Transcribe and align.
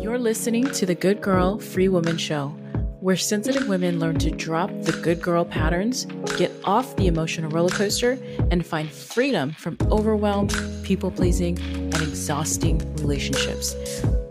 You're 0.00 0.18
listening 0.18 0.64
to 0.72 0.86
the 0.86 0.94
Good 0.94 1.20
Girl 1.20 1.58
Free 1.58 1.88
Woman 1.88 2.16
Show, 2.16 2.48
where 3.00 3.18
sensitive 3.18 3.68
women 3.68 4.00
learn 4.00 4.18
to 4.20 4.30
drop 4.30 4.70
the 4.80 4.92
good 5.02 5.20
girl 5.20 5.44
patterns, 5.44 6.06
get 6.38 6.50
off 6.64 6.96
the 6.96 7.06
emotional 7.06 7.50
roller 7.50 7.68
coaster, 7.68 8.18
and 8.50 8.64
find 8.64 8.90
freedom 8.90 9.52
from 9.52 9.76
overwhelm, 9.90 10.48
people 10.84 11.10
pleasing, 11.10 11.58
and 11.74 11.96
exhausting 11.96 12.78
relationships. 12.94 13.76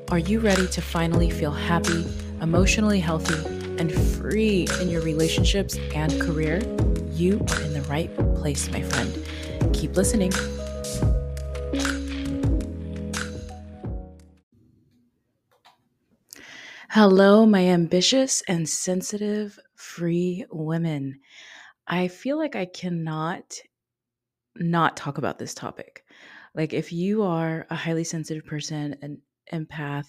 Are 0.09 0.17
you 0.17 0.39
ready 0.39 0.65
to 0.69 0.81
finally 0.81 1.29
feel 1.29 1.51
happy, 1.51 2.03
emotionally 2.41 2.99
healthy, 2.99 3.37
and 3.77 3.93
free 3.93 4.67
in 4.81 4.89
your 4.89 5.03
relationships 5.03 5.77
and 5.93 6.19
career? 6.19 6.63
You 7.13 7.45
are 7.51 7.61
in 7.61 7.73
the 7.73 7.85
right 7.87 8.13
place, 8.35 8.71
my 8.71 8.81
friend. 8.81 9.23
Keep 9.75 9.95
listening. 9.95 10.31
Hello, 16.91 17.45
my 17.45 17.67
ambitious 17.67 18.41
and 18.47 18.67
sensitive 18.67 19.59
free 19.75 20.43
women. 20.49 21.19
I 21.85 22.07
feel 22.07 22.39
like 22.39 22.55
I 22.55 22.65
cannot 22.65 23.53
not 24.55 24.97
talk 24.97 25.19
about 25.19 25.37
this 25.37 25.53
topic. 25.53 26.03
Like, 26.55 26.73
if 26.73 26.91
you 26.91 27.21
are 27.21 27.67
a 27.69 27.75
highly 27.75 28.03
sensitive 28.03 28.43
person, 28.43 28.95
an 29.03 29.21
empath, 29.53 30.07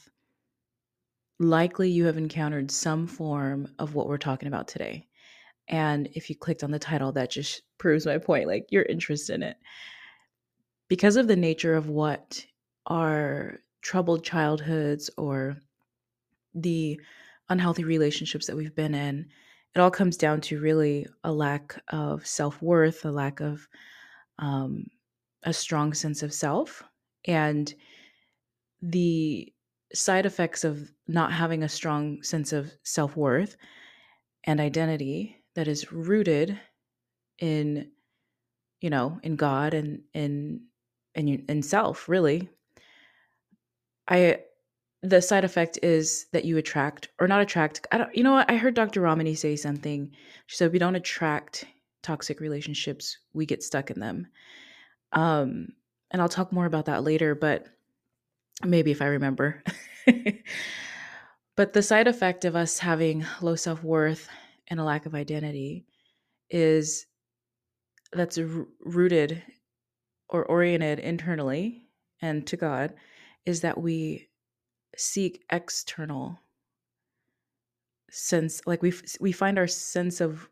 likely 1.38 1.90
you 1.90 2.06
have 2.06 2.16
encountered 2.16 2.70
some 2.70 3.06
form 3.06 3.68
of 3.78 3.94
what 3.94 4.08
we're 4.08 4.16
talking 4.16 4.48
about 4.48 4.66
today. 4.66 5.06
And 5.68 6.08
if 6.14 6.30
you 6.30 6.34
clicked 6.34 6.64
on 6.64 6.70
the 6.70 6.78
title, 6.78 7.12
that 7.12 7.30
just 7.30 7.60
proves 7.76 8.06
my 8.06 8.16
point. 8.16 8.46
Like, 8.46 8.64
you're 8.70 8.84
interested 8.84 9.34
in 9.34 9.42
it. 9.42 9.58
Because 10.88 11.16
of 11.16 11.28
the 11.28 11.36
nature 11.36 11.74
of 11.74 11.90
what 11.90 12.42
our 12.86 13.58
troubled 13.82 14.24
childhoods 14.24 15.10
or 15.18 15.58
the 16.54 17.00
unhealthy 17.48 17.84
relationships 17.84 18.46
that 18.46 18.56
we've 18.56 18.74
been 18.74 18.94
in, 18.94 19.26
it 19.74 19.80
all 19.80 19.90
comes 19.90 20.16
down 20.16 20.40
to 20.42 20.60
really 20.60 21.06
a 21.24 21.32
lack 21.32 21.80
of 21.88 22.26
self 22.26 22.60
worth, 22.60 23.04
a 23.04 23.10
lack 23.10 23.40
of 23.40 23.68
um, 24.38 24.86
a 25.44 25.52
strong 25.52 25.94
sense 25.94 26.22
of 26.22 26.32
self. 26.32 26.82
And 27.26 27.72
the 28.82 29.52
side 29.92 30.26
effects 30.26 30.64
of 30.64 30.90
not 31.06 31.32
having 31.32 31.62
a 31.62 31.68
strong 31.68 32.22
sense 32.22 32.52
of 32.52 32.72
self 32.82 33.16
worth 33.16 33.56
and 34.44 34.60
identity 34.60 35.36
that 35.54 35.68
is 35.68 35.92
rooted 35.92 36.58
in, 37.38 37.90
you 38.80 38.90
know, 38.90 39.18
in 39.22 39.36
God 39.36 39.74
and 39.74 40.02
in 40.14 40.62
in 41.14 41.44
in 41.48 41.62
self, 41.62 42.08
really. 42.08 42.48
I 44.08 44.40
the 45.02 45.22
side 45.22 45.44
effect 45.44 45.78
is 45.82 46.26
that 46.32 46.44
you 46.44 46.58
attract 46.58 47.08
or 47.18 47.26
not 47.26 47.40
attract 47.40 47.86
i 47.90 47.98
don't 47.98 48.14
you 48.14 48.22
know 48.22 48.32
what? 48.32 48.50
I 48.50 48.56
heard 48.56 48.74
dr 48.74 49.00
ramani 49.00 49.34
say 49.34 49.56
something. 49.56 50.10
She 50.46 50.56
said 50.56 50.72
we 50.72 50.78
don't 50.78 50.96
attract 50.96 51.64
toxic 52.02 52.40
relationships 52.40 53.18
we 53.32 53.46
get 53.46 53.62
stuck 53.62 53.90
in 53.90 54.00
them. 54.00 54.26
Um 55.12 55.68
and 56.10 56.20
i'll 56.20 56.28
talk 56.28 56.52
more 56.52 56.66
about 56.66 56.86
that 56.86 57.04
later 57.04 57.34
but 57.34 57.66
maybe 58.64 58.90
if 58.90 59.02
i 59.02 59.06
remember. 59.06 59.62
But 61.60 61.74
the 61.74 61.82
side 61.82 62.08
effect 62.08 62.46
of 62.46 62.56
us 62.56 62.78
having 62.78 63.26
low 63.42 63.54
self-worth 63.54 64.30
and 64.68 64.80
a 64.80 64.82
lack 64.82 65.04
of 65.04 65.14
identity 65.14 65.84
is 66.48 67.04
that's 68.14 68.38
rooted 68.38 69.42
or 70.30 70.46
oriented 70.46 71.00
internally 71.00 71.82
and 72.22 72.46
to 72.46 72.56
god 72.56 72.94
is 73.44 73.60
that 73.60 73.78
we 73.78 74.29
seek 74.96 75.44
external 75.50 76.38
sense 78.10 78.60
like 78.66 78.82
we 78.82 78.92
we 79.20 79.32
find 79.32 79.58
our 79.58 79.68
sense 79.68 80.20
of 80.20 80.48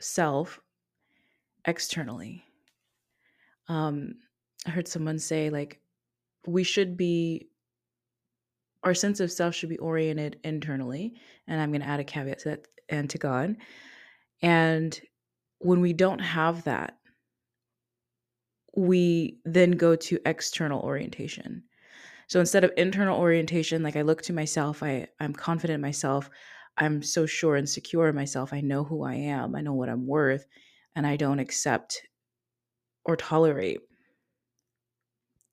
self 0.00 0.60
externally. 1.66 2.44
Um 3.68 4.14
i 4.66 4.70
heard 4.70 4.88
someone 4.88 5.18
say 5.18 5.50
like 5.50 5.80
we 6.46 6.64
should 6.64 6.96
be 6.96 7.48
our 8.84 8.94
sense 8.94 9.20
of 9.20 9.30
self 9.30 9.54
should 9.54 9.68
be 9.68 9.78
oriented 9.78 10.38
internally 10.44 11.14
and 11.46 11.60
i'm 11.60 11.70
going 11.70 11.80
to 11.80 11.86
add 11.86 12.00
a 12.00 12.04
caveat 12.04 12.40
to 12.40 12.48
that 12.50 12.66
and 12.88 13.10
to 13.10 13.18
god 13.18 13.56
and 14.42 15.00
when 15.58 15.80
we 15.80 15.92
don't 15.92 16.20
have 16.20 16.64
that 16.64 16.96
we 18.76 19.38
then 19.44 19.72
go 19.72 19.96
to 19.96 20.18
external 20.24 20.80
orientation 20.80 21.62
so 22.28 22.40
instead 22.40 22.62
of 22.62 22.72
internal 22.76 23.18
orientation, 23.18 23.82
like 23.82 23.96
I 23.96 24.02
look 24.02 24.20
to 24.22 24.34
myself, 24.34 24.82
I, 24.82 25.08
I'm 25.18 25.32
confident 25.32 25.76
in 25.76 25.80
myself, 25.80 26.28
I'm 26.76 27.02
so 27.02 27.24
sure 27.24 27.56
and 27.56 27.68
secure 27.68 28.08
in 28.08 28.14
myself. 28.14 28.52
I 28.52 28.60
know 28.60 28.84
who 28.84 29.02
I 29.02 29.14
am, 29.14 29.56
I 29.56 29.62
know 29.62 29.72
what 29.72 29.88
I'm 29.88 30.06
worth, 30.06 30.46
and 30.94 31.06
I 31.06 31.16
don't 31.16 31.38
accept 31.38 32.02
or 33.04 33.16
tolerate 33.16 33.80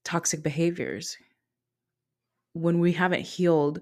toxic 0.04 0.44
behaviors. 0.44 1.18
When 2.52 2.80
we 2.80 2.92
haven't 2.92 3.22
healed 3.22 3.80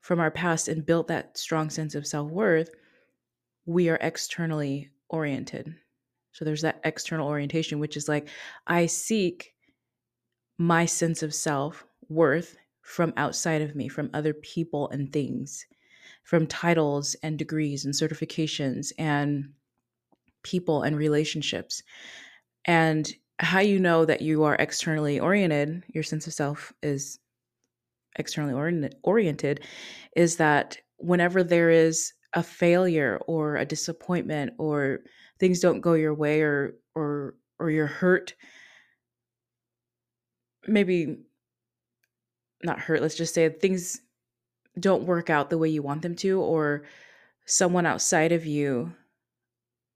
from 0.00 0.20
our 0.20 0.30
past 0.30 0.68
and 0.68 0.86
built 0.86 1.08
that 1.08 1.36
strong 1.36 1.70
sense 1.70 1.96
of 1.96 2.06
self 2.06 2.30
worth, 2.30 2.70
we 3.66 3.88
are 3.88 3.98
externally 4.00 4.90
oriented. 5.08 5.74
So 6.30 6.44
there's 6.44 6.62
that 6.62 6.80
external 6.84 7.28
orientation, 7.28 7.80
which 7.80 7.96
is 7.96 8.08
like, 8.08 8.28
I 8.66 8.86
seek 8.86 9.54
my 10.56 10.86
sense 10.86 11.24
of 11.24 11.34
self 11.34 11.84
worth 12.08 12.56
from 12.82 13.12
outside 13.16 13.62
of 13.62 13.74
me, 13.74 13.88
from 13.88 14.10
other 14.12 14.34
people 14.34 14.88
and 14.90 15.12
things, 15.12 15.64
from 16.24 16.46
titles 16.46 17.14
and 17.22 17.38
degrees 17.38 17.84
and 17.84 17.94
certifications 17.94 18.92
and 18.98 19.50
people 20.42 20.82
and 20.82 20.96
relationships. 20.96 21.82
And 22.64 23.12
how 23.38 23.60
you 23.60 23.78
know 23.78 24.04
that 24.04 24.22
you 24.22 24.44
are 24.44 24.56
externally 24.56 25.18
oriented, 25.18 25.84
your 25.88 26.04
sense 26.04 26.26
of 26.26 26.32
self 26.32 26.72
is 26.82 27.18
externally 28.16 28.54
oriented, 29.02 29.64
is 30.16 30.36
that 30.36 30.78
whenever 30.98 31.42
there 31.42 31.70
is 31.70 32.12
a 32.34 32.42
failure 32.42 33.20
or 33.26 33.56
a 33.56 33.64
disappointment 33.66 34.52
or 34.58 35.00
things 35.38 35.60
don't 35.60 35.80
go 35.80 35.94
your 35.94 36.14
way 36.14 36.40
or 36.40 36.74
or 36.94 37.34
or 37.58 37.70
you're 37.70 37.86
hurt 37.86 38.34
maybe 40.66 41.16
not 42.64 42.80
hurt, 42.80 43.02
let's 43.02 43.16
just 43.16 43.34
say 43.34 43.48
things 43.48 44.00
don't 44.78 45.04
work 45.04 45.30
out 45.30 45.50
the 45.50 45.58
way 45.58 45.68
you 45.68 45.82
want 45.82 46.02
them 46.02 46.14
to, 46.16 46.40
or 46.40 46.84
someone 47.46 47.86
outside 47.86 48.32
of 48.32 48.46
you, 48.46 48.92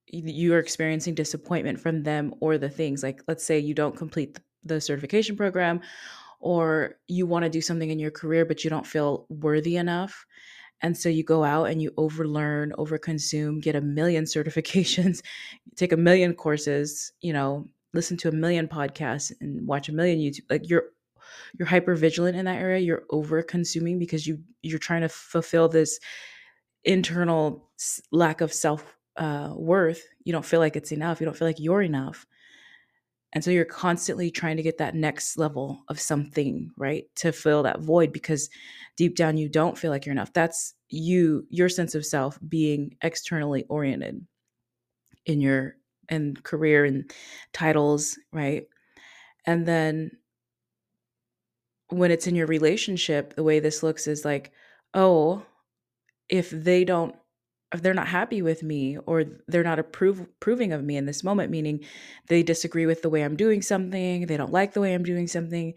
you 0.07 0.55
are 0.55 0.59
experiencing 0.59 1.15
disappointment 1.15 1.81
from 1.81 2.03
them 2.03 2.35
or 2.41 2.59
the 2.59 2.69
things. 2.69 3.03
Like, 3.03 3.23
let's 3.27 3.45
say 3.45 3.59
you 3.59 3.75
don't 3.75 3.97
complete 3.97 4.39
the 4.65 4.81
certification 4.81 5.37
program, 5.37 5.81
or 6.41 6.97
you 7.09 7.27
want 7.27 7.45
to 7.45 7.51
do 7.51 7.61
something 7.61 7.91
in 7.91 7.99
your 7.99 8.11
career, 8.11 8.45
but 8.45 8.65
you 8.65 8.71
don't 8.71 8.87
feel 8.87 9.27
worthy 9.29 9.77
enough. 9.77 10.27
And 10.83 10.97
so 10.97 11.09
you 11.09 11.25
go 11.25 11.43
out 11.43 11.71
and 11.71 11.81
you 11.81 11.91
overlearn, 11.93 12.73
overconsume, 12.73 13.63
get 13.63 13.77
a 13.77 13.81
million 13.81 14.25
certifications, 14.37 15.23
take 15.75 15.93
a 15.93 15.97
million 15.97 16.35
courses, 16.35 17.13
you 17.21 17.33
know, 17.33 17.69
listen 17.95 18.17
to 18.19 18.29
a 18.29 18.33
million 18.33 18.69
podcasts 18.69 19.33
and 19.41 19.67
watch 19.67 19.89
a 19.89 19.93
million 19.93 20.19
YouTube. 20.19 20.51
Like 20.51 20.69
you're 20.69 20.91
you're 21.59 21.69
hyper 21.69 21.95
vigilant 21.95 22.37
in 22.37 22.45
that 22.45 22.61
area 22.61 22.79
you're 22.79 23.05
over 23.11 23.43
consuming 23.43 23.99
because 23.99 24.27
you 24.27 24.39
you're 24.63 24.79
trying 24.79 25.03
to 25.03 25.09
fulfill 25.09 25.69
this 25.69 25.99
internal 26.85 27.71
lack 28.13 28.41
of 28.41 28.53
self 28.53 28.97
uh, 29.17 29.53
worth 29.57 30.03
you 30.25 30.33
don't 30.33 30.45
feel 30.45 30.61
like 30.61 30.77
it's 30.77 30.93
enough 30.93 31.21
you 31.21 31.25
don't 31.25 31.37
feel 31.37 31.49
like 31.49 31.61
you're 31.61 31.83
enough. 31.83 32.27
And 33.33 33.45
so 33.45 33.51
you're 33.51 33.67
constantly 33.67 34.31
trying 34.31 34.57
to 34.57 34.63
get 34.63 34.79
that 34.79 34.95
next 34.95 35.37
level 35.37 35.83
of 35.89 36.01
something 36.01 36.71
right 36.79 37.05
to 37.17 37.33
fill 37.33 37.65
that 37.65 37.81
void 37.81 38.13
because 38.13 38.49
deep 38.97 39.15
down 39.15 39.37
you 39.37 39.49
don't 39.49 39.77
feel 39.77 39.91
like 39.91 40.07
you're 40.07 40.15
enough. 40.15 40.33
That's 40.33 40.75
you 40.89 41.47
your 41.51 41.69
sense 41.69 41.95
of 41.95 42.07
self 42.07 42.39
being 42.49 42.97
externally 43.03 43.65
oriented 43.69 44.25
in 45.27 45.41
your 45.41 45.77
and 46.09 46.43
career 46.45 46.85
and 46.85 47.13
titles 47.53 48.19
right? 48.33 48.65
And 49.45 49.67
then 49.67 50.13
when 51.89 52.11
it's 52.11 52.27
in 52.27 52.35
your 52.35 52.47
relationship, 52.47 53.35
the 53.35 53.43
way 53.43 53.61
this 53.61 53.83
looks 53.83 54.07
is 54.07 54.25
like, 54.25 54.53
oh, 54.95 55.45
if 56.29 56.51
they 56.51 56.85
don't 56.85 57.15
if 57.75 57.83
they're 57.83 57.95
not 57.95 58.09
happy 58.09 58.43
with 58.43 58.63
me 58.63 58.97
or 59.07 59.25
they're 59.49 59.65
not 59.65 59.79
approve, 59.79 60.21
approving 60.21 60.73
of 60.73 60.85
me 60.85 60.97
in 60.97 61.05
this 61.05 61.25
moment 61.25 61.51
meaning 61.51 61.81
they 62.29 62.43
disagree 62.43 62.87
with 62.87 63.03
the 63.03 63.11
way 63.11 63.23
i'm 63.23 63.37
doing 63.37 63.61
something 63.61 64.27
they 64.27 64.37
don't 64.37 64.53
like 64.53 64.73
the 64.73 64.81
way 64.81 64.95
i'm 64.95 65.03
doing 65.03 65.27
something 65.27 65.75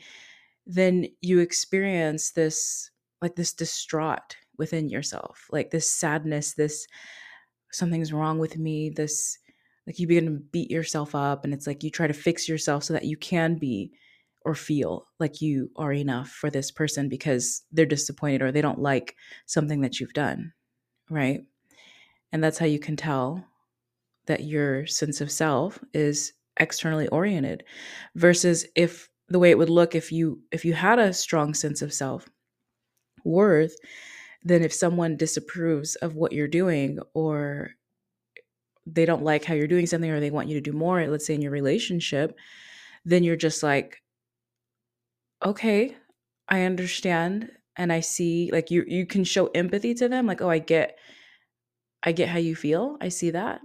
then 0.65 1.07
you 1.21 1.39
experience 1.39 2.31
this 2.31 2.91
like 3.21 3.35
this 3.35 3.53
distraught 3.53 4.37
within 4.57 4.87
yourself 4.87 5.47
like 5.51 5.71
this 5.71 5.89
sadness 5.89 6.53
this 6.53 6.85
something's 7.71 8.13
wrong 8.13 8.37
with 8.39 8.57
me 8.57 8.89
this 8.89 9.37
like 9.87 9.99
you 9.99 10.05
begin 10.05 10.25
to 10.25 10.31
beat 10.31 10.69
yourself 10.69 11.15
up 11.15 11.43
and 11.43 11.53
it's 11.53 11.65
like 11.65 11.83
you 11.83 11.89
try 11.89 12.05
to 12.05 12.13
fix 12.13 12.47
yourself 12.47 12.83
so 12.83 12.93
that 12.93 13.05
you 13.05 13.17
can 13.17 13.55
be 13.55 13.91
or 14.49 14.55
feel 14.55 15.05
like 15.19 15.41
you 15.41 15.69
are 15.75 15.93
enough 15.93 16.29
for 16.29 16.49
this 16.49 16.71
person 16.71 17.07
because 17.07 17.61
they're 17.71 17.85
disappointed 17.85 18.41
or 18.41 18.51
they 18.51 18.63
don't 18.63 18.79
like 18.79 19.15
something 19.45 19.81
that 19.81 19.99
you've 19.99 20.13
done, 20.13 20.51
right? 21.07 21.41
And 22.31 22.43
that's 22.43 22.57
how 22.57 22.65
you 22.65 22.79
can 22.79 22.95
tell 22.95 23.45
that 24.25 24.43
your 24.43 24.87
sense 24.87 25.21
of 25.21 25.29
self 25.29 25.77
is 25.93 26.33
externally 26.57 27.07
oriented 27.09 27.63
versus 28.15 28.65
if 28.75 29.07
the 29.27 29.37
way 29.37 29.51
it 29.51 29.57
would 29.57 29.69
look 29.69 29.93
if 29.93 30.11
you 30.11 30.41
if 30.51 30.65
you 30.65 30.73
had 30.73 30.97
a 30.97 31.13
strong 31.13 31.53
sense 31.53 31.83
of 31.83 31.93
self 31.93 32.27
worth 33.23 33.75
then 34.43 34.63
if 34.63 34.73
someone 34.73 35.15
disapproves 35.15 35.95
of 35.97 36.15
what 36.15 36.31
you're 36.31 36.47
doing 36.47 36.97
or 37.13 37.71
they 38.85 39.05
don't 39.05 39.23
like 39.23 39.45
how 39.45 39.53
you're 39.53 39.67
doing 39.67 39.85
something 39.85 40.09
or 40.09 40.19
they 40.19 40.31
want 40.31 40.49
you 40.49 40.55
to 40.55 40.71
do 40.71 40.75
more 40.75 41.05
let's 41.07 41.25
say 41.25 41.35
in 41.35 41.41
your 41.41 41.51
relationship 41.51 42.35
then 43.05 43.23
you're 43.23 43.35
just 43.35 43.63
like 43.63 44.01
okay 45.43 45.95
i 46.47 46.61
understand 46.61 47.51
and 47.77 47.93
i 47.93 47.99
see 47.99 48.49
like 48.51 48.69
you 48.71 48.83
you 48.87 49.05
can 49.05 49.23
show 49.23 49.47
empathy 49.47 49.93
to 49.93 50.09
them 50.09 50.25
like 50.25 50.41
oh 50.41 50.49
i 50.49 50.59
get 50.59 50.97
i 52.03 52.11
get 52.11 52.29
how 52.29 52.37
you 52.37 52.55
feel 52.55 52.97
i 53.01 53.09
see 53.09 53.29
that 53.29 53.61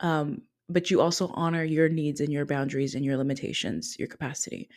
um 0.00 0.42
but 0.68 0.90
you 0.90 1.00
also 1.00 1.28
honor 1.28 1.64
your 1.64 1.88
needs 1.88 2.20
and 2.20 2.32
your 2.32 2.46
boundaries 2.46 2.94
and 2.94 3.04
your 3.04 3.16
limitations 3.16 3.96
your 3.98 4.08
capacity 4.08 4.68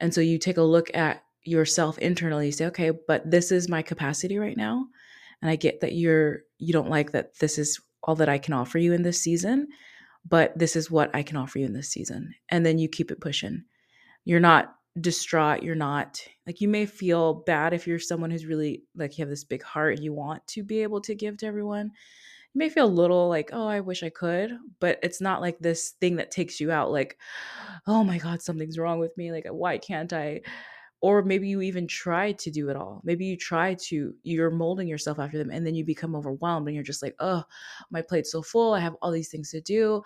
and 0.00 0.14
so 0.14 0.20
you 0.20 0.38
take 0.38 0.56
a 0.56 0.62
look 0.62 0.94
at 0.94 1.22
yourself 1.42 1.98
internally 1.98 2.46
you 2.46 2.52
say 2.52 2.66
okay 2.66 2.90
but 3.06 3.30
this 3.30 3.52
is 3.52 3.68
my 3.68 3.82
capacity 3.82 4.38
right 4.38 4.56
now 4.56 4.86
and 5.42 5.50
i 5.50 5.56
get 5.56 5.80
that 5.80 5.92
you're 5.92 6.40
you 6.58 6.72
don't 6.72 6.90
like 6.90 7.12
that 7.12 7.38
this 7.38 7.58
is 7.58 7.80
all 8.02 8.14
that 8.14 8.28
i 8.28 8.38
can 8.38 8.54
offer 8.54 8.78
you 8.78 8.92
in 8.92 9.02
this 9.02 9.20
season 9.20 9.68
but 10.28 10.58
this 10.58 10.74
is 10.74 10.90
what 10.90 11.14
i 11.14 11.22
can 11.22 11.36
offer 11.36 11.58
you 11.58 11.66
in 11.66 11.72
this 11.72 11.90
season 11.90 12.34
and 12.48 12.64
then 12.64 12.78
you 12.78 12.88
keep 12.88 13.10
it 13.10 13.20
pushing. 13.20 13.64
You're 14.24 14.40
not 14.40 14.74
distraught 15.00 15.62
you're 15.62 15.74
not 15.74 16.20
like 16.46 16.60
you 16.60 16.68
may 16.68 16.86
feel 16.86 17.34
bad 17.34 17.74
if 17.74 17.86
you're 17.86 17.98
someone 17.98 18.30
who's 18.30 18.46
really 18.46 18.82
like 18.94 19.18
you 19.18 19.22
have 19.22 19.28
this 19.28 19.44
big 19.44 19.62
heart 19.62 19.94
and 19.94 20.02
you 20.04 20.12
want 20.12 20.46
to 20.46 20.62
be 20.62 20.82
able 20.82 21.00
to 21.02 21.14
give 21.14 21.36
to 21.36 21.46
everyone. 21.46 21.90
You 22.54 22.58
may 22.58 22.70
feel 22.70 22.86
a 22.86 22.88
little 22.88 23.28
like 23.28 23.50
oh 23.52 23.66
i 23.68 23.80
wish 23.80 24.02
i 24.02 24.08
could 24.08 24.52
but 24.80 24.98
it's 25.02 25.20
not 25.20 25.42
like 25.42 25.58
this 25.58 25.90
thing 26.00 26.16
that 26.16 26.30
takes 26.30 26.58
you 26.58 26.70
out 26.70 26.90
like 26.90 27.18
oh 27.86 28.02
my 28.02 28.16
god 28.16 28.40
something's 28.40 28.78
wrong 28.78 28.98
with 28.98 29.14
me 29.18 29.32
like 29.32 29.46
why 29.50 29.78
can't 29.78 30.12
i? 30.12 30.40
Or 31.02 31.22
maybe 31.22 31.46
you 31.48 31.60
even 31.60 31.86
try 31.86 32.32
to 32.32 32.50
do 32.50 32.70
it 32.70 32.76
all. 32.76 33.02
Maybe 33.04 33.26
you 33.26 33.36
try 33.36 33.74
to 33.88 34.14
you're 34.22 34.50
molding 34.50 34.88
yourself 34.88 35.18
after 35.18 35.36
them 35.36 35.50
and 35.50 35.66
then 35.66 35.74
you 35.74 35.84
become 35.84 36.16
overwhelmed 36.16 36.68
and 36.68 36.74
you're 36.74 36.82
just 36.84 37.02
like 37.02 37.14
oh 37.20 37.44
my 37.90 38.00
plate's 38.00 38.32
so 38.32 38.42
full 38.42 38.72
i 38.72 38.80
have 38.80 38.96
all 39.02 39.10
these 39.10 39.28
things 39.28 39.50
to 39.50 39.60
do. 39.60 40.02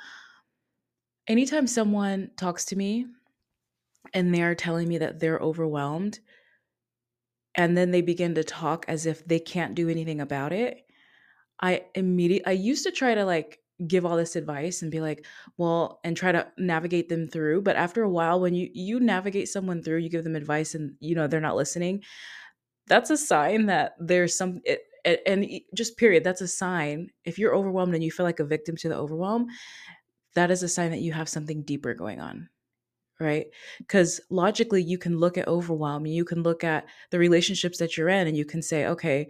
Anytime 1.28 1.68
someone 1.68 2.30
talks 2.36 2.64
to 2.66 2.76
me 2.76 3.06
and 4.14 4.34
they're 4.34 4.54
telling 4.54 4.88
me 4.88 4.98
that 4.98 5.20
they're 5.20 5.38
overwhelmed. 5.38 6.20
And 7.54 7.76
then 7.76 7.90
they 7.90 8.00
begin 8.00 8.34
to 8.36 8.44
talk 8.44 8.84
as 8.88 9.06
if 9.06 9.24
they 9.24 9.40
can't 9.40 9.74
do 9.74 9.88
anything 9.88 10.20
about 10.20 10.52
it. 10.52 10.86
I 11.62 11.84
immediately 11.94 12.46
i 12.46 12.52
used 12.52 12.84
to 12.84 12.90
try 12.90 13.14
to 13.14 13.24
like 13.26 13.58
give 13.86 14.06
all 14.06 14.16
this 14.16 14.34
advice 14.34 14.80
and 14.80 14.90
be 14.90 15.00
like 15.00 15.26
well 15.58 16.00
and 16.04 16.16
try 16.16 16.32
to 16.32 16.46
navigate 16.56 17.10
them 17.10 17.28
through 17.28 17.60
but 17.60 17.76
after 17.76 18.02
a 18.02 18.08
while 18.08 18.40
when 18.40 18.54
you 18.54 18.70
you 18.72 18.98
navigate 18.98 19.46
someone 19.48 19.82
through 19.82 19.98
you 19.98 20.08
give 20.08 20.24
them 20.24 20.36
advice 20.36 20.74
and 20.74 20.94
you 21.00 21.14
know 21.14 21.26
they're 21.26 21.38
not 21.40 21.56
listening 21.56 22.02
that's 22.86 23.10
a 23.10 23.16
sign 23.16 23.66
that 23.66 23.94
there's 24.00 24.34
some 24.34 24.60
it, 24.64 24.80
and 25.26 25.46
just 25.74 25.96
period 25.96 26.24
that's 26.24 26.40
a 26.40 26.48
sign. 26.48 27.10
If 27.24 27.38
you're 27.38 27.54
overwhelmed 27.54 27.94
and 27.94 28.04
you 28.04 28.10
feel 28.10 28.26
like 28.26 28.40
a 28.40 28.44
victim 28.44 28.76
to 28.78 28.88
the 28.88 28.96
overwhelm 28.96 29.46
that 30.34 30.50
is 30.50 30.62
a 30.62 30.68
sign 30.68 30.90
that 30.90 31.00
you 31.00 31.12
have 31.12 31.28
something 31.28 31.62
deeper 31.62 31.94
going 31.94 32.20
on 32.20 32.48
right 33.20 33.46
because 33.78 34.20
logically 34.30 34.82
you 34.82 34.96
can 34.98 35.18
look 35.18 35.36
at 35.36 35.46
overwhelm 35.46 36.06
you 36.06 36.24
can 36.24 36.42
look 36.42 36.64
at 36.64 36.86
the 37.10 37.18
relationships 37.18 37.78
that 37.78 37.96
you're 37.96 38.08
in 38.08 38.26
and 38.26 38.36
you 38.36 38.44
can 38.44 38.62
say 38.62 38.86
okay 38.86 39.28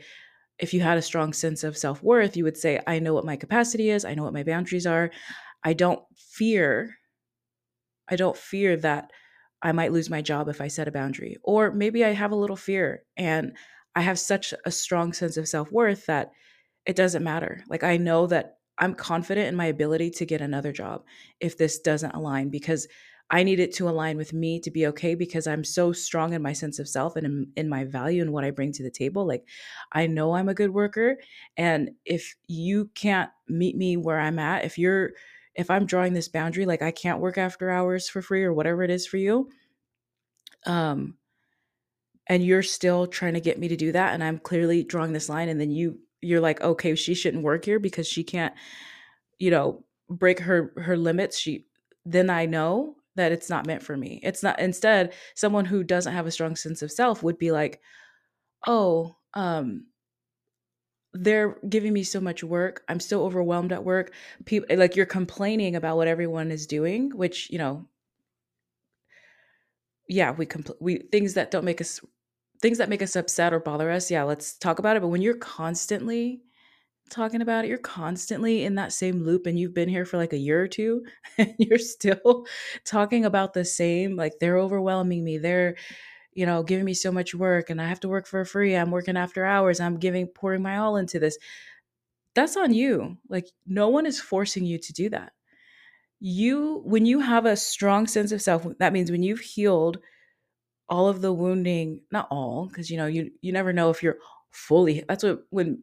if 0.61 0.75
you 0.75 0.81
had 0.81 0.99
a 0.99 1.03
strong 1.03 1.33
sense 1.33 1.65
of 1.65 1.77
self 1.77 2.03
worth, 2.03 2.37
you 2.37 2.45
would 2.45 2.57
say, 2.57 2.81
I 2.87 2.99
know 2.99 3.15
what 3.15 3.25
my 3.25 3.37
capacity 3.37 3.91
is, 3.91 4.05
I 4.05 4.15
know 4.15 4.23
what 4.23 4.35
my 4.35 4.43
boundaries 4.43 4.87
are. 4.87 5.11
I 5.65 5.73
don't 5.73 6.03
fear, 6.17 6.97
I 8.09 8.17
don't 8.17 8.37
fear 8.37 8.77
that 8.79 9.11
I 9.63 9.73
might 9.73 9.93
lose 9.93 10.09
my 10.09 10.23
job 10.23 10.49
if 10.49 10.61
I 10.61 10.69
set 10.69 10.89
a 10.89 10.93
boundary. 10.93 11.37
Or 11.43 11.71
maybe 11.71 12.05
I 12.05 12.13
have 12.13 12.33
a 12.33 12.37
little 12.37 12.57
fear 12.57 13.05
and 13.17 13.57
I 13.95 14.03
have 14.03 14.19
such 14.19 14.55
a 14.65 14.71
strong 14.71 15.13
sense 15.13 15.37
of 15.37 15.49
self 15.49 15.73
worth 15.73 16.07
that 16.07 16.31
it 16.87 16.97
doesn't 16.97 17.25
matter. 17.25 17.63
Like 17.69 17.83
I 17.83 17.97
know 17.97 18.27
that 18.29 18.59
I'm 18.79 18.95
confident 18.95 19.49
in 19.49 19.57
my 19.57 19.67
ability 19.67 20.11
to 20.13 20.27
get 20.27 20.41
another 20.41 20.73
job 20.73 21.05
if 21.41 21.59
this 21.59 21.81
doesn't 21.81 22.15
align 22.15 22.49
because 22.49 22.89
I 23.31 23.45
need 23.45 23.61
it 23.61 23.73
to 23.75 23.89
align 23.89 24.17
with 24.17 24.33
me 24.33 24.59
to 24.61 24.71
be 24.71 24.89
okay 24.89 25.15
because 25.15 25.47
I'm 25.47 25.63
so 25.63 25.93
strong 25.93 26.33
in 26.33 26.43
my 26.43 26.53
sense 26.53 26.81
of 26.81 26.89
self 26.89 27.15
and 27.15 27.25
in, 27.25 27.47
in, 27.57 27.69
my 27.69 27.85
value 27.85 28.23
and 28.23 28.33
what 28.33 28.45
I 28.45 28.51
bring 28.51 28.73
to 28.73 28.83
the 28.83 28.91
table. 28.91 29.25
Like, 29.25 29.45
I 29.93 30.09
know 30.09 30.33
I'm 30.33 30.49
a 30.49 30.55
good 30.55 30.71
worker. 30.71 31.17
And 31.57 31.93
if 32.05 32.35
you 32.49 32.91
can't 32.95 33.31
meet 33.49 33.77
me 33.77 33.97
where 33.97 34.19
I'm 34.19 34.41
at, 34.41 34.65
if 34.65 34.79
you're, 34.79 35.13
if 35.55 35.71
I'm 35.71 35.87
drawing 35.87 36.13
this 36.13 36.29
boundary, 36.29 36.67
like 36.67 36.83
I 36.83 36.91
can't 36.91 37.21
work 37.21 37.39
after 37.39 37.71
hours 37.71 38.09
for 38.09 38.21
free 38.21 38.43
or 38.43 38.53
whatever 38.53 38.83
it 38.83 38.91
is 38.91 39.07
for 39.07 39.17
you, 39.17 39.49
um, 40.67 41.15
and 42.27 42.45
you're 42.45 42.63
still 42.63 43.07
trying 43.07 43.35
to 43.35 43.41
get 43.41 43.59
me 43.59 43.69
to 43.69 43.77
do 43.77 43.93
that, 43.93 44.15
and 44.15 44.23
I'm 44.23 44.39
clearly 44.39 44.85
drawing 44.85 45.13
this 45.13 45.29
line, 45.29 45.49
and 45.49 45.61
then 45.61 45.71
you, 45.71 45.99
you're 46.21 46.41
like, 46.41 46.61
okay, 46.61 46.95
she 46.95 47.15
shouldn't 47.15 47.43
work 47.43 47.65
here 47.65 47.79
because 47.79 48.07
she 48.07 48.23
can't, 48.23 48.55
you 49.39 49.51
know, 49.51 49.85
break 50.09 50.39
her 50.41 50.73
her 50.77 50.97
limits. 50.97 51.39
She, 51.39 51.67
then 52.05 52.31
I 52.31 52.47
know 52.47 52.97
that 53.21 53.33
it's 53.33 53.51
not 53.51 53.67
meant 53.67 53.83
for 53.83 53.97
me. 53.97 54.21
It's 54.23 54.43
not 54.43 54.59
instead 54.61 55.13
someone 55.37 55.67
who 55.67 55.85
doesn't 55.85 56.13
have 56.15 56.27
a 56.27 56.31
strong 56.33 56.57
sense 56.57 56.83
of 56.83 56.93
self 56.93 57.23
would 57.23 57.39
be 57.39 57.53
like, 57.53 57.81
"Oh, 58.67 59.17
um 59.35 59.87
they're 61.13 61.59
giving 61.69 61.93
me 61.93 62.05
so 62.05 62.21
much 62.21 62.45
work. 62.45 62.85
I'm 62.89 63.01
so 63.01 63.25
overwhelmed 63.25 63.73
at 63.73 63.85
work. 63.85 64.13
People 64.45 64.77
like 64.77 64.95
you're 64.97 65.07
complaining 65.07 65.75
about 65.75 65.97
what 65.97 66.07
everyone 66.09 66.51
is 66.53 66.67
doing, 66.67 67.11
which, 67.11 67.51
you 67.51 67.59
know, 67.59 67.87
yeah, 70.09 70.33
we 70.33 70.47
compl- 70.47 70.77
we 70.81 70.99
things 71.13 71.35
that 71.35 71.51
don't 71.51 71.65
make 71.65 71.81
us 71.81 72.01
things 72.61 72.79
that 72.79 72.89
make 72.89 73.03
us 73.03 73.17
upset 73.17 73.53
or 73.53 73.61
bother 73.61 73.91
us. 73.91 74.11
Yeah, 74.11 74.25
let's 74.25 74.57
talk 74.57 74.79
about 74.79 74.97
it, 74.97 75.01
but 75.01 75.09
when 75.09 75.23
you're 75.23 75.37
constantly 75.37 76.43
talking 77.11 77.43
about 77.43 77.65
it. 77.65 77.69
You're 77.69 77.79
constantly 77.79 78.65
in 78.65 78.77
that 78.77 78.93
same 78.93 79.25
loop 79.25 79.47
and 79.47 79.59
you've 79.59 79.75
been 79.75 79.89
here 79.89 80.05
for 80.05 80.17
like 80.17 80.33
a 80.33 80.39
year 80.39 80.63
or 80.63 80.69
two 80.69 81.05
and 81.39 81.55
you're 81.59 81.79
still 81.79 82.47
talking 82.85 83.25
about 83.25 83.55
the 83.55 83.65
same 83.65 84.17
like 84.17 84.35
they're 84.41 84.59
overwhelming 84.59 85.25
me. 85.25 85.39
They're 85.39 85.77
you 86.33 86.47
know, 86.47 86.63
giving 86.63 86.85
me 86.85 86.95
so 86.95 87.11
much 87.13 87.35
work 87.35 87.71
and 87.71 87.83
I 87.83 87.89
have 87.89 88.01
to 88.01 88.09
work 88.09 88.27
for 88.27 88.45
free. 88.45 88.77
I'm 88.77 88.91
working 88.93 89.17
after 89.17 89.45
hours. 89.45 89.81
I'm 89.81 89.99
giving 89.99 90.29
pouring 90.29 90.63
my 90.63 90.79
all 90.79 90.97
into 90.97 91.19
this. 91.19 91.37
That's 92.35 92.57
on 92.57 92.73
you. 92.73 93.19
Like 93.29 93.49
no 93.67 93.89
one 93.89 94.07
is 94.07 94.21
forcing 94.21 94.65
you 94.65 94.79
to 94.79 94.93
do 94.93 95.09
that. 95.11 95.33
You 96.21 96.83
when 96.85 97.07
you 97.07 97.21
have 97.21 97.47
a 97.47 97.57
strong 97.57 98.07
sense 98.07 98.33
of 98.33 98.43
self, 98.43 98.67
that 98.79 98.93
means 98.93 99.11
when 99.11 99.23
you've 99.23 99.41
healed 99.41 99.99
all 100.89 101.09
of 101.09 101.23
the 101.23 101.33
wounding, 101.33 102.03
not 102.11 102.29
all, 102.31 102.67
because 102.67 102.91
you 102.91 102.97
know, 102.99 103.07
you 103.07 103.31
you 103.43 103.53
never 103.53 103.73
know 103.73 103.91
if 103.91 104.03
you're 104.03 104.19
fully 104.51 105.05
that's 105.09 105.23
what 105.25 105.45
when 105.51 105.83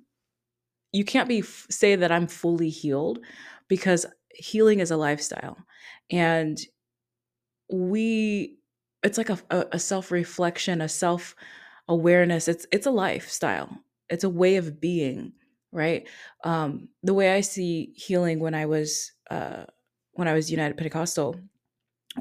you 0.98 1.06
can't 1.06 1.30
be 1.30 1.44
say 1.44 1.96
that 1.96 2.12
I'm 2.12 2.28
fully 2.28 2.70
healed 2.70 3.20
because 3.68 4.06
healing 4.34 4.80
is 4.80 4.90
a 4.90 4.98
lifestyle. 4.98 5.58
And 6.10 6.58
we 7.72 8.58
it's 9.04 9.18
like 9.18 9.30
a, 9.30 9.40
a 9.72 9.78
self-reflection 9.78 10.82
a 10.82 10.90
self-awareness. 10.90 12.48
It's 12.48 12.66
it's 12.72 12.88
a 12.88 12.92
lifestyle. 12.92 13.70
It's 14.10 14.24
a 14.24 14.30
way 14.30 14.56
of 14.58 14.82
being 14.82 15.34
right? 15.72 16.08
Um 16.44 16.90
the 17.04 17.14
way 17.14 17.34
i 17.36 17.42
see 17.42 17.94
healing 17.96 18.40
when 18.40 18.56
i 18.56 18.66
was 18.66 19.12
uh 19.30 19.66
when 20.14 20.28
i 20.28 20.34
was 20.34 20.50
united 20.50 20.78
pentecostal 20.78 21.36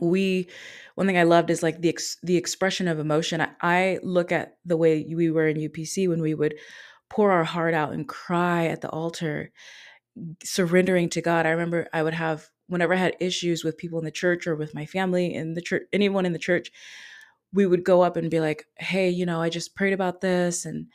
we 0.01 0.49
one 0.97 1.07
thing 1.07 1.17
i 1.17 1.23
loved 1.23 1.49
is 1.49 1.63
like 1.63 1.81
the 1.81 1.89
ex, 1.89 2.17
the 2.23 2.37
expression 2.37 2.89
of 2.89 2.99
emotion. 2.99 3.41
I, 3.41 3.49
I 3.63 3.99
look 4.03 4.33
at 4.33 4.59
the 4.65 4.77
way 4.77 5.07
we 5.15 5.31
were 5.31 5.49
in 5.49 5.57
upc 5.59 6.09
when 6.09 6.21
we 6.21 6.35
would 6.35 6.55
pour 7.09 7.31
our 7.33 7.45
heart 7.45 7.75
out 7.75 7.93
and 7.93 8.09
cry 8.09 8.67
at 8.67 8.81
the 8.81 8.91
altar, 8.91 9.51
surrendering 10.43 11.09
to 11.11 11.23
God. 11.23 11.47
I 11.47 11.51
remember 11.51 11.89
I 11.93 12.03
would 12.03 12.15
have, 12.15 12.49
whenever 12.69 12.95
I 12.95 12.99
had 12.99 13.17
issues 13.21 13.65
with 13.65 13.79
people 13.79 13.99
in 13.99 14.05
the 14.05 14.11
church 14.11 14.47
or 14.47 14.57
with 14.57 14.75
my 14.75 14.87
family 14.87 15.35
in 15.35 15.55
the 15.55 15.61
church, 15.61 15.83
anyone 15.93 16.27
in 16.27 16.33
the 16.33 16.39
church, 16.39 16.71
we 17.53 17.67
would 17.67 17.85
go 17.85 18.03
up 18.03 18.17
and 18.17 18.31
be 18.31 18.41
like, 18.41 18.67
hey, 18.77 19.09
you 19.09 19.25
know, 19.25 19.41
I 19.41 19.49
just 19.49 19.75
prayed 19.75 19.93
about 19.93 20.21
this 20.21 20.65
and 20.65 20.87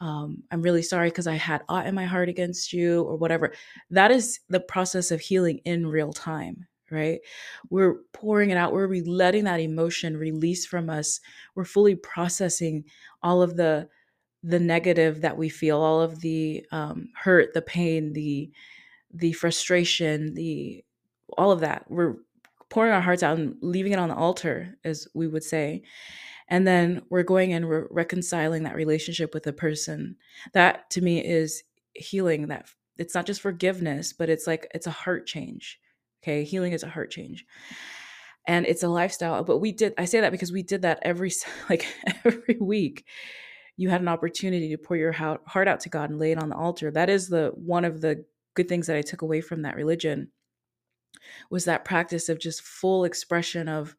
um, 0.00 0.42
I'm 0.50 0.62
really 0.62 0.82
sorry 0.82 1.08
because 1.08 1.26
I 1.26 1.36
had 1.36 1.62
aught 1.68 1.86
in 1.86 1.94
my 1.94 2.04
heart 2.04 2.28
against 2.28 2.72
you 2.72 3.02
or 3.02 3.16
whatever. 3.16 3.52
That 3.90 4.10
is 4.10 4.40
the 4.48 4.60
process 4.60 5.10
of 5.10 5.20
healing 5.20 5.60
in 5.64 5.86
real 5.86 6.12
time, 6.12 6.66
right? 6.90 7.20
We're 7.70 8.00
pouring 8.12 8.50
it 8.50 8.56
out. 8.56 8.72
We're 8.72 8.88
letting 9.06 9.44
that 9.44 9.60
emotion 9.60 10.16
release 10.16 10.66
from 10.66 10.90
us. 10.90 11.20
We're 11.54 11.64
fully 11.64 11.94
processing 11.94 12.84
all 13.22 13.40
of 13.40 13.56
the 13.56 13.88
the 14.44 14.60
negative 14.60 15.22
that 15.22 15.38
we 15.38 15.48
feel, 15.48 15.80
all 15.80 16.02
of 16.02 16.20
the 16.20 16.64
um, 16.70 17.08
hurt, 17.16 17.54
the 17.54 17.62
pain, 17.62 18.12
the 18.12 18.50
the 19.12 19.32
frustration, 19.32 20.34
the 20.34 20.84
all 21.38 21.50
of 21.50 21.60
that. 21.60 21.86
We're 21.88 22.16
pouring 22.68 22.92
our 22.92 23.00
hearts 23.00 23.22
out 23.22 23.38
and 23.38 23.56
leaving 23.62 23.92
it 23.92 23.98
on 23.98 24.10
the 24.10 24.14
altar, 24.14 24.76
as 24.84 25.08
we 25.14 25.26
would 25.26 25.44
say. 25.44 25.82
And 26.48 26.66
then 26.66 27.02
we're 27.08 27.22
going 27.22 27.54
and 27.54 27.68
re- 27.68 27.84
reconciling 27.90 28.64
that 28.64 28.76
relationship 28.76 29.32
with 29.32 29.44
the 29.44 29.52
person. 29.52 30.16
That 30.52 30.90
to 30.90 31.00
me 31.00 31.24
is 31.24 31.62
healing. 31.94 32.48
That 32.48 32.68
it's 32.98 33.14
not 33.14 33.26
just 33.26 33.40
forgiveness, 33.40 34.12
but 34.12 34.28
it's 34.28 34.46
like 34.46 34.70
it's 34.74 34.86
a 34.86 34.90
heart 34.90 35.26
change. 35.26 35.80
Okay, 36.22 36.44
healing 36.44 36.72
is 36.74 36.82
a 36.82 36.88
heart 36.88 37.10
change 37.10 37.46
and 38.46 38.66
it's 38.66 38.82
a 38.82 38.88
lifestyle 38.88 39.42
but 39.42 39.58
we 39.58 39.72
did 39.72 39.94
i 39.98 40.04
say 40.04 40.20
that 40.20 40.32
because 40.32 40.52
we 40.52 40.62
did 40.62 40.82
that 40.82 40.98
every 41.02 41.32
like 41.70 41.86
every 42.24 42.58
week 42.60 43.04
you 43.76 43.88
had 43.88 44.00
an 44.00 44.08
opportunity 44.08 44.68
to 44.68 44.78
pour 44.78 44.96
your 44.96 45.12
heart 45.12 45.68
out 45.68 45.80
to 45.80 45.88
god 45.88 46.10
and 46.10 46.18
lay 46.18 46.32
it 46.32 46.42
on 46.42 46.48
the 46.48 46.56
altar. 46.56 46.90
That 46.90 47.10
is 47.10 47.28
the 47.28 47.52
one 47.54 47.84
of 47.84 48.00
the 48.00 48.24
good 48.54 48.68
things 48.68 48.86
that 48.86 48.96
i 48.96 49.02
took 49.02 49.22
away 49.22 49.40
from 49.40 49.62
that 49.62 49.74
religion 49.74 50.30
was 51.50 51.64
that 51.64 51.84
practice 51.84 52.28
of 52.28 52.38
just 52.38 52.62
full 52.62 53.04
expression 53.04 53.68
of 53.68 53.96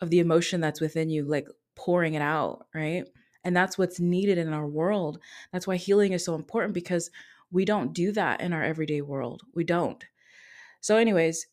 of 0.00 0.10
the 0.10 0.18
emotion 0.18 0.60
that's 0.60 0.80
within 0.80 1.08
you 1.08 1.24
like 1.24 1.48
pouring 1.74 2.14
it 2.14 2.22
out 2.22 2.66
right? 2.74 3.04
And 3.44 3.56
that's 3.56 3.78
what's 3.78 4.00
needed 4.00 4.38
in 4.38 4.52
our 4.52 4.66
world. 4.66 5.20
That's 5.52 5.68
why 5.68 5.76
healing 5.76 6.12
is 6.12 6.24
so 6.24 6.34
important 6.34 6.74
because 6.74 7.12
we 7.52 7.64
don't 7.64 7.92
do 7.92 8.10
that 8.12 8.40
in 8.40 8.52
our 8.52 8.64
everyday 8.64 9.02
world. 9.02 9.42
We 9.54 9.62
don't. 9.62 10.04
So 10.80 10.96
anyways 10.96 11.46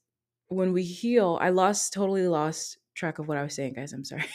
when 0.48 0.74
we 0.74 0.84
heal, 0.84 1.38
I 1.42 1.50
lost 1.50 1.94
totally 1.94 2.28
lost 2.28 2.78
track 2.94 3.20
of 3.20 3.28
what 3.28 3.38
I 3.38 3.44
was 3.44 3.56
saying, 3.56 3.74
guys. 3.74 3.94
I'm 3.94 4.04
sorry. 4.04 4.26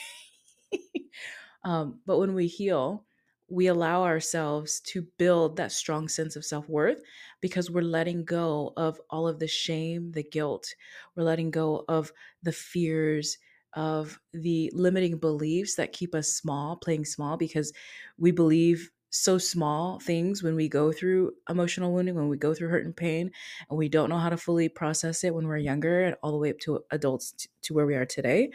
um, 1.63 1.99
but 2.05 2.19
when 2.19 2.33
we 2.33 2.47
heal, 2.47 3.05
we 3.49 3.67
allow 3.67 4.03
ourselves 4.03 4.79
to 4.81 5.01
build 5.17 5.57
that 5.57 5.71
strong 5.71 6.07
sense 6.07 6.35
of 6.35 6.45
self 6.45 6.67
worth 6.69 7.01
because 7.41 7.71
we're 7.71 7.81
letting 7.81 8.25
go 8.25 8.73
of 8.77 8.99
all 9.09 9.27
of 9.27 9.39
the 9.39 9.47
shame, 9.47 10.11
the 10.11 10.23
guilt. 10.23 10.73
We're 11.15 11.23
letting 11.23 11.51
go 11.51 11.85
of 11.87 12.11
the 12.43 12.51
fears, 12.51 13.37
of 13.73 14.19
the 14.33 14.71
limiting 14.73 15.17
beliefs 15.17 15.75
that 15.75 15.93
keep 15.93 16.15
us 16.15 16.33
small, 16.33 16.75
playing 16.77 17.05
small, 17.05 17.37
because 17.37 17.71
we 18.17 18.31
believe 18.31 18.91
so 19.11 19.37
small 19.37 19.99
things 19.99 20.43
when 20.43 20.55
we 20.55 20.69
go 20.69 20.91
through 20.91 21.31
emotional 21.49 21.91
wounding, 21.91 22.15
when 22.15 22.29
we 22.29 22.37
go 22.37 22.53
through 22.53 22.69
hurt 22.69 22.85
and 22.85 22.95
pain, 22.95 23.31
and 23.69 23.77
we 23.77 23.89
don't 23.89 24.09
know 24.09 24.17
how 24.17 24.29
to 24.29 24.37
fully 24.37 24.69
process 24.69 25.23
it 25.23 25.33
when 25.33 25.47
we're 25.47 25.57
younger 25.57 26.03
and 26.03 26.15
all 26.21 26.31
the 26.31 26.37
way 26.37 26.51
up 26.51 26.59
to 26.59 26.79
adults 26.91 27.31
t- 27.31 27.49
to 27.63 27.73
where 27.73 27.85
we 27.87 27.95
are 27.95 28.05
today. 28.05 28.51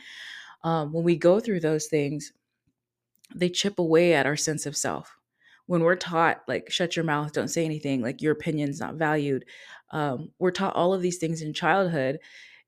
Um, 0.63 0.93
when 0.93 1.05
we 1.05 1.17
go 1.17 1.41
through 1.41 1.61
those 1.61 1.87
things, 1.87 2.33
they 3.35 3.49
chip 3.49 3.79
away 3.79 4.15
at 4.15 4.27
our 4.27 4.37
sense 4.37 4.67
of 4.67 4.77
self. 4.77 5.17
When 5.67 5.83
we're 5.83 5.97
taught, 5.97 6.43
like, 6.47 6.71
shut 6.71 6.97
your 6.97 7.05
mouth, 7.05 7.33
don't 7.33 7.49
say 7.49 7.65
anything, 7.65 8.03
like, 8.03 8.21
your 8.21 8.33
opinion's 8.33 8.81
not 8.81 8.97
valued, 8.97 9.45
um, 9.93 10.31
we're 10.39 10.51
taught 10.51 10.77
all 10.77 10.93
of 10.93 11.03
these 11.03 11.19
things 11.19 11.41
in 11.41 11.55
childhood, 11.55 12.19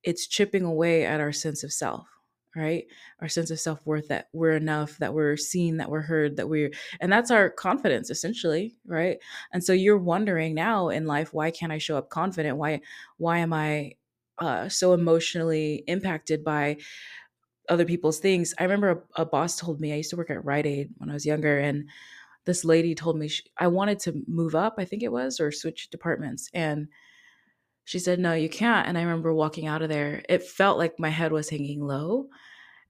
it's 0.02 0.26
chipping 0.26 0.64
away 0.64 1.04
at 1.04 1.20
our 1.20 1.32
sense 1.32 1.62
of 1.62 1.72
self 1.72 2.08
right? 2.56 2.86
Our 3.20 3.28
sense 3.28 3.50
of 3.50 3.60
self 3.60 3.80
worth 3.84 4.08
that 4.08 4.28
we're 4.32 4.56
enough, 4.56 4.96
that 4.98 5.12
we're 5.12 5.36
seen, 5.36 5.76
that 5.76 5.90
we're 5.90 6.00
heard, 6.00 6.38
that 6.38 6.48
we're, 6.48 6.70
and 7.00 7.12
that's 7.12 7.30
our 7.30 7.50
confidence 7.50 8.08
essentially, 8.10 8.74
right? 8.86 9.18
And 9.52 9.62
so 9.62 9.74
you're 9.74 9.98
wondering 9.98 10.54
now 10.54 10.88
in 10.88 11.06
life, 11.06 11.34
why 11.34 11.50
can't 11.50 11.70
I 11.70 11.78
show 11.78 11.98
up 11.98 12.08
confident? 12.08 12.56
Why, 12.56 12.80
why 13.18 13.38
am 13.38 13.52
I 13.52 13.92
uh, 14.38 14.68
so 14.68 14.94
emotionally 14.94 15.84
impacted 15.86 16.42
by 16.42 16.78
other 17.68 17.84
people's 17.84 18.18
things? 18.18 18.54
I 18.58 18.64
remember 18.64 19.04
a, 19.16 19.22
a 19.22 19.26
boss 19.26 19.58
told 19.58 19.80
me, 19.80 19.92
I 19.92 19.96
used 19.96 20.10
to 20.10 20.16
work 20.16 20.30
at 20.30 20.44
Rite 20.44 20.66
Aid 20.66 20.90
when 20.98 21.10
I 21.10 21.14
was 21.14 21.26
younger, 21.26 21.58
and 21.58 21.88
this 22.44 22.64
lady 22.64 22.94
told 22.94 23.18
me 23.18 23.28
she, 23.28 23.42
I 23.58 23.66
wanted 23.66 23.98
to 24.00 24.22
move 24.26 24.54
up, 24.54 24.76
I 24.78 24.84
think 24.84 25.02
it 25.02 25.12
was, 25.12 25.40
or 25.40 25.52
switch 25.52 25.90
departments. 25.90 26.48
And 26.54 26.88
she 27.84 27.98
said, 27.98 28.18
No, 28.18 28.32
you 28.32 28.48
can't. 28.48 28.86
And 28.88 28.96
I 28.96 29.02
remember 29.02 29.34
walking 29.34 29.66
out 29.66 29.82
of 29.82 29.88
there. 29.88 30.22
It 30.28 30.42
felt 30.42 30.78
like 30.78 30.98
my 30.98 31.08
head 31.08 31.32
was 31.32 31.50
hanging 31.50 31.80
low. 31.80 32.28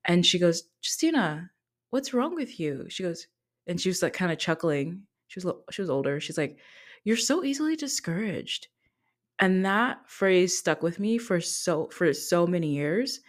And 0.04 0.24
she 0.24 0.38
goes, 0.38 0.64
Justina, 0.82 1.50
what's 1.90 2.14
wrong 2.14 2.34
with 2.34 2.60
you? 2.60 2.86
She 2.88 3.02
goes, 3.02 3.26
and 3.66 3.80
she 3.80 3.88
was 3.88 4.02
like 4.02 4.12
kind 4.12 4.30
of 4.30 4.38
chuckling. 4.38 5.02
She 5.28 5.40
was 5.40 5.54
she 5.70 5.82
was 5.82 5.90
older. 5.90 6.20
She's 6.20 6.38
like, 6.38 6.58
You're 7.04 7.16
so 7.16 7.44
easily 7.44 7.76
discouraged. 7.76 8.68
And 9.38 9.66
that 9.66 9.98
phrase 10.08 10.56
stuck 10.56 10.82
with 10.82 10.98
me 10.98 11.18
for 11.18 11.40
so 11.40 11.88
for 11.88 12.12
so 12.14 12.46
many 12.46 12.74
years 12.74 13.20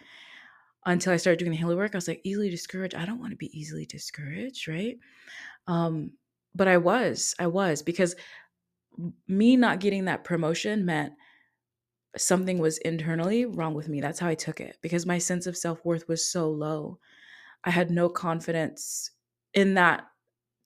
until 0.88 1.12
I 1.12 1.18
started 1.18 1.38
doing 1.38 1.50
the 1.50 1.56
healing 1.58 1.76
work. 1.76 1.94
I 1.94 1.98
was 1.98 2.08
like, 2.08 2.22
easily 2.24 2.48
discouraged. 2.48 2.94
I 2.94 3.04
don't 3.04 3.20
want 3.20 3.32
to 3.32 3.36
be 3.36 3.56
easily 3.58 3.84
discouraged, 3.84 4.66
right? 4.68 4.96
Um, 5.66 6.12
but 6.54 6.66
I 6.66 6.78
was, 6.78 7.34
I 7.38 7.46
was 7.46 7.82
because 7.82 8.16
me 9.28 9.54
not 9.54 9.80
getting 9.80 10.06
that 10.06 10.24
promotion 10.24 10.86
meant 10.86 11.12
something 12.16 12.58
was 12.58 12.78
internally 12.78 13.44
wrong 13.44 13.74
with 13.74 13.86
me. 13.88 14.00
That's 14.00 14.18
how 14.18 14.28
I 14.28 14.34
took 14.34 14.60
it 14.60 14.78
because 14.80 15.04
my 15.04 15.18
sense 15.18 15.46
of 15.46 15.58
self 15.58 15.84
worth 15.84 16.08
was 16.08 16.24
so 16.24 16.50
low. 16.50 16.98
I 17.64 17.70
had 17.70 17.90
no 17.90 18.08
confidence 18.08 19.10
in 19.52 19.74
that 19.74 20.06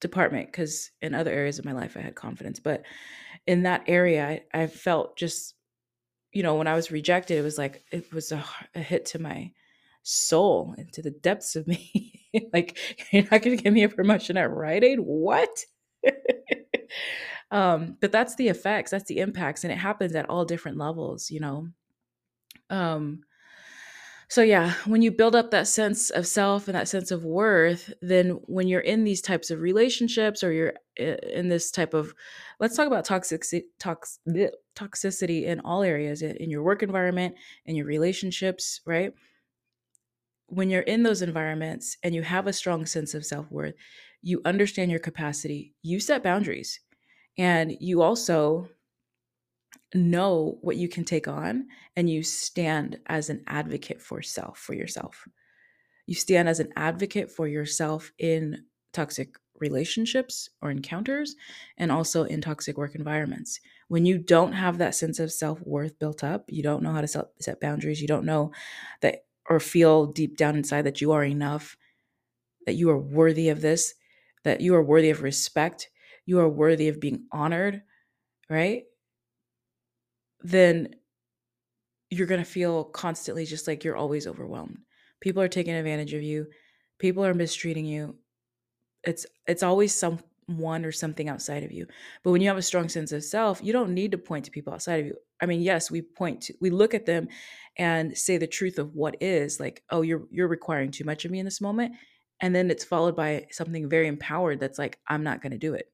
department 0.01 0.47
because 0.47 0.93
in 1.01 1.15
other 1.15 1.33
areas 1.33 1.59
of 1.59 1.65
my 1.65 1.73
life 1.73 1.97
I 1.97 2.01
had 2.01 2.15
confidence. 2.15 2.61
But 2.61 2.85
in 3.49 3.65
that 3.65 3.83
area, 3.89 4.41
I, 4.55 4.63
I, 4.63 4.67
felt 4.69 5.17
just, 5.17 5.55
you 6.33 6.45
know, 6.45 6.55
when 6.55 6.69
I 6.69 6.75
was 6.75 6.93
rejected, 6.93 7.39
it 7.39 7.43
was 7.43 7.59
like, 7.59 7.83
it 7.91 8.13
was 8.13 8.31
a, 8.31 8.45
a 8.77 8.81
hit 8.81 9.07
to 9.07 9.19
my 9.19 9.51
soul 10.03 10.75
into 10.79 11.03
the 11.03 11.11
depths 11.11 11.57
of 11.57 11.67
me. 11.67 12.29
like, 12.53 12.79
you're 13.13 13.23
not 13.25 13.43
going 13.43 13.57
to 13.57 13.63
give 13.63 13.73
me 13.73 13.85
a 13.85 13.89
promotion 13.89 14.37
at 14.37 14.51
Rite 14.51 14.85
Aid? 14.85 15.01
What? 15.01 15.65
um 17.53 17.97
but 18.01 18.11
that's 18.11 18.35
the 18.37 18.49
effects 18.49 18.91
that's 18.91 19.05
the 19.05 19.19
impacts 19.19 19.63
and 19.63 19.73
it 19.73 19.77
happens 19.77 20.15
at 20.17 20.29
all 20.29 20.45
different 20.45 20.79
levels 20.79 21.31
you 21.31 21.39
know 21.39 21.69
um 22.71 23.21
so 24.29 24.43
yeah 24.43 24.73
when 24.87 25.03
you 25.03 25.13
build 25.13 25.37
up 25.37 25.51
that 25.51 25.69
sense 25.69 26.11
of 26.11 26.27
self 26.27 26.67
and 26.67 26.75
that 26.75 26.89
sense 26.89 27.11
of 27.11 27.25
worth 27.25 27.93
then 28.01 28.31
when 28.47 28.67
you're 28.67 28.81
in 28.81 29.05
these 29.05 29.21
types 29.21 29.51
of 29.51 29.61
relationships 29.61 30.43
or 30.43 30.51
you're 30.51 30.73
in 30.97 31.49
this 31.49 31.71
type 31.71 31.95
of 31.95 32.15
let's 32.59 32.77
talk 32.77 32.87
about 32.87 33.05
toxic 33.05 33.45
tox, 33.79 34.19
toxicity 34.75 35.45
in 35.45 35.61
all 35.61 35.83
areas 35.83 36.23
in 36.23 36.51
your 36.51 36.63
work 36.63 36.83
environment 36.83 37.35
in 37.67 37.77
your 37.77 37.87
relationships 37.87 38.81
right 38.87 39.13
when 40.53 40.71
you're 40.71 40.83
in 40.83 41.03
those 41.03 41.23
environments 41.23 41.97
and 42.03 42.15
you 42.15 42.23
have 42.23 42.47
a 42.47 42.53
strong 42.53 42.85
sense 42.87 43.15
of 43.15 43.25
self-worth 43.25 43.75
you 44.21 44.41
understand 44.45 44.91
your 44.91 45.01
capacity 45.01 45.75
you 45.83 45.99
set 45.99 46.23
boundaries 46.23 46.81
and 47.39 47.73
you 47.81 48.03
also 48.03 48.69
know 49.95 50.59
what 50.63 50.77
you 50.77 50.89
can 50.89 51.05
take 51.05 51.29
on 51.29 51.67
and 51.97 52.09
you 52.09 52.23
stand 52.23 52.99
as 53.07 53.31
an 53.31 53.43
advocate 53.47 54.01
for 54.01 54.23
self 54.23 54.59
for 54.59 54.75
yourself. 54.75 55.27
You 56.07 56.15
stand 56.15 56.49
as 56.49 56.61
an 56.61 56.73
advocate 56.77 57.31
for 57.31 57.47
yourself 57.47 58.13
in 58.19 58.65
toxic 58.93 59.37
relationships 59.61 60.49
or 60.61 60.71
encounters 60.71 61.37
and 61.79 61.93
also 61.93 62.25
in 62.25 62.41
toxic 62.41 62.77
work 62.77 62.95
environments. 62.95 63.61
When 63.89 64.05
you 64.05 64.19
don't 64.19 64.53
have 64.53 64.79
that 64.79 64.95
sense 64.95 65.21
of 65.21 65.31
self-worth 65.31 65.99
built 65.99 66.25
up 66.25 66.45
you 66.49 66.63
don't 66.63 66.83
know 66.83 66.93
how 66.93 67.01
to 67.03 67.09
set 67.41 67.61
boundaries 67.61 68.01
you 68.01 68.09
don't 68.09 68.25
know 68.25 68.53
that 69.03 69.25
or 69.49 69.61
feel 69.61 70.07
deep 70.07 70.37
down 70.37 70.57
inside 70.57 70.83
that 70.83 71.01
you 71.01 71.13
are 71.13 71.25
enough 71.25 71.77
that 72.67 72.75
you 72.75 72.91
are 72.91 72.99
worthy 72.99 73.49
of 73.49 73.61
this 73.61 73.95
that 74.45 74.61
you 74.61 74.75
are 74.75 74.83
worthy 74.83 75.11
of 75.11 75.23
respect 75.23 75.91
you 76.27 76.39
are 76.39 76.49
worthy 76.49 76.89
of 76.89 77.01
being 77.01 77.27
honored, 77.33 77.83
right? 78.51 78.85
Then 80.43 80.95
you're 82.11 82.27
going 82.27 82.43
to 82.43 82.51
feel 82.51 82.85
constantly 82.85 83.45
just 83.47 83.67
like 83.67 83.85
you're 83.85 83.97
always 83.97 84.27
overwhelmed. 84.27 84.79
People 85.21 85.43
are 85.43 85.49
taking 85.49 85.75
advantage 85.75 86.13
of 86.15 86.23
you. 86.23 86.47
People 86.99 87.25
are 87.25 87.35
mistreating 87.35 87.87
you. 87.87 88.19
It's 89.05 89.27
it's 89.47 89.63
always 89.63 89.95
someone 90.49 90.85
or 90.85 90.93
something 90.93 91.29
outside 91.29 91.63
of 91.63 91.73
you. 91.73 91.87
But 92.23 92.31
when 92.33 92.41
you 92.41 92.49
have 92.49 92.57
a 92.57 92.63
strong 92.63 92.89
sense 92.89 93.13
of 93.13 93.25
self, 93.25 93.61
you 93.63 93.73
don't 93.73 93.95
need 93.95 94.13
to 94.13 94.19
point 94.19 94.45
to 94.47 94.51
people 94.51 94.73
outside 94.73 95.01
of 95.01 95.07
you. 95.07 95.17
I 95.41 95.47
mean, 95.47 95.61
yes, 95.61 95.91
we 95.91 96.03
point 96.03 96.43
to 96.43 96.55
we 96.61 96.71
look 96.71 96.95
at 96.95 97.07
them 97.07 97.29
and 97.77 98.17
say 98.17 98.37
the 98.37 98.47
truth 98.47 98.79
of 98.79 98.95
what 98.95 99.17
is 99.21 99.59
like, 99.61 99.83
oh, 99.91 100.03
you're 100.03 100.27
you're 100.31 100.49
requiring 100.49 100.91
too 100.91 101.05
much 101.05 101.25
of 101.25 101.31
me 101.31 101.39
in 101.39 101.45
this 101.45 101.61
moment. 101.61 101.95
And 102.41 102.55
then 102.55 102.71
it's 102.71 102.85
followed 102.85 103.17
by 103.17 103.47
something 103.51 103.89
very 103.89 104.09
empowered 104.09 104.59
that's 104.59 104.79
like, 104.79 104.99
I'm 105.07 105.23
not 105.23 105.43
going 105.43 105.53
to 105.53 105.59
do 105.59 105.75
it 105.75 105.93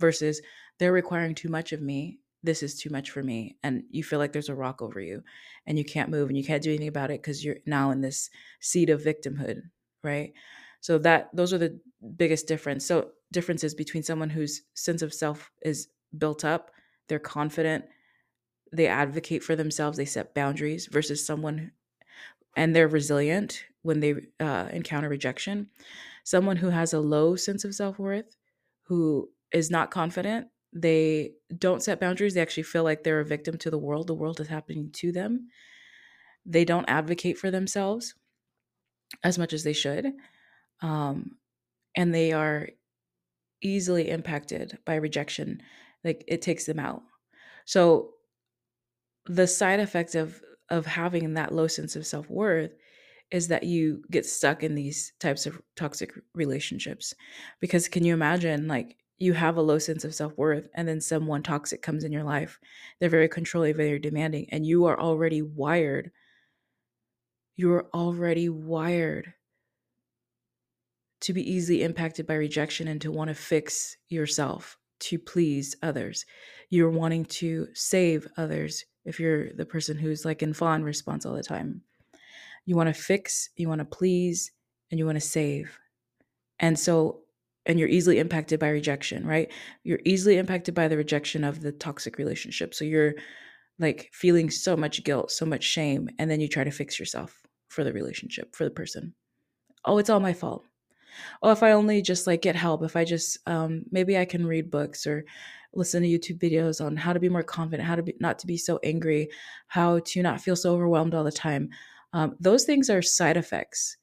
versus 0.00 0.40
they're 0.78 0.92
requiring 0.92 1.34
too 1.34 1.48
much 1.48 1.72
of 1.72 1.80
me 1.80 2.18
this 2.42 2.62
is 2.62 2.78
too 2.78 2.90
much 2.90 3.10
for 3.10 3.22
me 3.22 3.56
and 3.62 3.84
you 3.90 4.04
feel 4.04 4.18
like 4.18 4.32
there's 4.32 4.50
a 4.50 4.54
rock 4.54 4.82
over 4.82 5.00
you 5.00 5.22
and 5.66 5.78
you 5.78 5.84
can't 5.84 6.10
move 6.10 6.28
and 6.28 6.36
you 6.36 6.44
can't 6.44 6.62
do 6.62 6.68
anything 6.68 6.88
about 6.88 7.10
it 7.10 7.22
because 7.22 7.42
you're 7.42 7.56
now 7.64 7.90
in 7.90 8.02
this 8.02 8.28
seat 8.60 8.90
of 8.90 9.02
victimhood 9.02 9.62
right 10.02 10.34
so 10.80 10.98
that 10.98 11.30
those 11.32 11.54
are 11.54 11.58
the 11.58 11.80
biggest 12.16 12.46
difference 12.46 12.86
so 12.86 13.10
differences 13.32 13.74
between 13.74 14.02
someone 14.02 14.30
whose 14.30 14.62
sense 14.74 15.02
of 15.02 15.14
self 15.14 15.50
is 15.62 15.88
built 16.16 16.44
up 16.44 16.70
they're 17.08 17.18
confident 17.18 17.84
they 18.72 18.86
advocate 18.86 19.42
for 19.42 19.56
themselves 19.56 19.96
they 19.96 20.04
set 20.04 20.34
boundaries 20.34 20.86
versus 20.86 21.24
someone 21.26 21.72
and 22.56 22.74
they're 22.74 22.88
resilient 22.88 23.64
when 23.82 24.00
they 24.00 24.14
uh, 24.40 24.68
encounter 24.72 25.08
rejection 25.08 25.68
someone 26.24 26.56
who 26.56 26.70
has 26.70 26.92
a 26.92 27.00
low 27.00 27.36
sense 27.36 27.64
of 27.64 27.74
self-worth 27.74 28.36
who 28.84 29.30
is 29.52 29.70
not 29.70 29.90
confident. 29.90 30.48
They 30.72 31.32
don't 31.56 31.82
set 31.82 32.00
boundaries. 32.00 32.34
They 32.34 32.40
actually 32.42 32.64
feel 32.64 32.84
like 32.84 33.04
they're 33.04 33.20
a 33.20 33.24
victim 33.24 33.56
to 33.58 33.70
the 33.70 33.78
world. 33.78 34.08
The 34.08 34.14
world 34.14 34.40
is 34.40 34.48
happening 34.48 34.90
to 34.94 35.12
them. 35.12 35.48
they 36.46 36.64
don't 36.64 36.88
advocate 36.88 37.38
for 37.38 37.50
themselves 37.50 38.14
as 39.22 39.38
much 39.38 39.52
as 39.52 39.64
they 39.64 39.72
should. 39.72 40.12
Um, 40.82 41.38
and 41.96 42.14
they 42.14 42.32
are 42.32 42.68
easily 43.62 44.10
impacted 44.10 44.78
by 44.84 44.96
rejection. 44.96 45.62
Like 46.04 46.24
it 46.28 46.42
takes 46.42 46.66
them 46.66 46.78
out. 46.78 47.02
So 47.64 48.14
the 49.26 49.46
side 49.46 49.80
effect 49.80 50.14
of 50.14 50.42
of 50.70 50.86
having 50.86 51.34
that 51.34 51.52
low 51.54 51.66
sense 51.66 51.94
of 51.94 52.06
self-worth 52.06 52.72
is 53.30 53.48
that 53.48 53.64
you 53.64 54.02
get 54.10 54.24
stuck 54.26 54.62
in 54.62 54.74
these 54.74 55.12
types 55.20 55.46
of 55.46 55.60
toxic 55.76 56.12
relationships. 56.34 57.14
Because 57.60 57.88
can 57.88 58.04
you 58.04 58.14
imagine 58.14 58.66
like 58.68 58.96
you 59.18 59.32
have 59.34 59.56
a 59.56 59.62
low 59.62 59.78
sense 59.78 60.04
of 60.04 60.14
self-worth 60.14 60.68
and 60.74 60.88
then 60.88 61.00
someone 61.00 61.42
toxic 61.42 61.82
comes 61.82 62.04
in 62.04 62.12
your 62.12 62.24
life. 62.24 62.58
They're 62.98 63.08
very 63.08 63.28
controlling, 63.28 63.76
very 63.76 63.98
demanding 63.98 64.46
and 64.50 64.66
you 64.66 64.86
are 64.86 64.98
already 64.98 65.42
wired 65.42 66.10
you're 67.56 67.88
already 67.94 68.48
wired 68.48 69.32
to 71.24 71.32
be 71.32 71.50
easily 71.50 71.82
impacted 71.82 72.26
by 72.26 72.34
rejection 72.34 72.86
and 72.86 73.00
to 73.00 73.10
want 73.10 73.28
to 73.28 73.34
fix 73.34 73.96
yourself 74.08 74.76
to 75.00 75.18
please 75.18 75.74
others. 75.82 76.26
You're 76.68 76.90
wanting 76.90 77.24
to 77.26 77.66
save 77.72 78.26
others 78.36 78.84
if 79.06 79.18
you're 79.18 79.50
the 79.54 79.64
person 79.64 79.96
who's 79.96 80.26
like 80.26 80.42
in 80.42 80.52
fawn 80.52 80.84
response 80.84 81.24
all 81.24 81.34
the 81.34 81.42
time. 81.42 81.80
You 82.66 82.76
want 82.76 82.94
to 82.94 83.00
fix, 83.00 83.48
you 83.56 83.68
want 83.68 83.78
to 83.78 83.86
please, 83.86 84.52
and 84.90 84.98
you 84.98 85.06
want 85.06 85.16
to 85.16 85.20
save. 85.20 85.78
And 86.58 86.78
so, 86.78 87.20
and 87.64 87.78
you're 87.78 87.88
easily 87.88 88.18
impacted 88.18 88.60
by 88.60 88.68
rejection, 88.68 89.26
right? 89.26 89.50
You're 89.82 90.00
easily 90.04 90.36
impacted 90.36 90.74
by 90.74 90.88
the 90.88 90.96
rejection 90.98 91.42
of 91.42 91.62
the 91.62 91.72
toxic 91.72 92.18
relationship. 92.18 92.74
So 92.74 92.84
you're 92.84 93.14
like 93.78 94.10
feeling 94.12 94.50
so 94.50 94.76
much 94.76 95.02
guilt, 95.04 95.30
so 95.30 95.46
much 95.46 95.64
shame, 95.64 96.10
and 96.18 96.30
then 96.30 96.40
you 96.40 96.48
try 96.48 96.64
to 96.64 96.70
fix 96.70 96.98
yourself 96.98 97.42
for 97.68 97.82
the 97.82 97.94
relationship, 97.94 98.54
for 98.54 98.64
the 98.64 98.70
person. 98.70 99.14
Oh, 99.86 99.96
it's 99.96 100.10
all 100.10 100.20
my 100.20 100.34
fault. 100.34 100.64
Oh, 101.42 101.50
if 101.50 101.62
I 101.62 101.72
only 101.72 102.02
just 102.02 102.26
like 102.26 102.42
get 102.42 102.56
help, 102.56 102.82
if 102.82 102.96
I 102.96 103.04
just 103.04 103.38
um, 103.46 103.84
maybe 103.90 104.18
I 104.18 104.24
can 104.24 104.46
read 104.46 104.70
books 104.70 105.06
or 105.06 105.24
listen 105.74 106.02
to 106.02 106.08
YouTube 106.08 106.38
videos 106.38 106.84
on 106.84 106.96
how 106.96 107.12
to 107.12 107.20
be 107.20 107.28
more 107.28 107.42
confident, 107.42 107.86
how 107.86 107.96
to 107.96 108.02
be 108.02 108.14
not 108.20 108.38
to 108.40 108.46
be 108.46 108.56
so 108.56 108.78
angry, 108.82 109.28
how 109.68 110.00
to 110.00 110.22
not 110.22 110.40
feel 110.40 110.56
so 110.56 110.74
overwhelmed 110.74 111.14
all 111.14 111.24
the 111.24 111.32
time. 111.32 111.70
Um, 112.12 112.36
those 112.40 112.64
things 112.64 112.90
are 112.90 113.02
side 113.02 113.36
effects. 113.36 113.96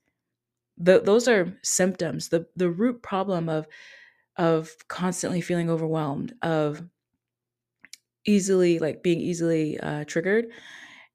The, 0.77 0.99
those 0.99 1.27
are 1.27 1.57
symptoms. 1.63 2.29
The 2.29 2.45
the 2.55 2.69
root 2.69 3.01
problem 3.01 3.49
of 3.49 3.67
of 4.37 4.71
constantly 4.87 5.41
feeling 5.41 5.69
overwhelmed, 5.69 6.33
of 6.41 6.81
easily 8.25 8.79
like 8.79 9.03
being 9.03 9.19
easily 9.19 9.79
uh, 9.79 10.05
triggered, 10.05 10.47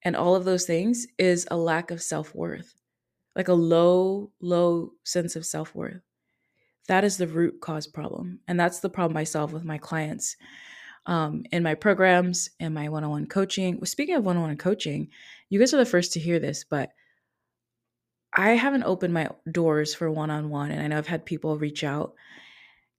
and 0.05 0.17
all 0.17 0.35
of 0.37 0.45
those 0.45 0.65
things 0.67 1.07
is 1.19 1.47
a 1.51 1.57
lack 1.57 1.91
of 1.91 2.03
self 2.03 2.35
worth, 2.35 2.75
like 3.37 3.49
a 3.49 3.55
low 3.55 4.33
low 4.41 4.93
sense 5.05 5.37
of 5.37 5.47
self 5.47 5.75
worth. 5.75 6.03
That 6.89 7.05
is 7.05 7.17
the 7.17 7.29
root 7.29 7.61
cause 7.61 7.87
problem, 7.87 8.41
and 8.49 8.59
that's 8.59 8.81
the 8.81 8.91
problem 8.91 9.17
I 9.17 9.25
solve 9.25 9.53
with 9.53 9.65
my 9.65 9.79
clients 9.79 10.37
um, 11.07 11.45
in 11.53 11.63
my 11.63 11.75
programs 11.75 12.51
and 12.59 12.75
my 12.75 12.89
one 12.89 13.05
on 13.05 13.11
one 13.11 13.27
coaching. 13.27 13.77
Well, 13.77 13.87
speaking 13.87 14.17
of 14.17 14.25
one 14.25 14.37
on 14.37 14.43
one 14.43 14.57
coaching, 14.57 15.09
you 15.49 15.59
guys 15.59 15.73
are 15.73 15.79
the 15.79 15.87
first 15.87 16.13
to 16.15 16.21
hear 16.21 16.39
this, 16.39 16.65
but 16.65 16.91
I 18.33 18.51
haven't 18.51 18.83
opened 18.83 19.15
my 19.15 19.31
doors 19.51 19.95
for 19.95 20.11
one 20.11 20.31
on 20.31 20.51
one. 20.51 20.71
And 20.71 20.83
I 20.83 20.89
know 20.89 20.99
I've 20.99 21.07
had 21.07 21.25
people 21.25 21.59
reach 21.59 21.85
out. 21.85 22.15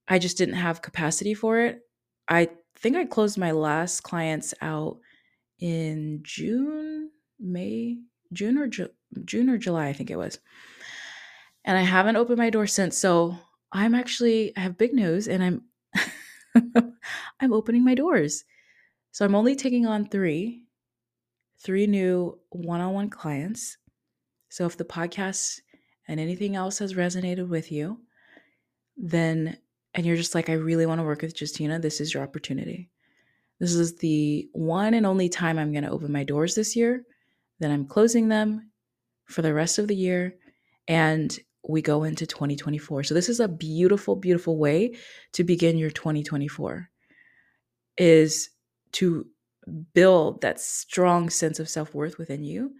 I 0.07 0.19
just 0.19 0.37
didn't 0.37 0.55
have 0.55 0.81
capacity 0.81 1.33
for 1.33 1.59
it. 1.59 1.81
I 2.27 2.49
think 2.75 2.95
I 2.95 3.05
closed 3.05 3.37
my 3.37 3.51
last 3.51 4.01
clients 4.01 4.53
out 4.61 4.97
in 5.59 6.21
June, 6.23 7.11
May, 7.39 7.97
June 8.33 8.57
or 8.57 8.67
Ju- 8.67 8.89
June 9.25 9.49
or 9.49 9.57
July, 9.57 9.87
I 9.87 9.93
think 9.93 10.09
it 10.09 10.17
was. 10.17 10.39
And 11.65 11.77
I 11.77 11.81
haven't 11.81 12.15
opened 12.15 12.37
my 12.37 12.49
door 12.49 12.67
since. 12.67 12.97
So 12.97 13.37
I'm 13.71 13.95
actually 13.95 14.55
I 14.55 14.61
have 14.61 14.77
big 14.77 14.93
news 14.93 15.27
and 15.27 15.43
I'm 15.43 15.63
I'm 17.39 17.53
opening 17.53 17.83
my 17.83 17.95
doors. 17.95 18.43
So 19.11 19.25
I'm 19.25 19.35
only 19.35 19.55
taking 19.55 19.85
on 19.85 20.07
3 20.07 20.63
3 21.59 21.87
new 21.87 22.39
one-on-one 22.49 23.09
clients. 23.09 23.77
So 24.49 24.65
if 24.65 24.77
the 24.77 24.85
podcast 24.85 25.59
and 26.07 26.19
anything 26.19 26.55
else 26.55 26.79
has 26.79 26.93
resonated 26.93 27.47
with 27.47 27.71
you, 27.71 27.99
then 28.95 29.57
and 29.93 30.05
you're 30.05 30.15
just 30.15 30.35
like 30.35 30.49
I 30.49 30.53
really 30.53 30.85
want 30.85 30.99
to 30.99 31.05
work 31.05 31.21
with 31.21 31.39
Justina, 31.39 31.79
this 31.79 31.99
is 31.99 32.13
your 32.13 32.23
opportunity. 32.23 32.89
This 33.59 33.73
is 33.73 33.95
the 33.95 34.47
one 34.53 34.93
and 34.93 35.05
only 35.05 35.29
time 35.29 35.57
I'm 35.57 35.71
going 35.71 35.83
to 35.83 35.89
open 35.89 36.11
my 36.11 36.23
doors 36.23 36.53
this 36.53 36.75
year. 36.75 37.03
Then 37.59 37.71
I'm 37.71 37.87
closing 37.87 38.27
them 38.27 38.69
for 39.27 39.41
the 39.41 39.53
rest 39.53 39.77
of 39.77 39.87
the 39.87 39.95
year. 39.95 40.35
And 40.87 41.37
we 41.67 41.81
go 41.81 42.03
into 42.03 42.25
2024. 42.25 43.03
So 43.03 43.13
this 43.13 43.29
is 43.29 43.39
a 43.39 43.47
beautiful, 43.47 44.15
beautiful 44.15 44.57
way 44.57 44.95
to 45.33 45.43
begin 45.43 45.77
your 45.77 45.91
2024 45.91 46.89
is 47.97 48.49
to 48.93 49.27
build 49.93 50.41
that 50.41 50.61
strong 50.61 51.29
sense 51.29 51.59
of 51.59 51.67
self-worth 51.67 52.17
within 52.17 52.43
you 52.43 52.71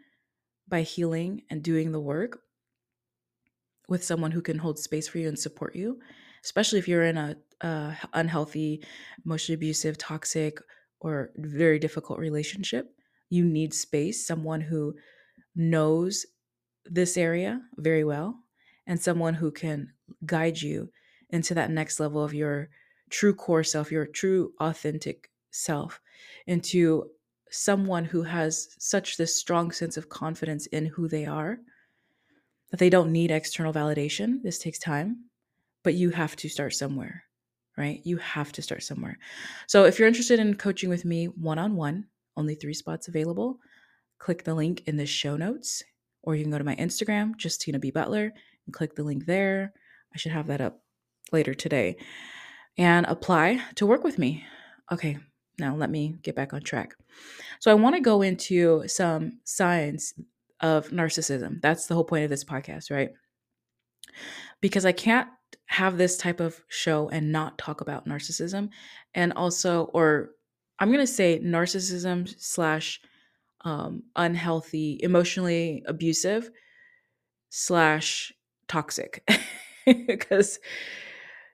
by 0.69 0.83
healing 0.83 1.41
and 1.49 1.61
doing 1.61 1.91
the 1.91 1.99
work 1.99 2.39
with 3.89 4.03
someone 4.03 4.31
who 4.31 4.41
can 4.41 4.57
hold 4.57 4.79
space 4.79 5.07
for 5.07 5.17
you 5.17 5.27
and 5.27 5.37
support 5.37 5.75
you, 5.75 5.99
especially 6.43 6.79
if 6.79 6.87
you're 6.87 7.03
in 7.03 7.17
a, 7.17 7.35
unhealthy, 8.13 8.83
emotionally 9.25 9.55
abusive, 9.55 9.97
toxic, 9.97 10.59
or 10.99 11.31
very 11.37 11.79
difficult 11.79 12.19
relationship. 12.19 12.93
You 13.29 13.43
need 13.43 13.73
space, 13.73 14.27
someone 14.27 14.61
who 14.61 14.93
knows 15.55 16.25
this 16.89 17.17
area 17.17 17.61
very 17.77 18.03
well 18.03 18.39
and 18.85 18.99
someone 18.99 19.33
who 19.33 19.51
can 19.51 19.91
guide 20.25 20.61
you 20.61 20.89
into 21.29 21.53
that 21.53 21.71
next 21.71 21.99
level 21.99 22.23
of 22.23 22.33
your 22.33 22.69
true 23.09 23.33
core 23.33 23.63
self, 23.63 23.91
your 23.91 24.05
true 24.05 24.53
authentic 24.59 25.29
self, 25.51 25.99
into 26.45 27.09
someone 27.49 28.05
who 28.05 28.23
has 28.23 28.75
such 28.79 29.17
this 29.17 29.35
strong 29.35 29.71
sense 29.71 29.97
of 29.97 30.09
confidence 30.09 30.65
in 30.67 30.85
who 30.85 31.07
they 31.07 31.25
are 31.25 31.59
that 32.71 32.77
they 32.77 32.89
don't 32.89 33.11
need 33.11 33.31
external 33.31 33.73
validation. 33.73 34.41
This 34.43 34.59
takes 34.59 34.79
time, 34.79 35.25
but 35.83 35.93
you 35.93 36.09
have 36.09 36.35
to 36.37 36.49
start 36.49 36.73
somewhere, 36.73 37.23
right? 37.77 38.01
You 38.03 38.17
have 38.17 38.51
to 38.53 38.61
start 38.61 38.83
somewhere. 38.83 39.17
So 39.67 39.85
if 39.85 39.97
you're 39.97 40.07
interested 40.07 40.39
in 40.39 40.55
coaching 40.55 40.89
with 40.89 41.05
me 41.05 41.25
one 41.25 41.59
on 41.59 41.75
one, 41.75 42.07
only 42.35 42.55
three 42.55 42.73
spots 42.73 43.07
available, 43.07 43.59
click 44.19 44.43
the 44.43 44.53
link 44.53 44.83
in 44.85 44.97
the 44.97 45.05
show 45.05 45.37
notes, 45.37 45.83
or 46.27 46.35
you 46.35 46.43
can 46.43 46.51
go 46.51 46.57
to 46.57 46.63
my 46.65 46.75
Instagram, 46.75 47.41
Justina 47.41 47.79
B. 47.79 47.89
Butler, 47.89 48.33
and 48.65 48.73
click 48.73 48.95
the 48.95 49.03
link 49.03 49.25
there. 49.25 49.71
I 50.13 50.17
should 50.17 50.33
have 50.33 50.47
that 50.47 50.59
up 50.59 50.81
later 51.31 51.53
today 51.53 51.95
and 52.77 53.05
apply 53.05 53.61
to 53.75 53.85
work 53.85 54.03
with 54.03 54.19
me. 54.19 54.43
Okay, 54.91 55.19
now 55.57 55.73
let 55.73 55.89
me 55.89 56.17
get 56.23 56.35
back 56.35 56.53
on 56.53 56.61
track. 56.63 56.95
So 57.61 57.71
I 57.71 57.75
want 57.75 57.95
to 57.95 58.01
go 58.01 58.21
into 58.23 58.85
some 58.89 59.39
signs 59.45 60.15
of 60.59 60.89
narcissism. 60.89 61.61
That's 61.61 61.87
the 61.87 61.95
whole 61.95 62.03
point 62.03 62.25
of 62.25 62.29
this 62.29 62.43
podcast, 62.43 62.91
right? 62.91 63.11
Because 64.59 64.85
I 64.85 64.91
can't 64.91 65.29
have 65.67 65.97
this 65.97 66.17
type 66.17 66.41
of 66.41 66.59
show 66.67 67.07
and 67.07 67.31
not 67.31 67.57
talk 67.57 67.79
about 67.79 68.05
narcissism 68.05 68.67
and 69.15 69.31
also 69.31 69.85
or 69.93 70.31
I'm 70.79 70.89
going 70.89 70.99
to 70.99 71.07
say 71.07 71.39
narcissism 71.39 72.35
slash 72.37 72.99
um, 73.67 74.03
unhealthy, 74.15 74.97
emotionally 75.03 75.83
abusive 75.85 76.49
slash 77.49 78.31
toxic. 78.67 79.27
Because 80.07 80.59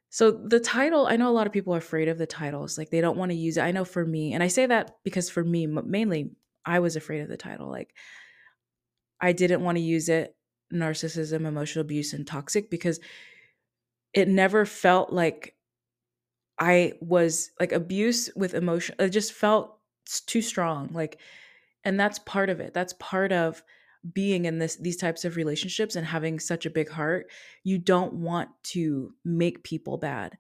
so 0.10 0.32
the 0.32 0.60
title 0.60 1.06
i 1.06 1.16
know 1.16 1.30
a 1.30 1.34
lot 1.38 1.46
of 1.48 1.54
people 1.54 1.74
are 1.74 1.78
afraid 1.78 2.08
of 2.08 2.18
the 2.18 2.26
titles 2.26 2.78
like 2.80 2.90
they 2.90 3.02
don't 3.02 3.18
want 3.18 3.32
to 3.32 3.38
use 3.38 3.58
it 3.58 3.62
i 3.62 3.72
know 3.72 3.86
for 3.86 4.06
me 4.06 4.34
and 4.34 4.42
i 4.44 4.48
say 4.48 4.66
that 4.66 4.98
because 5.04 5.30
for 5.30 5.44
me 5.44 5.68
mainly 5.68 6.32
i 6.66 6.80
was 6.80 6.96
afraid 6.96 7.22
of 7.22 7.30
the 7.30 7.38
title 7.38 7.70
like 7.70 7.94
i 9.22 9.32
didn't 9.34 9.62
want 9.62 9.76
to 9.76 9.84
use 9.84 10.10
it 10.10 10.36
narcissism 10.72 11.46
emotional 11.46 11.82
abuse 11.82 12.14
and 12.14 12.28
toxic 12.28 12.70
because 12.70 13.00
it 14.14 14.28
never 14.28 14.66
felt 14.66 15.12
like 15.12 15.56
i 16.60 16.94
was 17.02 17.52
like 17.60 17.72
abuse 17.72 18.30
with 18.36 18.54
emotion 18.54 18.96
it 19.00 19.10
just 19.10 19.34
felt 19.34 19.80
too 20.28 20.42
strong 20.42 20.90
like 20.94 21.20
and 21.84 22.00
that's 22.00 22.20
part 22.20 22.50
of 22.50 22.60
it 22.60 22.74
that's 22.74 22.94
part 23.00 23.32
of 23.32 23.64
being 24.12 24.46
in 24.46 24.60
this 24.60 24.76
these 24.76 24.98
types 24.98 25.24
of 25.24 25.38
relationships 25.38 25.96
and 25.96 26.06
having 26.06 26.40
such 26.40 26.66
a 26.66 26.70
big 26.70 26.90
heart 26.90 27.30
you 27.64 27.78
don't 27.78 28.14
want 28.14 28.50
to 28.64 29.14
make 29.24 29.64
people 29.64 29.98
bad. 29.98 30.38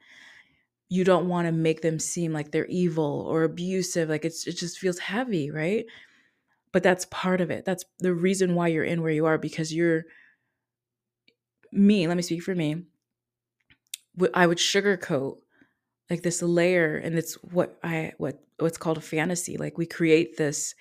You 0.89 1.03
don't 1.03 1.29
want 1.29 1.47
to 1.47 1.51
make 1.51 1.81
them 1.81 1.97
seem 1.97 2.33
like 2.33 2.51
they're 2.51 2.65
evil 2.65 3.25
or 3.27 3.43
abusive 3.43 4.09
like 4.09 4.25
it's 4.25 4.45
it 4.47 4.53
just 4.53 4.77
feels 4.77 4.99
heavy 4.99 5.49
right? 5.49 5.85
But 6.73 6.83
that's 6.83 7.05
part 7.05 7.39
of 7.39 7.51
it 7.51 7.65
that's 7.65 7.85
the 7.99 8.13
reason 8.13 8.55
why 8.55 8.67
you're 8.67 8.83
in 8.83 9.01
where 9.01 9.11
you 9.11 9.25
are 9.25 9.37
because 9.37 9.73
you're 9.73 10.05
me 11.71 12.07
let 12.07 12.17
me 12.17 12.23
speak 12.23 12.43
for 12.43 12.53
me 12.53 12.83
i 14.35 14.45
would 14.45 14.59
sugarcoat 14.59 15.37
like 16.09 16.21
this 16.21 16.43
layer 16.43 16.97
and 16.97 17.17
it's 17.17 17.33
what 17.43 17.79
i 17.83 18.13
what 18.17 18.43
what's 18.59 18.77
called 18.77 18.97
a 18.97 19.01
fantasy 19.01 19.57
like 19.57 19.75
we 19.75 19.85
create 19.87 20.37
this 20.37 20.75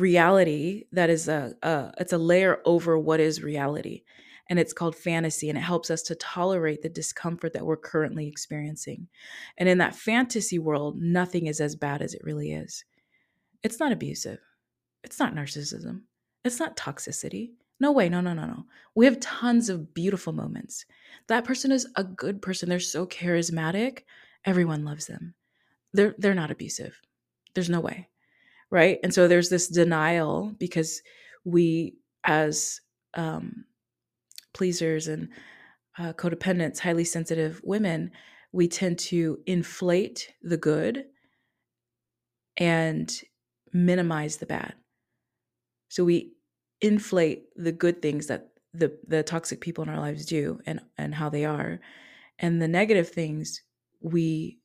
reality 0.00 0.84
that 0.92 1.10
is 1.10 1.28
a, 1.28 1.54
a 1.62 1.92
it's 1.98 2.12
a 2.12 2.18
layer 2.18 2.60
over 2.64 2.98
what 2.98 3.20
is 3.20 3.42
reality 3.42 4.02
and 4.48 4.58
it's 4.58 4.72
called 4.72 4.96
fantasy 4.96 5.48
and 5.48 5.56
it 5.56 5.62
helps 5.62 5.90
us 5.90 6.02
to 6.02 6.14
tolerate 6.16 6.82
the 6.82 6.88
discomfort 6.88 7.52
that 7.52 7.64
we're 7.64 7.76
currently 7.76 8.26
experiencing. 8.26 9.06
And 9.56 9.68
in 9.68 9.78
that 9.78 9.94
fantasy 9.94 10.58
world 10.58 11.00
nothing 11.00 11.46
is 11.46 11.60
as 11.60 11.76
bad 11.76 12.02
as 12.02 12.14
it 12.14 12.24
really 12.24 12.52
is. 12.52 12.84
It's 13.62 13.78
not 13.78 13.92
abusive. 13.92 14.40
It's 15.04 15.18
not 15.18 15.34
narcissism. 15.34 16.02
It's 16.44 16.58
not 16.58 16.76
toxicity. 16.76 17.52
No 17.78 17.92
way. 17.92 18.08
No 18.08 18.20
no 18.20 18.34
no 18.34 18.46
no. 18.46 18.64
We 18.94 19.06
have 19.06 19.20
tons 19.20 19.68
of 19.68 19.94
beautiful 19.94 20.32
moments. 20.32 20.84
That 21.28 21.44
person 21.44 21.72
is 21.72 21.88
a 21.96 22.04
good 22.04 22.42
person. 22.42 22.68
They're 22.68 22.80
so 22.80 23.06
charismatic. 23.06 24.00
Everyone 24.44 24.84
loves 24.84 25.06
them. 25.06 25.34
They're 25.92 26.14
they're 26.18 26.34
not 26.34 26.50
abusive. 26.50 27.00
There's 27.54 27.70
no 27.70 27.80
way 27.80 28.08
right? 28.70 28.98
And 29.02 29.12
so 29.12 29.28
there's 29.28 29.48
this 29.48 29.68
denial 29.68 30.54
because 30.58 31.02
we 31.44 31.96
as 32.24 32.80
um, 33.14 33.64
pleasers 34.54 35.08
and 35.08 35.28
uh, 35.98 36.12
codependents 36.12 36.78
highly 36.78 37.04
sensitive 37.04 37.60
women 37.64 38.10
we 38.52 38.68
tend 38.68 38.98
to 38.98 39.38
inflate 39.46 40.32
the 40.42 40.56
good 40.56 41.04
and 42.56 43.20
minimize 43.72 44.38
the 44.38 44.46
bad. 44.46 44.74
So 45.88 46.04
we 46.04 46.32
inflate 46.80 47.44
the 47.56 47.72
good 47.72 48.02
things 48.02 48.26
that 48.26 48.48
the 48.72 48.96
the 49.06 49.22
toxic 49.22 49.60
people 49.60 49.82
in 49.82 49.90
our 49.90 49.98
lives 49.98 50.26
do 50.26 50.60
and 50.66 50.80
and 50.96 51.14
how 51.14 51.28
they 51.28 51.44
are. 51.44 51.80
And 52.38 52.60
the 52.60 52.68
negative 52.68 53.08
things 53.08 53.62
we 54.00 54.58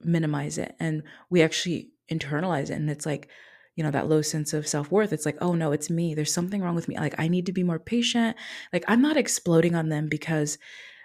minimize 0.00 0.58
it 0.58 0.74
and 0.78 1.02
we 1.30 1.42
actually 1.42 1.90
internalize 2.10 2.70
it 2.70 2.72
and 2.72 2.90
it's 2.90 3.06
like 3.06 3.28
you 3.76 3.84
know 3.84 3.92
that 3.92 4.08
low 4.08 4.20
sense 4.22 4.52
of 4.52 4.66
self-worth. 4.66 5.12
It's 5.12 5.24
like 5.24 5.38
oh 5.40 5.54
no 5.54 5.70
it's 5.70 5.88
me. 5.88 6.12
There's 6.14 6.34
something 6.34 6.60
wrong 6.60 6.74
with 6.74 6.88
me. 6.88 6.96
Like 6.98 7.14
i 7.18 7.28
need 7.28 7.46
to 7.46 7.52
be 7.52 7.62
more 7.62 7.78
patient. 7.78 8.36
Like 8.72 8.84
i'm 8.88 9.00
not 9.00 9.16
exploding 9.16 9.76
on 9.76 9.88
them 9.88 10.08
because 10.08 10.58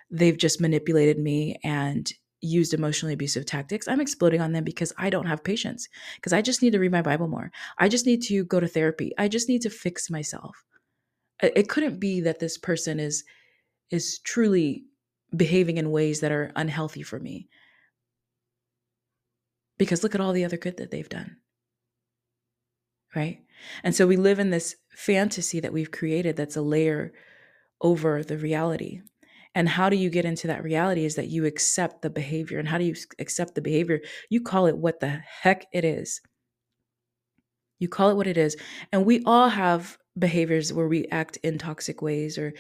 they've 0.10 0.38
just 0.38 0.60
manipulated 0.60 1.20
me 1.20 1.60
and 1.64 2.12
used 2.42 2.74
emotionally 2.74 3.14
abusive 3.14 3.46
tactics. 3.46 3.88
I'm 3.88 4.02
exploding 4.02 4.42
on 4.42 4.54
them 4.54 4.64
because 4.64 4.92
i 4.98 5.10
don't 5.10 5.28
have 5.28 5.44
patience 5.44 5.88
because 6.16 6.34
i 6.34 6.42
just 6.42 6.62
need 6.64 6.72
to 6.74 6.80
read 6.80 6.92
my 6.92 7.04
bible 7.04 7.28
more. 7.28 7.52
I 7.78 7.90
just 7.90 8.08
need 8.08 8.24
to 8.24 8.44
go 8.46 8.60
to 8.60 8.68
therapy. 8.68 9.14
I 9.20 9.28
just 9.28 9.48
need 9.48 9.62
to 9.62 9.70
fix 9.70 10.10
myself. 10.10 10.66
It 11.42 11.70
couldn't 11.70 12.00
be 12.00 12.22
that 12.22 12.40
this 12.40 12.58
person 12.58 13.00
is 13.00 13.24
is 13.92 14.20
truly 14.20 14.86
behaving 15.36 15.78
in 15.78 15.92
ways 15.92 16.22
that 16.22 16.32
are 16.32 16.52
unhealthy 16.56 17.04
for 17.04 17.20
me 17.20 17.48
because 19.78 20.04
look 20.04 20.16
at 20.16 20.22
all 20.22 20.34
the 20.34 20.46
other 20.46 20.58
good 20.58 20.78
that 20.78 20.92
they've 20.92 21.10
done. 21.10 21.38
Right? 23.16 23.40
And 23.84 23.94
so 23.96 24.08
we 24.08 24.18
live 24.18 24.40
in 24.40 24.50
this 24.50 24.76
fantasy 24.90 25.60
that 25.60 25.74
we've 25.74 25.92
created 25.92 26.36
that's 26.36 26.56
a 26.56 26.62
layer 26.62 27.14
over 27.82 28.24
the 28.24 28.38
reality. 28.38 29.02
And 29.56 29.70
how 29.70 29.90
do 29.90 29.96
you 29.96 30.10
get 30.10 30.26
into 30.26 30.48
that 30.48 30.64
reality 30.64 31.06
is 31.06 31.16
that 31.16 31.30
you 31.30 31.46
accept 31.46 32.02
the 32.02 32.10
behavior. 32.10 32.58
And 32.58 32.68
how 32.68 32.80
do 32.80 32.86
you 32.86 32.96
accept 33.20 33.54
the 33.54 33.62
behavior? 33.62 34.02
You 34.30 34.42
call 34.42 34.66
it 34.66 34.78
what 34.78 35.00
the 35.00 35.22
heck 35.42 35.68
it 35.72 35.86
is. 35.86 36.22
You 37.78 37.88
call 37.88 38.10
it 38.10 38.16
what 38.16 38.28
it 38.28 38.38
is. 38.38 38.58
And 38.92 39.06
we 39.06 39.22
all 39.26 39.50
have 39.50 39.98
behaviors 40.18 40.74
where 40.74 40.88
we 40.88 41.08
act 41.08 41.38
in 41.38 41.58
toxic 41.58 42.02
ways 42.02 42.38
or 42.38 42.54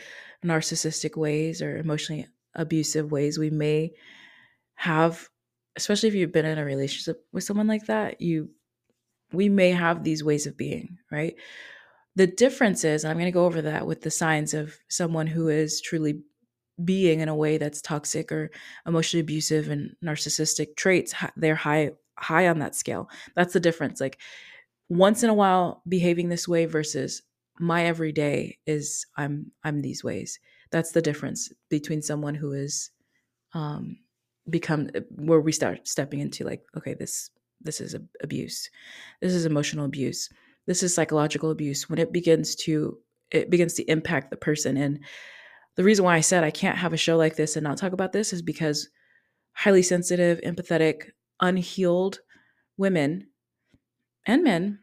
narcissistic 0.45 1.17
ways 1.17 1.61
or 1.61 1.77
emotionally 1.77 2.27
abusive 2.55 3.11
ways. 3.11 3.39
We 3.39 3.49
may 3.49 3.93
have 4.75 5.29
especially 5.75 6.09
if 6.09 6.15
you've 6.15 6.31
been 6.31 6.45
in 6.45 6.57
a 6.57 6.65
relationship 6.65 7.25
with 7.31 7.43
someone 7.43 7.67
like 7.67 7.85
that, 7.87 8.21
you 8.21 8.49
we 9.31 9.49
may 9.49 9.71
have 9.71 10.03
these 10.03 10.23
ways 10.23 10.45
of 10.45 10.55
being, 10.55 10.97
right? 11.11 11.35
The 12.15 12.27
difference 12.27 12.83
is, 12.83 13.03
I'm 13.03 13.15
going 13.15 13.25
to 13.25 13.31
go 13.31 13.45
over 13.45 13.63
that 13.63 13.87
with 13.87 14.01
the 14.01 14.11
signs 14.11 14.53
of 14.53 14.77
someone 14.87 15.25
who 15.25 15.47
is 15.49 15.81
truly 15.81 16.21
being 16.83 17.19
in 17.19 17.29
a 17.29 17.35
way 17.35 17.57
that's 17.57 17.81
toxic 17.81 18.31
or 18.31 18.51
emotionally 18.85 19.21
abusive 19.21 19.69
and 19.69 19.95
narcissistic 20.03 20.75
traits. 20.75 21.13
They're 21.35 21.55
high 21.55 21.91
high 22.17 22.47
on 22.47 22.59
that 22.59 22.75
scale. 22.75 23.09
That's 23.35 23.53
the 23.53 23.59
difference. 23.59 23.99
Like 23.99 24.19
once 24.89 25.23
in 25.23 25.29
a 25.29 25.33
while 25.33 25.81
behaving 25.87 26.29
this 26.29 26.47
way 26.47 26.65
versus 26.65 27.23
my 27.59 27.85
everyday 27.85 28.59
is 28.65 29.05
I'm 29.17 29.51
I'm 29.63 29.81
these 29.81 30.03
ways. 30.03 30.39
That's 30.71 30.91
the 30.91 31.01
difference 31.01 31.51
between 31.69 32.01
someone 32.01 32.35
who 32.35 32.53
is 32.53 32.91
um 33.53 33.97
become 34.49 34.89
uh, 34.95 35.01
where 35.15 35.41
we 35.41 35.51
start 35.51 35.87
stepping 35.87 36.19
into 36.19 36.43
like 36.43 36.61
okay 36.77 36.93
this 36.93 37.29
this 37.61 37.79
is 37.79 37.95
abuse. 38.21 38.69
This 39.21 39.33
is 39.33 39.45
emotional 39.45 39.85
abuse. 39.85 40.29
This 40.67 40.83
is 40.83 40.93
psychological 40.93 41.49
abuse. 41.49 41.89
When 41.89 41.99
it 41.99 42.11
begins 42.11 42.55
to 42.57 42.97
it 43.31 43.49
begins 43.49 43.73
to 43.75 43.83
impact 43.83 44.29
the 44.31 44.37
person. 44.37 44.77
And 44.77 44.99
the 45.75 45.83
reason 45.83 46.05
why 46.05 46.15
i 46.15 46.21
said 46.21 46.43
i 46.43 46.51
can't 46.51 46.77
have 46.77 46.93
a 46.93 46.97
show 46.97 47.17
like 47.17 47.35
this 47.35 47.55
and 47.55 47.63
not 47.63 47.77
talk 47.77 47.93
about 47.93 48.11
this 48.13 48.31
is 48.31 48.43
because 48.43 48.89
highly 49.53 49.81
sensitive 49.81 50.39
empathetic 50.41 51.11
unhealed 51.41 52.19
women 52.77 53.27
and 54.25 54.43
men 54.43 54.79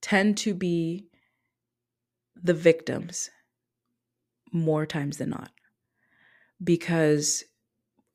tend 0.00 0.36
to 0.38 0.54
be 0.54 1.06
the 2.42 2.54
victims 2.54 3.30
more 4.52 4.86
times 4.86 5.18
than 5.18 5.30
not. 5.30 5.50
Because 6.62 7.44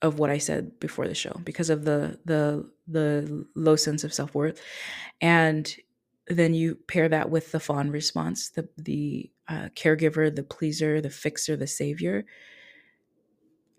of 0.06 0.20
what 0.20 0.30
I 0.30 0.38
said 0.38 0.80
before 0.80 1.08
the 1.08 1.15
show 1.15 1.41
because 1.44 1.70
of 1.70 1.86
the 1.86 2.20
the 2.26 2.70
the 2.88 3.46
low 3.56 3.76
sense 3.76 4.04
of 4.04 4.13
self-worth. 4.13 4.62
And 5.22 5.76
then 6.28 6.54
you 6.54 6.76
pair 6.88 7.08
that 7.10 7.30
with 7.30 7.52
the 7.52 7.60
fawn 7.60 7.89
response 7.91 8.50
the 8.50 8.68
the 8.78 9.32
uh, 9.48 9.70
caregiver 9.76 10.34
the 10.36 10.44
pleaser 10.44 11.02
the 11.02 11.10
fixer 11.10 11.56
the 11.56 11.68
savior. 11.68 12.26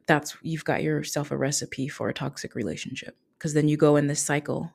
That's 0.06 0.36
you've 0.42 0.64
got 0.64 0.82
yourself 0.82 1.30
a 1.30 1.36
recipe 1.36 1.88
for 1.88 2.08
a 2.08 2.14
toxic 2.14 2.54
relationship 2.54 3.16
because 3.38 3.54
then 3.54 3.68
you 3.68 3.76
go 3.76 3.96
in 3.96 4.06
this 4.06 4.22
cycle. 4.22 4.74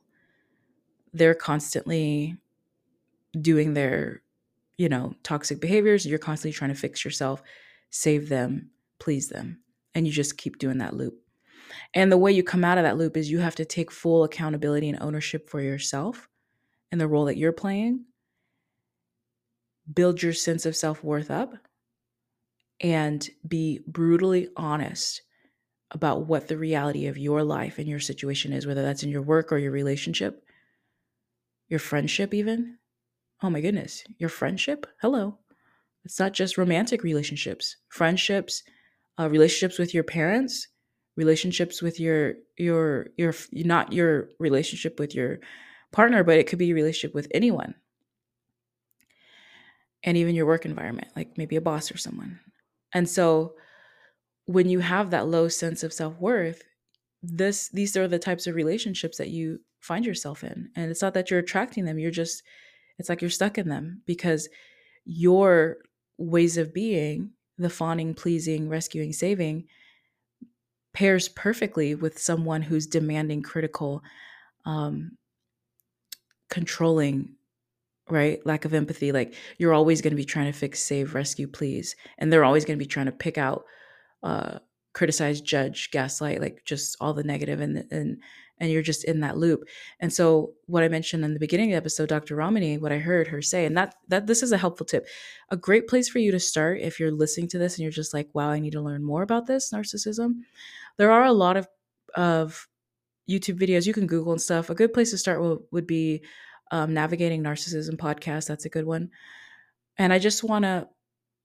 They're 1.13 1.35
constantly 1.35 2.37
doing 3.39 3.73
their 3.73 4.21
you 4.77 4.89
know 4.89 5.13
toxic 5.23 5.59
behaviors. 5.61 6.05
You're 6.05 6.19
constantly 6.19 6.53
trying 6.53 6.73
to 6.73 6.79
fix 6.79 7.05
yourself 7.05 7.43
save 7.91 8.29
them 8.29 8.71
please 9.01 9.27
them. 9.27 9.59
And 9.93 10.07
you 10.07 10.13
just 10.13 10.37
keep 10.37 10.57
doing 10.57 10.77
that 10.77 10.95
loop 10.95 11.21
and 11.93 12.11
the 12.11 12.17
way 12.17 12.31
you 12.31 12.43
come 12.43 12.63
out 12.63 12.77
of 12.77 12.83
that 12.83 12.97
loop 12.97 13.17
is 13.17 13.29
you 13.29 13.39
have 13.39 13.55
to 13.55 13.65
take 13.65 13.91
full 13.91 14.23
accountability 14.23 14.89
and 14.89 15.01
ownership 15.01 15.49
for 15.49 15.61
yourself 15.61 16.27
and 16.91 16.99
the 16.99 17.07
role 17.07 17.25
that 17.25 17.37
you're 17.37 17.51
playing. 17.51 18.05
Build 19.91 20.21
your 20.21 20.33
sense 20.33 20.65
of 20.65 20.75
self 20.75 21.03
worth 21.03 21.31
up 21.31 21.53
and 22.79 23.29
be 23.47 23.79
brutally 23.87 24.49
honest 24.55 25.21
about 25.91 26.25
what 26.25 26.47
the 26.47 26.57
reality 26.57 27.07
of 27.07 27.17
your 27.17 27.43
life 27.43 27.77
and 27.77 27.87
your 27.87 27.99
situation 27.99 28.53
is, 28.53 28.65
whether 28.65 28.81
that's 28.81 29.03
in 29.03 29.09
your 29.09 29.21
work 29.21 29.51
or 29.51 29.57
your 29.57 29.71
relationship, 29.71 30.43
your 31.67 31.79
friendship, 31.79 32.33
even. 32.33 32.77
Oh 33.43 33.49
my 33.49 33.61
goodness, 33.61 34.03
your 34.17 34.29
friendship? 34.29 34.85
Hello. 35.01 35.37
It's 36.05 36.19
not 36.19 36.33
just 36.33 36.57
romantic 36.57 37.03
relationships, 37.03 37.77
friendships, 37.89 38.63
uh, 39.19 39.29
relationships 39.29 39.77
with 39.77 39.93
your 39.93 40.03
parents, 40.03 40.67
relationships 41.15 41.81
with 41.81 41.99
your 41.99 42.35
your 42.57 43.07
your 43.17 43.33
not 43.51 43.93
your 43.93 44.29
relationship 44.39 44.99
with 44.99 45.13
your 45.13 45.39
partner 45.91 46.23
but 46.23 46.37
it 46.37 46.47
could 46.47 46.59
be 46.59 46.71
a 46.71 46.75
relationship 46.75 47.13
with 47.13 47.27
anyone. 47.31 47.75
And 50.03 50.17
even 50.17 50.35
your 50.35 50.45
work 50.45 50.65
environment 50.65 51.09
like 51.15 51.37
maybe 51.37 51.55
a 51.55 51.61
boss 51.61 51.91
or 51.91 51.97
someone. 51.97 52.39
And 52.93 53.09
so 53.09 53.53
when 54.45 54.69
you 54.69 54.79
have 54.79 55.11
that 55.11 55.27
low 55.27 55.47
sense 55.47 55.83
of 55.83 55.93
self-worth 55.93 56.63
this 57.23 57.69
these 57.69 57.95
are 57.95 58.07
the 58.07 58.17
types 58.17 58.47
of 58.47 58.55
relationships 58.55 59.17
that 59.17 59.29
you 59.29 59.59
find 59.79 60.05
yourself 60.05 60.43
in. 60.43 60.69
And 60.75 60.89
it's 60.89 61.01
not 61.01 61.13
that 61.13 61.29
you're 61.29 61.39
attracting 61.39 61.85
them 61.85 61.99
you're 61.99 62.11
just 62.11 62.43
it's 62.97 63.09
like 63.09 63.21
you're 63.21 63.29
stuck 63.29 63.57
in 63.57 63.67
them 63.67 64.01
because 64.05 64.47
your 65.05 65.77
ways 66.17 66.57
of 66.57 66.73
being 66.73 67.31
the 67.57 67.69
fawning 67.69 68.13
pleasing 68.13 68.69
rescuing 68.69 69.13
saving 69.13 69.65
pairs 70.93 71.29
perfectly 71.29 71.95
with 71.95 72.19
someone 72.19 72.61
who's 72.61 72.85
demanding 72.87 73.41
critical 73.41 74.01
um 74.65 75.17
controlling 76.49 77.35
right? 78.09 78.45
Lack 78.45 78.65
of 78.65 78.73
empathy 78.73 79.11
like 79.11 79.33
you're 79.57 79.73
always 79.73 80.01
going 80.01 80.11
to 80.11 80.17
be 80.17 80.25
trying 80.25 80.51
to 80.51 80.57
fix 80.57 80.79
save 80.79 81.15
rescue 81.15 81.47
please. 81.47 81.95
And 82.17 82.31
they're 82.31 82.43
always 82.43 82.65
going 82.65 82.77
to 82.77 82.83
be 82.83 82.89
trying 82.89 83.05
to 83.07 83.11
pick 83.11 83.37
out 83.37 83.63
uh 84.21 84.59
criticize 84.93 85.39
judge 85.39 85.89
gaslight 85.91 86.41
like 86.41 86.61
just 86.65 86.97
all 86.99 87.13
the 87.13 87.23
negative 87.23 87.61
and 87.61 87.85
and 87.89 88.17
and 88.59 88.69
you're 88.69 88.83
just 88.83 89.05
in 89.05 89.21
that 89.21 89.37
loop. 89.37 89.63
And 90.01 90.11
so 90.13 90.53
what 90.67 90.83
i 90.83 90.89
mentioned 90.89 91.23
in 91.23 91.33
the 91.33 91.39
beginning 91.39 91.69
of 91.69 91.73
the 91.73 91.77
episode 91.77 92.09
dr 92.09 92.35
ramani 92.35 92.77
what 92.77 92.91
i 92.91 92.97
heard 92.97 93.27
her 93.27 93.41
say 93.41 93.65
and 93.65 93.77
that 93.77 93.95
that 94.09 94.27
this 94.27 94.43
is 94.43 94.51
a 94.51 94.57
helpful 94.57 94.85
tip. 94.85 95.07
A 95.49 95.57
great 95.57 95.87
place 95.87 96.09
for 96.09 96.19
you 96.19 96.31
to 96.31 96.39
start 96.39 96.79
if 96.81 96.99
you're 96.99 97.11
listening 97.11 97.47
to 97.49 97.57
this 97.57 97.75
and 97.75 97.83
you're 97.83 97.91
just 97.91 98.13
like 98.13 98.29
wow 98.33 98.49
i 98.49 98.59
need 98.59 98.73
to 98.73 98.81
learn 98.81 99.03
more 99.03 99.23
about 99.23 99.47
this 99.47 99.71
narcissism 99.71 100.41
there 100.97 101.11
are 101.11 101.25
a 101.25 101.33
lot 101.33 101.57
of 101.57 101.67
of 102.15 102.67
YouTube 103.29 103.59
videos 103.59 103.85
you 103.85 103.93
can 103.93 104.07
Google 104.07 104.33
and 104.33 104.41
stuff. 104.41 104.69
A 104.69 104.75
good 104.75 104.93
place 104.93 105.11
to 105.11 105.17
start 105.17 105.41
would, 105.41 105.59
would 105.71 105.87
be 105.87 106.23
um, 106.71 106.93
navigating 106.93 107.43
narcissism 107.43 107.95
podcast. 107.95 108.47
That's 108.47 108.65
a 108.65 108.69
good 108.69 108.85
one. 108.85 109.09
And 109.97 110.11
i 110.13 110.19
just 110.19 110.43
want 110.43 110.63
to 110.63 110.87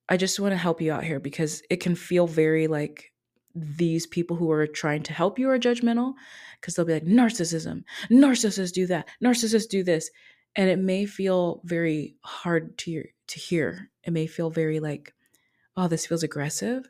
i 0.09 0.17
just 0.17 0.41
want 0.41 0.53
to 0.53 0.57
help 0.57 0.81
you 0.81 0.93
out 0.93 1.05
here 1.05 1.21
because 1.21 1.63
it 1.69 1.81
can 1.81 1.95
feel 1.95 2.27
very 2.27 2.69
like 2.69 3.13
these 3.55 4.07
people 4.07 4.37
who 4.37 4.51
are 4.51 4.67
trying 4.67 5.03
to 5.03 5.13
help 5.13 5.39
you 5.39 5.49
are 5.51 5.59
judgmental 5.59 6.15
because 6.61 6.75
they'll 6.75 6.85
be 6.85 6.93
like 6.93 7.05
narcissism 7.05 7.83
narcissists 8.11 8.73
do 8.73 8.87
that 8.87 9.09
narcissists 9.23 9.69
do 9.69 9.83
this. 9.83 10.11
And 10.59 10.71
it 10.71 10.79
may 10.79 11.05
feel 11.05 11.61
very 11.65 12.17
hard 12.25 12.79
to 12.79 13.05
to 13.29 13.39
hear. 13.39 13.91
It 14.05 14.13
may 14.13 14.27
feel 14.27 14.49
very 14.49 14.81
like 14.81 15.13
oh 15.77 15.89
this 15.89 16.07
feels 16.07 16.23
aggressive. 16.23 16.89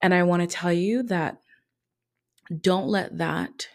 And 0.00 0.14
i 0.14 0.22
want 0.22 0.42
to 0.42 0.46
tell 0.46 0.72
you 0.72 1.02
that 1.04 1.38
don't 2.60 2.88
let 2.88 3.18
that 3.18 3.68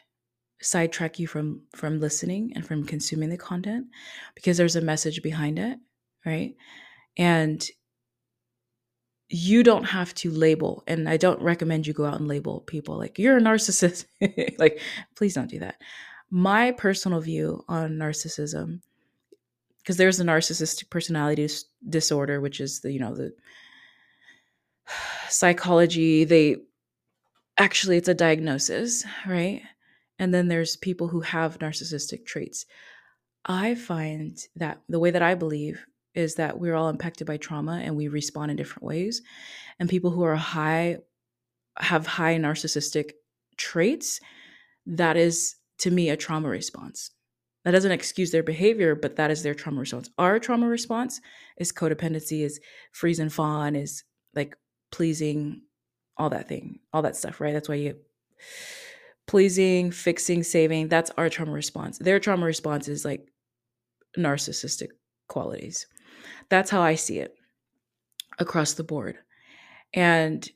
sidetrack 0.62 1.20
you 1.20 1.28
from 1.28 1.62
from 1.74 2.00
listening 2.00 2.52
and 2.56 2.66
from 2.66 2.84
consuming 2.84 3.30
the 3.30 3.38
content 3.38 3.88
because 4.36 4.58
there's 4.58 4.76
a 4.76 4.82
message 4.82 5.22
behind 5.24 5.58
it 5.58 5.80
right? 6.26 6.56
And 7.18 7.66
you 9.32 9.62
don't 9.64 9.84
have 9.84 10.12
to 10.16 10.32
label 10.32 10.84
and 10.88 11.08
i 11.08 11.16
don't 11.16 11.40
recommend 11.40 11.86
you 11.86 11.94
go 11.94 12.04
out 12.04 12.20
and 12.20 12.28
label 12.28 12.62
people 12.62 12.98
like 12.98 13.20
you're 13.20 13.38
a 13.38 13.42
narcissist. 13.42 14.06
Like 14.58 14.82
please 15.16 15.36
don't 15.36 15.50
do 15.50 15.60
that. 15.60 15.76
My 16.32 16.72
personal 16.72 17.22
view 17.22 17.64
on 17.68 17.92
narcissism 17.92 18.82
because 19.78 19.98
there's 19.98 20.20
a 20.20 20.24
narcissistic 20.24 20.90
personality 20.90 21.44
dis- 21.44 21.66
disorder 21.88 22.42
which 22.42 22.60
is 22.60 22.80
the 22.80 22.92
you 22.92 23.00
know 23.00 23.14
the 23.16 23.32
psychology 25.30 26.24
they 26.24 26.58
actually 27.60 27.98
it's 27.98 28.08
a 28.08 28.14
diagnosis 28.14 29.06
right 29.28 29.62
and 30.18 30.34
then 30.34 30.48
there's 30.48 30.76
people 30.78 31.08
who 31.08 31.22
have 31.22 31.60
narcissistic 31.60 32.26
traits 32.26 32.66
i 33.46 33.76
find 33.76 34.40
that 34.56 34.82
the 34.90 35.00
way 35.00 35.12
that 35.12 35.22
i 35.22 35.36
believe 35.36 35.86
is 36.16 36.36
that 36.36 36.60
we're 36.60 36.76
all 36.76 36.90
impacted 36.90 37.28
by 37.28 37.38
trauma 37.38 37.82
and 37.84 37.96
we 37.96 38.08
respond 38.08 38.52
in 38.52 38.58
different 38.58 38.84
ways. 38.84 39.22
And 39.80 39.90
people 39.90 40.12
who 40.12 40.24
are 40.24 40.36
high 40.36 40.98
have 41.78 42.06
high 42.08 42.36
narcissistic 42.36 43.12
traits, 43.58 44.20
that 44.86 45.18
is 45.18 45.56
to 45.80 45.92
me 45.92 46.10
a 46.10 46.18
trauma 46.18 46.50
response. 46.50 47.12
That 47.64 47.72
doesn't 47.72 47.92
excuse 47.92 48.32
their 48.32 48.44
behavior, 48.44 48.96
but 48.96 49.18
that 49.18 49.32
is 49.32 49.44
their 49.44 49.54
trauma 49.54 49.82
response. 49.82 50.10
Our 50.18 50.40
trauma 50.40 50.68
response 50.68 51.22
is 51.58 51.72
codependency, 51.72 52.44
is 52.44 52.60
freeze 52.92 53.20
and 53.20 53.32
fawn, 53.32 53.76
is 53.76 54.04
like 54.34 54.56
pleasing, 54.92 55.62
all 56.20 56.30
that 56.30 56.48
thing, 56.48 56.80
all 56.94 57.02
that 57.02 57.16
stuff, 57.16 57.42
right? 57.42 57.54
That's 57.54 57.70
why 57.70 57.76
you 57.76 57.96
pleasing, 59.26 59.92
fixing, 59.92 60.44
saving. 60.44 60.90
That's 60.90 61.12
our 61.18 61.30
trauma 61.30 61.52
response. 61.52 61.98
Their 62.00 62.20
trauma 62.20 62.46
response 62.46 62.88
is 62.88 63.06
like 63.06 63.32
narcissistic 64.18 64.90
qualities. 65.28 65.88
That's 66.50 66.70
how 66.70 66.82
I 66.82 66.96
see 66.96 67.20
it 67.20 67.36
across 68.40 68.74
the 68.74 68.84
board. 68.84 69.18
And 69.94 70.48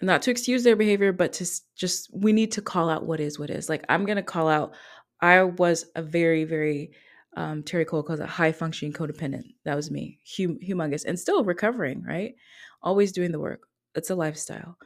not 0.00 0.22
to 0.22 0.30
excuse 0.30 0.62
their 0.62 0.76
behavior, 0.76 1.12
but 1.12 1.32
to 1.34 1.50
just, 1.74 2.10
we 2.12 2.32
need 2.32 2.52
to 2.52 2.62
call 2.62 2.88
out 2.88 3.06
what 3.06 3.18
is 3.18 3.38
what 3.38 3.50
is. 3.50 3.68
Like, 3.68 3.84
I'm 3.88 4.04
going 4.04 4.16
to 4.16 4.22
call 4.22 4.48
out, 4.48 4.74
I 5.20 5.42
was 5.42 5.86
a 5.96 6.02
very, 6.02 6.44
very, 6.44 6.92
um, 7.36 7.62
Terri 7.62 7.86
Cole 7.86 8.02
calls 8.02 8.20
it 8.20 8.28
high 8.28 8.52
functioning 8.52 8.92
codependent. 8.92 9.54
That 9.64 9.74
was 9.74 9.90
me, 9.90 10.20
hum- 10.36 10.58
humongous, 10.62 11.04
and 11.04 11.18
still 11.18 11.44
recovering, 11.44 12.02
right? 12.02 12.34
Always 12.82 13.12
doing 13.12 13.32
the 13.32 13.40
work. 13.40 13.62
It's 13.94 14.10
a 14.10 14.14
lifestyle. 14.14 14.76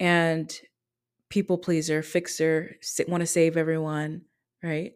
And 0.00 0.52
people 1.28 1.58
pleaser, 1.58 2.02
fixer, 2.02 2.76
want 3.06 3.20
to 3.20 3.26
save 3.26 3.56
everyone, 3.56 4.22
right? 4.62 4.94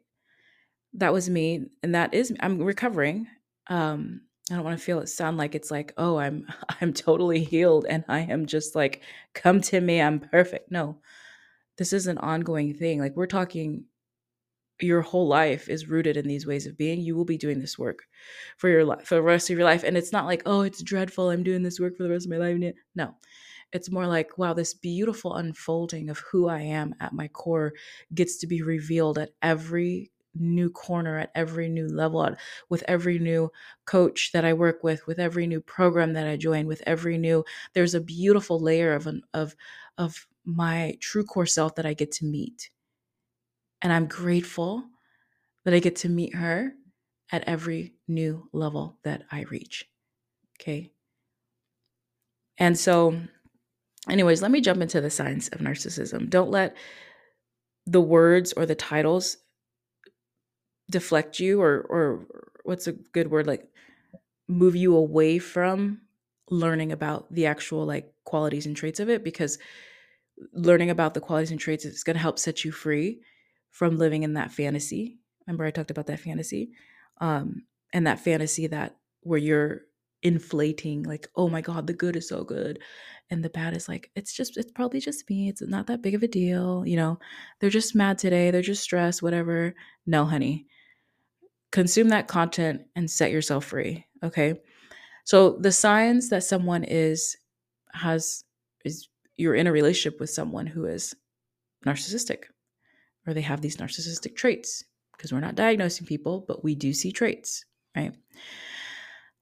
That 0.94 1.12
was 1.12 1.30
me. 1.30 1.66
And 1.82 1.94
that 1.94 2.14
is, 2.14 2.34
I'm 2.40 2.60
recovering. 2.62 3.26
Um, 3.68 4.22
I 4.50 4.56
don't 4.56 4.64
want 4.64 4.78
to 4.78 4.84
feel 4.84 4.98
it 5.00 5.08
sound 5.08 5.38
like 5.38 5.54
it's 5.54 5.70
like, 5.70 5.94
oh, 5.96 6.18
I'm 6.18 6.46
I'm 6.80 6.92
totally 6.92 7.44
healed 7.44 7.86
and 7.88 8.04
I 8.08 8.20
am 8.20 8.46
just 8.46 8.74
like, 8.74 9.02
come 9.32 9.60
to 9.62 9.80
me, 9.80 10.00
I'm 10.00 10.20
perfect. 10.20 10.70
No. 10.70 10.98
This 11.78 11.92
is 11.92 12.06
an 12.06 12.18
ongoing 12.18 12.74
thing. 12.74 13.00
Like 13.00 13.16
we're 13.16 13.26
talking 13.26 13.84
your 14.80 15.02
whole 15.02 15.28
life 15.28 15.68
is 15.68 15.88
rooted 15.88 16.16
in 16.16 16.26
these 16.26 16.46
ways 16.46 16.66
of 16.66 16.76
being. 16.76 17.00
You 17.00 17.16
will 17.16 17.24
be 17.24 17.38
doing 17.38 17.60
this 17.60 17.78
work 17.78 18.02
for 18.58 18.68
your 18.68 18.84
life 18.84 19.06
for 19.06 19.16
the 19.16 19.22
rest 19.22 19.48
of 19.48 19.56
your 19.56 19.64
life. 19.64 19.84
And 19.84 19.96
it's 19.96 20.12
not 20.12 20.26
like, 20.26 20.42
oh, 20.46 20.62
it's 20.62 20.82
dreadful. 20.82 21.30
I'm 21.30 21.42
doing 21.42 21.62
this 21.62 21.80
work 21.80 21.96
for 21.96 22.02
the 22.02 22.10
rest 22.10 22.26
of 22.26 22.30
my 22.30 22.38
life. 22.38 22.74
No. 22.94 23.14
It's 23.74 23.90
more 23.90 24.06
like, 24.06 24.38
wow, 24.38 24.54
this 24.54 24.72
beautiful 24.74 25.34
unfolding 25.34 26.08
of 26.08 26.20
who 26.20 26.48
I 26.48 26.60
am 26.62 26.94
at 27.00 27.12
my 27.12 27.28
core 27.28 27.74
gets 28.14 28.38
to 28.38 28.46
be 28.46 28.62
revealed 28.62 29.18
at 29.18 29.32
every 29.42 30.12
new 30.36 30.70
corner 30.70 31.18
at 31.18 31.30
every 31.34 31.68
new 31.68 31.86
level 31.88 32.24
at, 32.24 32.40
with 32.70 32.82
every 32.88 33.18
new 33.20 33.50
coach 33.86 34.32
that 34.32 34.44
I 34.44 34.52
work 34.52 34.82
with 34.82 35.06
with 35.06 35.20
every 35.20 35.46
new 35.46 35.60
program 35.60 36.14
that 36.14 36.26
I 36.26 36.36
join 36.36 36.66
with 36.66 36.82
every 36.86 37.18
new 37.18 37.44
there's 37.72 37.94
a 37.94 38.00
beautiful 38.00 38.58
layer 38.58 38.94
of 38.94 39.06
an, 39.06 39.22
of 39.32 39.54
of 39.98 40.26
my 40.44 40.96
true 41.00 41.24
core 41.24 41.46
self 41.46 41.76
that 41.76 41.86
I 41.86 41.94
get 41.94 42.12
to 42.12 42.24
meet. 42.24 42.70
And 43.82 43.92
I'm 43.92 44.06
grateful 44.06 44.84
that 45.64 45.74
I 45.74 45.80
get 45.80 45.96
to 45.96 46.08
meet 46.08 46.34
her 46.36 46.74
at 47.32 47.44
every 47.44 47.94
new 48.08 48.48
level 48.52 48.98
that 49.04 49.24
I 49.32 49.42
reach. 49.42 49.88
Okay? 50.60 50.92
And 52.58 52.78
so 52.78 53.20
anyways 54.08 54.42
let 54.42 54.50
me 54.50 54.60
jump 54.60 54.80
into 54.80 55.00
the 55.00 55.10
science 55.10 55.48
of 55.48 55.60
narcissism. 55.60 56.28
Don't 56.30 56.50
let 56.50 56.76
the 57.86 58.00
words 58.00 58.52
or 58.52 58.66
the 58.66 58.74
titles 58.74 59.36
deflect 60.90 61.40
you 61.40 61.60
or 61.60 61.86
or 61.88 62.26
what's 62.64 62.86
a 62.86 62.92
good 62.92 63.30
word 63.30 63.46
like 63.46 63.68
move 64.48 64.76
you 64.76 64.96
away 64.96 65.38
from 65.38 66.00
learning 66.50 66.92
about 66.92 67.32
the 67.32 67.46
actual 67.46 67.86
like 67.86 68.12
qualities 68.24 68.66
and 68.66 68.76
traits 68.76 69.00
of 69.00 69.08
it 69.08 69.24
because 69.24 69.58
learning 70.52 70.90
about 70.90 71.14
the 71.14 71.20
qualities 71.20 71.50
and 71.50 71.60
traits 71.60 71.84
is 71.84 72.04
going 72.04 72.14
to 72.14 72.20
help 72.20 72.38
set 72.38 72.64
you 72.64 72.72
free 72.72 73.20
from 73.70 73.96
living 73.96 74.22
in 74.22 74.34
that 74.34 74.52
fantasy. 74.52 75.18
Remember 75.46 75.64
i 75.64 75.70
talked 75.70 75.90
about 75.90 76.06
that 76.06 76.20
fantasy? 76.20 76.70
Um 77.20 77.64
and 77.92 78.06
that 78.06 78.20
fantasy 78.20 78.66
that 78.66 78.96
where 79.20 79.38
you're 79.38 79.82
inflating 80.24 81.02
like 81.02 81.28
oh 81.36 81.48
my 81.48 81.60
god 81.60 81.86
the 81.86 81.92
good 81.92 82.16
is 82.16 82.28
so 82.28 82.42
good 82.42 82.78
and 83.30 83.44
the 83.44 83.50
bad 83.50 83.76
is 83.76 83.88
like 83.88 84.10
it's 84.16 84.32
just 84.32 84.56
it's 84.56 84.72
probably 84.72 84.98
just 84.98 85.28
me 85.28 85.48
it's 85.48 85.60
not 85.62 85.86
that 85.86 86.02
big 86.02 86.14
of 86.14 86.22
a 86.22 86.28
deal 86.28 86.82
you 86.86 86.96
know 86.96 87.18
they're 87.60 87.70
just 87.70 87.94
mad 87.94 88.18
today 88.18 88.50
they're 88.50 88.62
just 88.62 88.82
stressed 88.82 89.22
whatever. 89.22 89.74
No 90.06 90.24
honey. 90.24 90.66
Consume 91.72 92.10
that 92.10 92.28
content 92.28 92.82
and 92.94 93.10
set 93.10 93.32
yourself 93.32 93.64
free 93.64 94.06
okay? 94.22 94.54
So 95.24 95.58
the 95.58 95.72
signs 95.72 96.28
that 96.30 96.44
someone 96.44 96.84
is 96.84 97.36
has 97.92 98.44
is 98.84 99.08
you're 99.36 99.54
in 99.54 99.66
a 99.66 99.72
relationship 99.72 100.20
with 100.20 100.30
someone 100.30 100.66
who 100.66 100.84
is 100.84 101.14
narcissistic 101.84 102.44
or 103.26 103.34
they 103.34 103.40
have 103.40 103.60
these 103.60 103.78
narcissistic 103.78 104.36
traits 104.36 104.84
because 105.16 105.32
we're 105.32 105.40
not 105.40 105.54
diagnosing 105.54 106.06
people 106.06 106.44
but 106.46 106.62
we 106.62 106.74
do 106.74 106.92
see 106.92 107.12
traits 107.12 107.64
right 107.96 108.14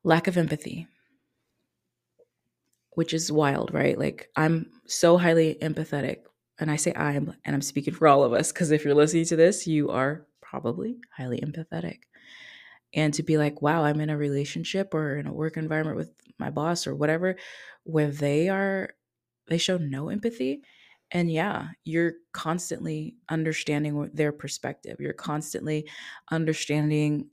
lack 0.04 0.26
of 0.26 0.36
empathy 0.36 0.86
which 2.94 3.14
is 3.14 3.32
wild 3.32 3.72
right? 3.72 3.98
Like 3.98 4.28
i'm 4.36 4.70
so 4.86 5.16
highly 5.16 5.56
empathetic 5.62 6.18
and 6.58 6.70
i 6.70 6.76
say 6.76 6.92
i'm 6.94 7.34
and 7.44 7.54
i'm 7.54 7.62
speaking 7.62 7.94
for 7.94 8.06
all 8.08 8.22
of 8.24 8.32
us 8.32 8.52
because 8.52 8.70
if 8.70 8.84
you're 8.84 8.94
listening 8.94 9.24
to 9.26 9.36
this 9.36 9.66
you 9.66 9.90
are 9.90 10.26
probably 10.40 10.96
highly 11.16 11.40
empathetic. 11.40 12.00
And 12.94 13.14
to 13.14 13.22
be 13.22 13.38
like 13.38 13.62
wow 13.62 13.84
i'm 13.84 14.00
in 14.00 14.10
a 14.10 14.16
relationship 14.16 14.94
or 14.94 15.16
in 15.16 15.26
a 15.26 15.32
work 15.32 15.56
environment 15.56 15.96
with 15.96 16.12
my 16.38 16.50
boss 16.50 16.86
or 16.86 16.94
whatever 16.94 17.36
where 17.84 18.10
they 18.10 18.48
are 18.48 18.90
they 19.48 19.58
show 19.58 19.78
no 19.78 20.08
empathy 20.08 20.62
and 21.10 21.30
yeah 21.30 21.68
you're 21.84 22.14
constantly 22.32 23.16
understanding 23.28 24.10
their 24.14 24.32
perspective. 24.32 24.98
You're 25.00 25.12
constantly 25.12 25.88
understanding 26.30 27.28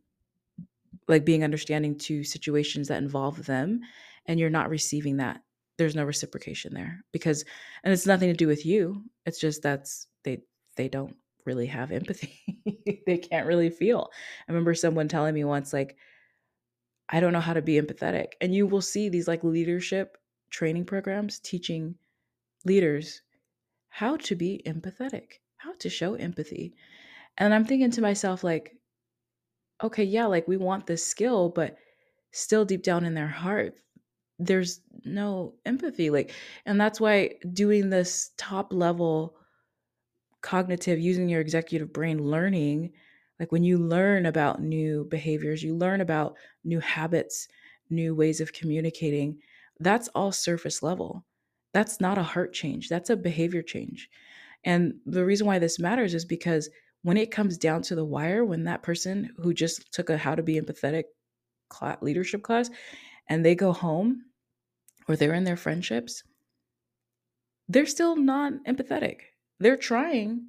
like 1.10 1.26
being 1.26 1.44
understanding 1.44 1.98
to 1.98 2.24
situations 2.24 2.88
that 2.88 3.02
involve 3.02 3.46
them 3.46 3.82
and 4.26 4.40
you're 4.40 4.50
not 4.50 4.70
receiving 4.70 5.18
that 5.18 5.42
there's 5.78 5.96
no 5.96 6.06
reciprocation 6.06 6.74
there 6.74 7.04
because 7.12 7.44
and 7.84 7.92
it's 7.92 8.06
nothing 8.06 8.30
to 8.30 8.36
do 8.36 8.48
with 8.48 8.66
you 8.66 9.04
it's 9.26 9.40
just 9.40 9.62
that's 9.62 10.08
they 10.24 10.40
they 10.76 10.88
don't 10.88 11.16
really 11.50 11.66
have 11.68 11.92
empathy. 11.92 12.40
they 13.06 13.18
can't 13.18 13.48
really 13.48 13.70
feel. 13.70 14.10
I 14.48 14.52
remember 14.52 14.76
someone 14.76 15.08
telling 15.08 15.34
me 15.34 15.44
once, 15.44 15.74
like, 15.74 15.98
I 17.10 17.20
don't 17.20 17.34
know 17.34 17.40
how 17.40 17.54
to 17.54 17.62
be 17.62 17.82
empathetic. 17.82 18.34
And 18.40 18.54
you 18.54 18.68
will 18.68 18.82
see 18.82 19.10
these 19.10 19.28
like 19.28 19.44
leadership 19.44 20.18
training 20.52 20.86
programs 20.86 21.40
teaching 21.40 21.96
leaders 22.66 23.24
how 23.90 24.18
to 24.18 24.36
be 24.36 24.62
empathetic, 24.68 25.40
how 25.58 25.74
to 25.80 25.90
show 25.90 26.14
empathy. 26.14 26.76
And 27.38 27.54
I'm 27.54 27.66
thinking 27.66 27.92
to 27.92 28.02
myself, 28.02 28.44
like, 28.44 28.76
okay, 29.84 30.04
yeah, 30.04 30.26
like 30.26 30.48
we 30.48 30.58
want 30.58 30.88
this 30.88 31.06
skill, 31.06 31.50
but 31.50 31.78
still 32.32 32.66
deep 32.66 32.84
down 32.84 33.06
in 33.06 33.14
their 33.14 33.28
heart, 33.28 33.80
there's 34.40 34.82
no 35.06 35.56
empathy. 35.66 36.10
Like, 36.10 36.34
and 36.66 36.80
that's 36.82 37.02
why 37.02 37.36
doing 37.54 37.90
this 37.90 38.32
top 38.38 38.74
level 38.74 39.38
cognitive 40.42 41.00
using 41.00 41.28
your 41.30 41.42
executive 41.42 41.92
brain 41.92 42.24
learning 42.24 42.92
Like 43.40 43.52
when 43.54 43.64
you 43.64 43.78
learn 43.78 44.26
about 44.26 44.62
new 44.62 45.06
behaviors, 45.06 45.64
you 45.64 45.74
learn 45.76 46.02
about 46.02 46.38
new 46.66 46.82
habits, 46.82 47.48
new 47.90 48.14
ways 48.14 48.42
of 48.42 48.52
communicating, 48.52 49.42
that's 49.80 50.10
all 50.10 50.34
surface 50.34 50.84
level. 50.84 51.26
That's 51.74 52.02
not 52.02 52.18
a 52.18 52.24
heart 52.24 52.52
change, 52.54 52.90
that's 52.90 53.10
a 53.10 53.16
behavior 53.16 53.62
change. 53.62 54.10
And 54.64 55.02
the 55.06 55.26
reason 55.26 55.48
why 55.48 55.60
this 55.60 55.80
matters 55.80 56.14
is 56.16 56.26
because 56.26 56.70
when 57.04 57.18
it 57.18 57.32
comes 57.32 57.58
down 57.58 57.82
to 57.84 57.96
the 57.96 58.06
wire, 58.06 58.44
when 58.44 58.66
that 58.66 58.84
person 58.84 59.34
who 59.38 59.54
just 59.54 59.92
took 59.94 60.10
a 60.10 60.18
how 60.18 60.36
to 60.36 60.44
be 60.44 60.60
empathetic 60.60 61.04
leadership 62.02 62.42
class 62.44 62.70
and 63.30 63.46
they 63.46 63.56
go 63.56 63.72
home 63.72 64.24
or 65.08 65.16
they're 65.16 65.34
in 65.34 65.44
their 65.44 65.58
friendships, 65.58 66.24
they're 67.68 67.86
still 67.86 68.16
not 68.16 68.54
empathetic. 68.68 69.18
They're 69.60 69.78
trying, 69.78 70.48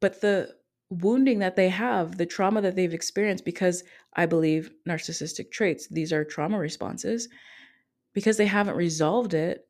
but 0.00 0.20
the 0.20 0.54
wounding 0.90 1.40
that 1.40 1.56
they 1.56 1.68
have, 1.68 2.16
the 2.16 2.26
trauma 2.26 2.60
that 2.62 2.76
they've 2.76 2.94
experienced, 2.94 3.44
because 3.44 3.84
I 4.14 4.26
believe 4.26 4.70
narcissistic 4.88 5.50
traits, 5.50 5.88
these 5.88 6.12
are 6.12 6.24
trauma 6.24 6.58
responses, 6.58 7.28
because 8.14 8.36
they 8.36 8.46
haven't 8.46 8.76
resolved 8.76 9.34
it, 9.34 9.68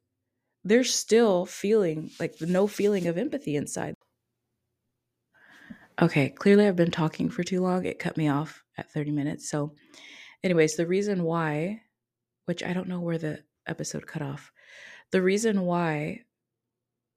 they're 0.63 0.85
still 0.85 1.47
feeling 1.47 2.11
like 2.21 2.37
no 2.41 2.67
feeling 2.67 3.07
of 3.07 3.19
empathy 3.19 3.57
inside. 3.57 3.95
Okay, 6.01 6.29
clearly 6.29 6.67
I've 6.67 6.77
been 6.77 6.91
talking 6.91 7.31
for 7.31 7.43
too 7.43 7.63
long. 7.63 7.85
It 7.87 7.99
cut 7.99 8.17
me 8.17 8.29
off 8.29 8.63
at 8.77 8.91
30 8.93 9.13
minutes. 9.13 9.49
So, 9.49 9.75
anyways, 10.45 10.77
the 10.77 10.87
reason 10.87 11.23
why, 11.23 11.83
which 12.45 12.63
I 12.63 12.75
don't 12.75 12.89
know 12.89 13.01
where 13.01 13.19
the 13.19 13.45
episode 13.67 14.07
cut 14.07 14.23
off, 14.23 14.53
the 15.11 15.23
reason 15.23 15.63
why 15.63 16.25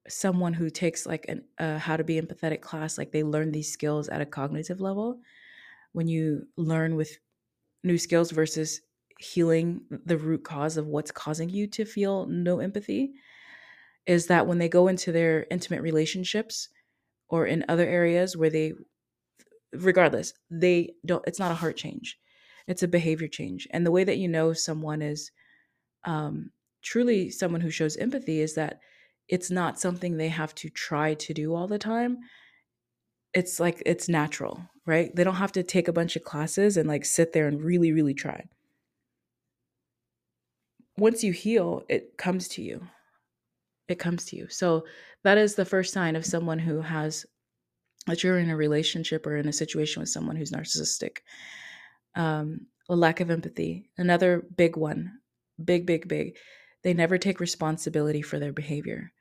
someone 0.08 0.54
who 0.54 0.70
takes 0.70 1.06
like 1.06 1.26
an 1.28 1.44
uh, 1.58 1.78
how 1.78 1.96
to 1.96 2.04
be 2.04 2.20
empathetic 2.20 2.60
class 2.62 2.98
like 2.98 3.12
they 3.12 3.22
learn 3.22 3.52
these 3.52 3.72
skills 3.72 4.08
at 4.08 4.20
a 4.20 4.26
cognitive 4.26 4.80
level 4.80 5.20
when 5.92 6.08
you 6.08 6.46
learn 6.56 6.96
with 6.96 7.18
new 7.84 7.98
skills 7.98 8.30
versus 8.30 8.80
healing 9.18 9.82
the 10.06 10.16
root 10.16 10.42
cause 10.44 10.76
of 10.76 10.86
what's 10.86 11.10
causing 11.10 11.50
you 11.50 11.66
to 11.66 11.84
feel 11.84 12.26
no 12.26 12.60
empathy 12.60 13.12
is 14.06 14.26
that 14.26 14.46
when 14.46 14.58
they 14.58 14.68
go 14.68 14.88
into 14.88 15.12
their 15.12 15.46
intimate 15.50 15.82
relationships 15.82 16.68
or 17.30 17.46
in 17.46 17.64
other 17.68 17.86
areas 17.86 18.36
where 18.36 18.50
they 18.50 18.72
regardless 19.72 20.34
they 20.50 20.92
don't 21.06 21.24
it's 21.26 21.38
not 21.38 21.52
a 21.52 21.54
heart 21.54 21.76
change. 21.76 22.18
It's 22.66 22.82
a 22.82 22.88
behavior 22.88 23.28
change. 23.28 23.66
And 23.70 23.84
the 23.84 23.90
way 23.90 24.04
that 24.04 24.18
you 24.18 24.28
know 24.28 24.52
someone 24.52 25.02
is 25.02 25.30
um, 26.04 26.50
truly 26.82 27.30
someone 27.30 27.60
who 27.60 27.70
shows 27.70 27.96
empathy 27.96 28.40
is 28.40 28.54
that 28.54 28.80
it's 29.28 29.50
not 29.50 29.80
something 29.80 30.16
they 30.16 30.28
have 30.28 30.54
to 30.56 30.68
try 30.68 31.14
to 31.14 31.34
do 31.34 31.54
all 31.54 31.66
the 31.66 31.78
time. 31.78 32.18
It's 33.32 33.60
like 33.60 33.82
it's 33.86 34.08
natural 34.08 34.60
right? 34.86 35.14
They 35.14 35.22
don't 35.22 35.36
have 35.36 35.52
to 35.52 35.62
take 35.62 35.86
a 35.86 35.92
bunch 35.92 36.16
of 36.16 36.24
classes 36.24 36.76
and 36.76 36.88
like 36.88 37.04
sit 37.04 37.32
there 37.32 37.46
and 37.46 37.62
really 37.62 37.92
really 37.92 38.14
try. 38.14 38.44
Once 40.98 41.22
you 41.22 41.32
heal 41.32 41.84
it 41.88 42.18
comes 42.18 42.48
to 42.48 42.62
you 42.62 42.88
it 43.90 43.98
comes 43.98 44.24
to 44.24 44.36
you 44.36 44.48
so 44.48 44.84
that 45.24 45.38
is 45.38 45.54
the 45.54 45.64
first 45.64 45.92
sign 45.92 46.16
of 46.16 46.26
someone 46.26 46.58
who 46.58 46.80
has 46.80 47.26
that 48.06 48.24
you're 48.24 48.38
in 48.38 48.50
a 48.50 48.56
relationship 48.56 49.26
or 49.26 49.36
in 49.36 49.48
a 49.48 49.52
situation 49.52 50.00
with 50.00 50.08
someone 50.08 50.36
who's 50.36 50.52
narcissistic 50.52 51.18
um, 52.16 52.66
a 52.88 52.96
lack 52.96 53.20
of 53.20 53.30
empathy 53.30 53.90
another 53.98 54.44
big 54.56 54.76
one 54.76 55.12
big 55.64 55.86
big 55.86 56.08
big 56.08 56.36
they 56.82 56.94
never 56.94 57.18
take 57.18 57.40
responsibility 57.40 58.22
for 58.22 58.38
their 58.38 58.52
behavior 58.52 59.12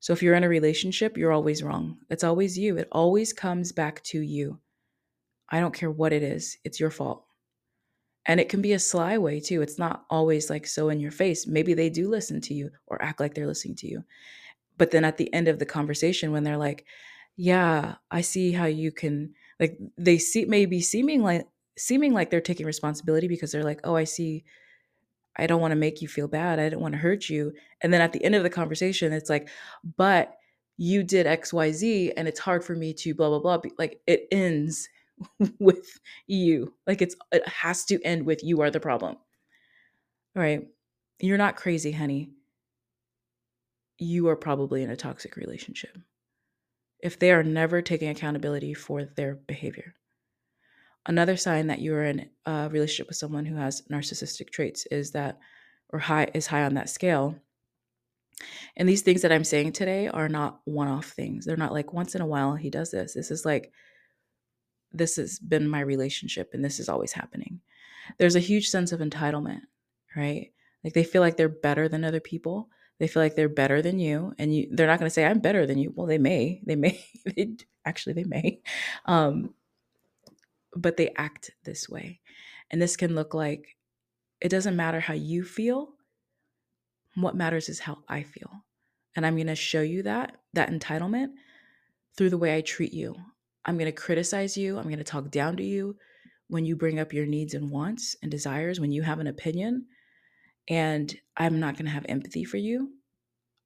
so 0.00 0.14
if 0.14 0.22
you're 0.22 0.34
in 0.34 0.44
a 0.44 0.48
relationship, 0.48 1.18
you're 1.18 1.30
always 1.30 1.62
wrong. 1.62 1.98
It's 2.08 2.24
always 2.24 2.56
you. 2.56 2.78
It 2.78 2.88
always 2.90 3.34
comes 3.34 3.70
back 3.70 4.02
to 4.04 4.20
you. 4.20 4.58
I 5.50 5.60
don't 5.60 5.74
care 5.74 5.90
what 5.90 6.12
it 6.12 6.22
is, 6.22 6.56
it's 6.64 6.80
your 6.80 6.90
fault. 6.90 7.24
And 8.26 8.38
it 8.38 8.48
can 8.48 8.60
be 8.60 8.72
a 8.72 8.78
sly 8.78 9.18
way 9.18 9.40
too. 9.40 9.62
It's 9.62 9.78
not 9.78 10.04
always 10.10 10.50
like 10.50 10.66
so 10.66 10.88
in 10.90 11.00
your 11.00 11.10
face. 11.10 11.46
Maybe 11.46 11.74
they 11.74 11.88
do 11.88 12.08
listen 12.08 12.40
to 12.42 12.54
you 12.54 12.70
or 12.86 13.02
act 13.02 13.20
like 13.20 13.34
they're 13.34 13.46
listening 13.46 13.76
to 13.76 13.88
you. 13.88 14.04
But 14.76 14.90
then 14.90 15.04
at 15.04 15.16
the 15.16 15.32
end 15.32 15.48
of 15.48 15.58
the 15.58 15.66
conversation, 15.66 16.32
when 16.32 16.44
they're 16.44 16.56
like, 16.56 16.84
yeah, 17.36 17.94
I 18.10 18.20
see 18.20 18.52
how 18.52 18.66
you 18.66 18.92
can 18.92 19.34
like 19.58 19.78
they 19.96 20.18
see 20.18 20.44
maybe 20.44 20.80
seeming 20.80 21.22
like 21.22 21.46
seeming 21.78 22.12
like 22.12 22.30
they're 22.30 22.40
taking 22.40 22.66
responsibility 22.66 23.28
because 23.28 23.52
they're 23.52 23.64
like, 23.64 23.80
oh, 23.84 23.96
I 23.96 24.04
see 24.04 24.44
I 25.36 25.46
don't 25.46 25.60
want 25.60 25.72
to 25.72 25.76
make 25.76 26.02
you 26.02 26.08
feel 26.08 26.28
bad. 26.28 26.58
I 26.58 26.68
don't 26.68 26.82
want 26.82 26.92
to 26.92 26.98
hurt 26.98 27.28
you. 27.28 27.52
And 27.80 27.92
then 27.92 28.00
at 28.00 28.12
the 28.12 28.22
end 28.22 28.34
of 28.34 28.42
the 28.42 28.50
conversation, 28.50 29.12
it's 29.12 29.30
like, 29.30 29.48
but 29.96 30.34
you 30.76 31.02
did 31.02 31.26
XYZ 31.26 32.12
and 32.16 32.26
it's 32.26 32.40
hard 32.40 32.64
for 32.64 32.74
me 32.74 32.92
to 32.94 33.14
blah, 33.14 33.28
blah, 33.28 33.38
blah. 33.38 33.70
Like 33.78 34.00
it 34.06 34.26
ends 34.30 34.88
with 35.58 35.98
you. 36.26 36.74
Like 36.86 37.02
it's, 37.02 37.16
it 37.32 37.46
has 37.46 37.84
to 37.86 38.00
end 38.02 38.24
with 38.26 38.42
you 38.44 38.60
are 38.62 38.70
the 38.70 38.80
problem. 38.80 39.16
All 40.36 40.42
right. 40.42 40.66
You're 41.18 41.38
not 41.38 41.56
crazy, 41.56 41.92
honey. 41.92 42.30
You 43.98 44.28
are 44.28 44.36
probably 44.36 44.82
in 44.82 44.90
a 44.90 44.96
toxic 44.96 45.36
relationship 45.36 45.96
if 47.02 47.18
they 47.18 47.32
are 47.32 47.42
never 47.42 47.82
taking 47.82 48.08
accountability 48.08 48.74
for 48.74 49.04
their 49.04 49.34
behavior. 49.34 49.94
Another 51.06 51.36
sign 51.36 51.68
that 51.68 51.80
you're 51.80 52.04
in 52.04 52.28
a 52.44 52.68
relationship 52.70 53.08
with 53.08 53.16
someone 53.16 53.46
who 53.46 53.56
has 53.56 53.82
narcissistic 53.90 54.50
traits 54.50 54.86
is 54.90 55.12
that, 55.12 55.38
or 55.90 55.98
high 55.98 56.28
is 56.34 56.46
high 56.46 56.64
on 56.64 56.74
that 56.74 56.90
scale. 56.90 57.36
And 58.76 58.88
these 58.88 59.02
things 59.02 59.22
that 59.22 59.32
I'm 59.32 59.44
saying 59.44 59.72
today 59.72 60.08
are 60.08 60.28
not 60.28 60.60
one 60.64 60.88
off 60.88 61.06
things. 61.06 61.44
They're 61.44 61.56
not 61.56 61.72
like 61.72 61.92
once 61.92 62.14
in 62.14 62.20
a 62.20 62.26
while 62.26 62.54
he 62.54 62.70
does 62.70 62.90
this. 62.90 63.14
This 63.14 63.30
is 63.30 63.44
like, 63.44 63.72
this 64.92 65.16
has 65.16 65.38
been 65.38 65.68
my 65.68 65.80
relationship 65.80 66.50
and 66.52 66.64
this 66.64 66.80
is 66.80 66.88
always 66.88 67.12
happening. 67.12 67.60
There's 68.18 68.36
a 68.36 68.40
huge 68.40 68.68
sense 68.68 68.92
of 68.92 69.00
entitlement, 69.00 69.62
right? 70.16 70.52
Like 70.82 70.94
they 70.94 71.04
feel 71.04 71.22
like 71.22 71.36
they're 71.36 71.48
better 71.48 71.88
than 71.88 72.04
other 72.04 72.20
people. 72.20 72.70
They 72.98 73.06
feel 73.06 73.22
like 73.22 73.34
they're 73.34 73.48
better 73.48 73.80
than 73.80 73.98
you, 73.98 74.34
and 74.38 74.54
you. 74.54 74.68
They're 74.70 74.86
not 74.86 74.98
going 74.98 75.06
to 75.06 75.14
say, 75.14 75.24
"I'm 75.24 75.38
better 75.38 75.66
than 75.66 75.78
you." 75.78 75.90
Well, 75.94 76.06
they 76.06 76.18
may. 76.18 76.60
They 76.66 76.76
may. 76.76 77.02
actually, 77.86 78.12
they 78.12 78.24
may. 78.24 78.60
Um, 79.06 79.54
but 80.76 80.96
they 80.96 81.10
act 81.16 81.50
this 81.64 81.88
way. 81.88 82.20
And 82.70 82.80
this 82.80 82.96
can 82.96 83.14
look 83.14 83.34
like 83.34 83.76
it 84.40 84.48
doesn't 84.48 84.76
matter 84.76 85.00
how 85.00 85.14
you 85.14 85.44
feel. 85.44 85.94
What 87.14 87.36
matters 87.36 87.68
is 87.68 87.80
how 87.80 87.98
I 88.08 88.22
feel. 88.22 88.50
And 89.16 89.26
I'm 89.26 89.34
going 89.34 89.48
to 89.48 89.56
show 89.56 89.82
you 89.82 90.04
that, 90.04 90.36
that 90.54 90.70
entitlement 90.70 91.30
through 92.16 92.30
the 92.30 92.38
way 92.38 92.56
I 92.56 92.60
treat 92.60 92.92
you. 92.92 93.16
I'm 93.64 93.76
going 93.76 93.86
to 93.86 93.92
criticize 93.92 94.56
you. 94.56 94.78
I'm 94.78 94.84
going 94.84 94.98
to 94.98 95.04
talk 95.04 95.30
down 95.30 95.56
to 95.56 95.62
you 95.62 95.96
when 96.48 96.64
you 96.64 96.76
bring 96.76 96.98
up 96.98 97.12
your 97.12 97.26
needs 97.26 97.54
and 97.54 97.70
wants 97.70 98.16
and 98.22 98.30
desires, 98.30 98.80
when 98.80 98.92
you 98.92 99.02
have 99.02 99.20
an 99.20 99.26
opinion. 99.26 99.86
And 100.68 101.14
I'm 101.36 101.60
not 101.60 101.74
going 101.74 101.86
to 101.86 101.92
have 101.92 102.06
empathy 102.08 102.44
for 102.44 102.56
you. 102.56 102.90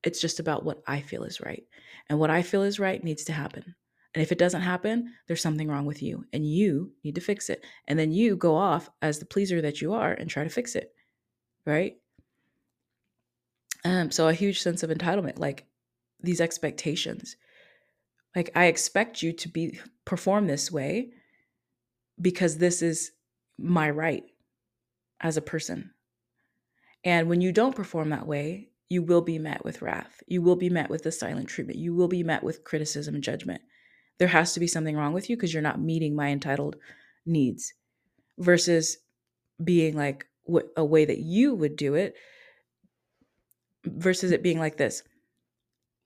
It's 0.02 0.20
just 0.20 0.40
about 0.40 0.64
what 0.64 0.82
I 0.86 1.00
feel 1.00 1.24
is 1.24 1.40
right. 1.40 1.64
And 2.08 2.18
what 2.18 2.30
I 2.30 2.42
feel 2.42 2.62
is 2.62 2.78
right 2.78 3.02
needs 3.02 3.24
to 3.24 3.32
happen. 3.32 3.74
And 4.14 4.22
if 4.22 4.30
it 4.30 4.38
doesn't 4.38 4.60
happen, 4.60 5.12
there's 5.26 5.42
something 5.42 5.68
wrong 5.68 5.86
with 5.86 6.02
you 6.02 6.24
and 6.32 6.46
you 6.46 6.92
need 7.02 7.16
to 7.16 7.20
fix 7.20 7.50
it. 7.50 7.64
And 7.88 7.98
then 7.98 8.12
you 8.12 8.36
go 8.36 8.54
off 8.54 8.88
as 9.02 9.18
the 9.18 9.26
pleaser 9.26 9.60
that 9.62 9.80
you 9.80 9.92
are 9.92 10.12
and 10.12 10.30
try 10.30 10.44
to 10.44 10.50
fix 10.50 10.76
it. 10.76 10.92
Right? 11.66 11.94
Um, 13.84 14.10
so 14.10 14.28
a 14.28 14.34
huge 14.34 14.60
sense 14.60 14.82
of 14.82 14.90
entitlement, 14.90 15.38
like 15.38 15.66
these 16.20 16.40
expectations. 16.40 17.36
Like 18.34 18.50
I 18.54 18.66
expect 18.66 19.22
you 19.22 19.32
to 19.32 19.48
be 19.48 19.78
perform 20.04 20.46
this 20.46 20.70
way 20.70 21.10
because 22.20 22.58
this 22.58 22.82
is 22.82 23.12
my 23.58 23.90
right 23.90 24.24
as 25.20 25.36
a 25.36 25.42
person. 25.42 25.92
And 27.04 27.28
when 27.28 27.40
you 27.40 27.52
don't 27.52 27.76
perform 27.76 28.10
that 28.10 28.26
way, 28.26 28.70
you 28.88 29.02
will 29.02 29.20
be 29.20 29.38
met 29.38 29.64
with 29.64 29.82
wrath. 29.82 30.22
You 30.26 30.42
will 30.42 30.56
be 30.56 30.70
met 30.70 30.90
with 30.90 31.02
the 31.02 31.12
silent 31.12 31.48
treatment. 31.48 31.78
You 31.78 31.94
will 31.94 32.08
be 32.08 32.22
met 32.22 32.42
with 32.42 32.64
criticism 32.64 33.14
and 33.14 33.24
judgment 33.24 33.62
there 34.18 34.28
has 34.28 34.54
to 34.54 34.60
be 34.60 34.66
something 34.66 34.96
wrong 34.96 35.12
with 35.12 35.28
you 35.28 35.36
because 35.36 35.52
you're 35.52 35.62
not 35.62 35.80
meeting 35.80 36.14
my 36.14 36.28
entitled 36.28 36.76
needs 37.26 37.72
versus 38.38 38.98
being 39.62 39.96
like 39.96 40.26
a 40.76 40.84
way 40.84 41.04
that 41.04 41.18
you 41.18 41.54
would 41.54 41.76
do 41.76 41.94
it 41.94 42.14
versus 43.84 44.30
it 44.30 44.42
being 44.42 44.58
like 44.58 44.76
this 44.76 45.02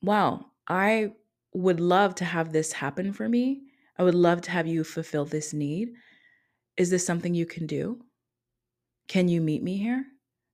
wow 0.02 0.44
i 0.68 1.10
would 1.54 1.80
love 1.80 2.14
to 2.14 2.24
have 2.24 2.52
this 2.52 2.72
happen 2.72 3.12
for 3.12 3.28
me 3.28 3.62
i 3.98 4.02
would 4.02 4.14
love 4.14 4.40
to 4.40 4.50
have 4.50 4.66
you 4.66 4.84
fulfill 4.84 5.24
this 5.24 5.52
need 5.52 5.90
is 6.76 6.90
this 6.90 7.04
something 7.04 7.34
you 7.34 7.46
can 7.46 7.66
do 7.66 8.00
can 9.08 9.28
you 9.28 9.40
meet 9.40 9.62
me 9.62 9.76
here 9.76 10.04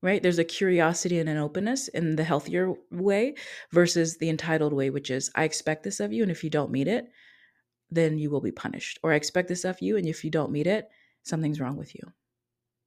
right 0.02 0.22
there's 0.22 0.38
a 0.38 0.44
curiosity 0.44 1.18
and 1.18 1.28
an 1.28 1.36
openness 1.36 1.88
in 1.88 2.16
the 2.16 2.24
healthier 2.24 2.72
way 2.90 3.34
versus 3.72 4.18
the 4.18 4.28
entitled 4.28 4.72
way 4.72 4.90
which 4.90 5.10
is 5.10 5.30
i 5.34 5.44
expect 5.44 5.82
this 5.82 6.00
of 6.00 6.12
you 6.12 6.22
and 6.22 6.30
if 6.30 6.44
you 6.44 6.50
don't 6.50 6.70
meet 6.70 6.88
it 6.88 7.08
then 7.94 8.18
you 8.18 8.30
will 8.30 8.40
be 8.40 8.52
punished. 8.52 8.98
Or 9.02 9.12
I 9.12 9.16
expect 9.16 9.48
this 9.48 9.64
of 9.64 9.80
you, 9.80 9.96
and 9.96 10.06
if 10.06 10.24
you 10.24 10.30
don't 10.30 10.52
meet 10.52 10.66
it, 10.66 10.88
something's 11.22 11.60
wrong 11.60 11.76
with 11.76 11.94
you. 11.94 12.02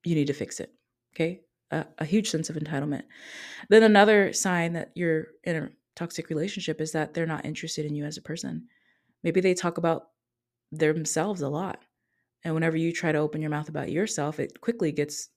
You 0.04 0.16
need 0.16 0.28
to 0.28 0.34
fix 0.34 0.60
it. 0.60 0.72
Okay? 1.16 1.42
A, 1.72 1.86
a 2.00 2.06
huge 2.06 2.30
sense 2.30 2.50
of 2.50 2.56
entitlement. 2.56 3.04
Then 3.70 3.84
another 3.84 4.34
sign 4.34 4.74
that 4.74 4.92
you're 4.96 5.28
in 5.44 5.56
a 5.56 5.70
toxic 5.98 6.30
relationship 6.30 6.82
is 6.82 6.94
that 6.94 7.14
they're 7.14 7.28
not 7.28 7.46
interested 7.46 7.86
in 7.86 7.96
you 7.96 8.06
as 8.06 8.18
a 8.18 8.24
person. 8.24 8.68
Maybe 9.24 9.42
they 9.42 9.56
talk 9.56 9.80
about 9.80 10.10
themselves 10.72 11.42
a 11.42 11.50
lot 11.50 11.84
And 12.44 12.56
whenever 12.56 12.78
you 12.78 12.94
try 12.94 13.12
to 13.14 13.20
open 13.20 13.42
your 13.42 13.52
mouth 13.52 13.70
about 13.70 13.92
yourself, 13.92 14.40
it 14.40 14.62
quickly 14.62 14.94
gets 14.94 15.30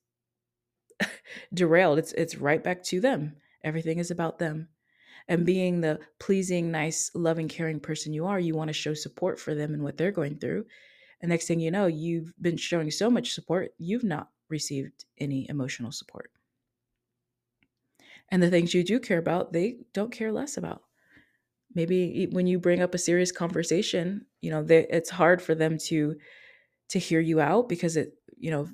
derailed. 1.54 1.98
It's 1.98 2.12
it's 2.12 2.36
right 2.38 2.62
back 2.64 2.84
to 2.84 3.00
them. 3.00 3.36
Everything 3.64 3.98
is 3.98 4.11
about 4.12 4.38
them. 4.38 4.68
And 5.28 5.46
being 5.46 5.80
the 5.82 6.00
pleasing, 6.20 6.70
nice, 6.72 7.11
loving, 7.14 7.48
caring 7.48 7.80
person 7.80 8.14
you 8.14 8.26
are, 8.26 8.40
you 8.40 8.54
want 8.54 8.68
to 8.68 8.74
show 8.74 8.94
support 8.94 9.40
for 9.40 9.54
them 9.54 9.74
and 9.74 9.82
what 9.84 9.98
they're 9.98 10.12
going 10.12 10.38
through. 10.38 10.66
And 11.22 11.30
next 11.30 11.46
thing 11.48 11.61
you 11.61 11.70
know, 11.70 11.86
you've 11.86 12.34
been 12.40 12.56
showing 12.56 12.90
so 12.90 13.11
much 13.11 13.34
support, 13.34 13.72
you've 13.78 14.04
not 14.04 14.30
received 14.50 15.06
any 15.18 15.48
emotional 15.48 15.92
support. 15.92 16.30
And 18.31 18.43
the 18.43 18.51
things 18.51 18.74
you 18.74 18.85
do 18.85 19.01
care 19.01 19.18
about, 19.18 19.53
they 19.53 19.78
don't 19.93 20.12
care 20.12 20.33
less 20.33 20.57
about. 20.57 20.83
Maybe 21.74 22.28
when 22.31 22.47
you 22.47 22.59
bring 22.59 22.81
up 22.81 22.95
a 22.95 22.99
serious 22.99 23.33
conversation, 23.33 24.26
you 24.41 24.51
know, 24.51 24.62
they, 24.62 24.87
it's 24.89 25.11
hard 25.11 25.41
for 25.41 25.55
them 25.55 25.78
to 25.87 26.16
to 26.91 26.99
hear 26.99 27.20
you 27.20 27.41
out 27.41 27.68
because 27.68 27.97
it, 27.97 28.14
you 28.37 28.51
know, 28.51 28.68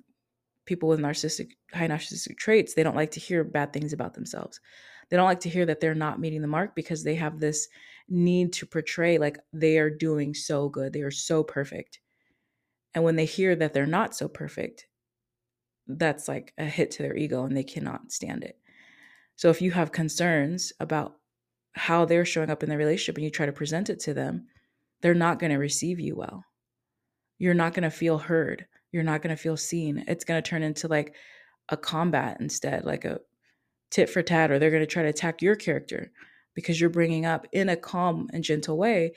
people 0.65 0.89
with 0.89 1.01
narcissistic 1.01 1.51
high 1.73 1.89
narcissistic 1.89 2.39
traits, 2.39 2.75
they 2.75 2.83
don't 2.83 2.97
like 2.97 3.11
to 3.13 3.21
hear 3.21 3.45
bad 3.45 3.73
things 3.73 3.93
about 3.93 4.15
themselves. 4.15 4.61
They 5.09 5.17
don't 5.17 5.27
like 5.27 5.41
to 5.41 5.51
hear 5.51 5.67
that 5.67 5.81
they're 5.81 5.95
not 5.95 6.21
meeting 6.21 6.41
the 6.43 6.49
mark 6.49 6.75
because 6.75 7.05
they 7.05 7.15
have 7.15 7.39
this 7.39 7.69
need 8.09 8.53
to 8.55 8.67
portray 8.67 9.19
like 9.19 9.39
they 9.53 9.79
are 9.79 9.91
doing 9.91 10.35
so 10.35 10.69
good, 10.69 10.93
they 10.93 11.03
are 11.03 11.11
so 11.11 11.45
perfect. 11.45 12.01
And 12.95 13.05
when 13.05 13.17
they 13.17 13.27
hear 13.27 13.55
that 13.57 13.75
they're 13.75 13.87
not 13.87 14.15
so 14.15 14.29
perfect, 14.29 14.87
that's 15.87 16.29
like 16.29 16.53
a 16.59 16.65
hit 16.65 16.91
to 16.93 17.03
their 17.03 17.17
ego 17.17 17.45
and 17.45 17.57
they 17.57 17.65
cannot 17.65 18.11
stand 18.11 18.43
it. 18.43 18.59
So 19.37 19.51
if 19.51 19.63
you 19.63 19.71
have 19.71 19.93
concerns 19.93 20.73
about 20.81 21.17
how 21.73 22.05
they're 22.05 22.25
showing 22.25 22.51
up 22.51 22.63
in 22.63 22.71
the 22.71 22.77
relationship 22.77 23.17
and 23.17 23.25
you 23.25 23.31
try 23.31 23.47
to 23.47 23.53
present 23.53 23.91
it 23.91 24.01
to 24.01 24.15
them, 24.15 24.47
they're 25.03 25.15
not 25.15 25.39
going 25.39 25.53
to 25.53 25.59
receive 25.59 26.01
you 26.01 26.17
well. 26.17 26.45
You're 27.39 27.55
not 27.55 27.75
going 27.75 27.83
to 27.83 27.91
feel 27.91 28.19
heard. 28.19 28.67
You're 28.93 29.03
not 29.03 29.21
going 29.21 29.37
to 29.37 29.41
feel 29.41 29.59
seen. 29.59 30.05
It's 30.09 30.25
going 30.25 30.43
to 30.43 30.49
turn 30.49 30.63
into 30.63 30.89
like 30.89 31.15
a 31.69 31.77
combat 31.77 32.39
instead, 32.41 32.85
like 32.85 33.05
a 33.05 33.21
tit 33.91 34.09
for 34.09 34.23
tat, 34.23 34.51
or 34.51 34.59
they're 34.59 34.71
going 34.71 34.83
to 34.83 34.87
try 34.87 35.03
to 35.03 35.11
attack 35.11 35.43
your 35.43 35.55
character 35.55 36.11
because 36.55 36.81
you're 36.81 36.89
bringing 36.89 37.27
up 37.27 37.47
in 37.53 37.69
a 37.69 37.77
calm 37.77 38.29
and 38.33 38.43
gentle 38.43 38.79
way 38.79 39.13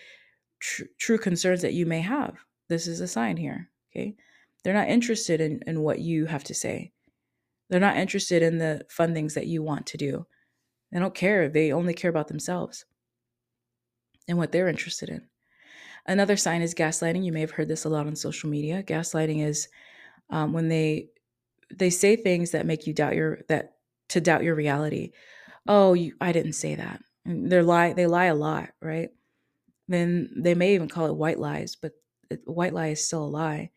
tr- 0.59 0.83
true 0.97 1.17
concerns 1.17 1.61
that 1.61 1.73
you 1.73 1.85
may 1.85 2.01
have. 2.01 2.35
This 2.67 2.87
is 2.87 2.99
a 2.99 3.07
sign 3.07 3.37
here. 3.37 3.69
Okay. 3.91 4.15
They're 4.63 4.73
not 4.73 4.89
interested 4.89 5.39
in, 5.39 5.61
in 5.65 5.81
what 5.81 5.99
you 5.99 6.25
have 6.25 6.43
to 6.45 6.53
say. 6.53 6.91
They're 7.69 7.79
not 7.79 7.97
interested 7.97 8.41
in 8.41 8.57
the 8.57 8.85
fun 8.89 9.13
things 9.13 9.35
that 9.35 9.47
you 9.47 9.61
want 9.61 9.85
to 9.87 9.97
do. 9.97 10.25
They 10.91 10.99
don't 10.99 11.13
care. 11.13 11.49
They 11.49 11.71
only 11.71 11.93
care 11.93 12.09
about 12.09 12.27
themselves 12.27 12.85
and 14.27 14.37
what 14.37 14.51
they're 14.51 14.67
interested 14.67 15.09
in. 15.09 15.27
Another 16.05 16.37
sign 16.37 16.61
is 16.61 16.73
gaslighting. 16.73 17.23
You 17.23 17.31
may 17.31 17.41
have 17.41 17.51
heard 17.51 17.67
this 17.67 17.85
a 17.85 17.89
lot 17.89 18.07
on 18.07 18.15
social 18.15 18.49
media. 18.49 18.81
Gaslighting 18.81 19.45
is 19.45 19.67
um, 20.29 20.53
when 20.53 20.69
they 20.69 21.09
they 21.71 21.91
say 21.91 22.15
things 22.15 22.51
that 22.51 22.65
make 22.65 22.87
you 22.87 22.93
doubt 22.93 23.15
your 23.15 23.39
that 23.47 23.73
to 24.09 24.21
doubt 24.21 24.43
your 24.43 24.55
reality. 24.55 25.11
Oh, 25.67 25.93
you, 25.93 26.15
I 26.19 26.31
didn't 26.31 26.53
say 26.53 26.75
that. 26.75 27.01
They're 27.25 27.63
lie. 27.63 27.93
They 27.93 28.07
lie 28.07 28.25
a 28.25 28.35
lot, 28.35 28.69
right? 28.81 29.09
Then 29.87 30.31
they 30.35 30.55
may 30.55 30.73
even 30.73 30.89
call 30.89 31.07
it 31.07 31.15
white 31.15 31.39
lies, 31.39 31.75
but 31.75 31.91
white 32.45 32.73
lie 32.73 32.87
is 32.87 33.05
still 33.05 33.25
a 33.25 33.27
lie. 33.27 33.71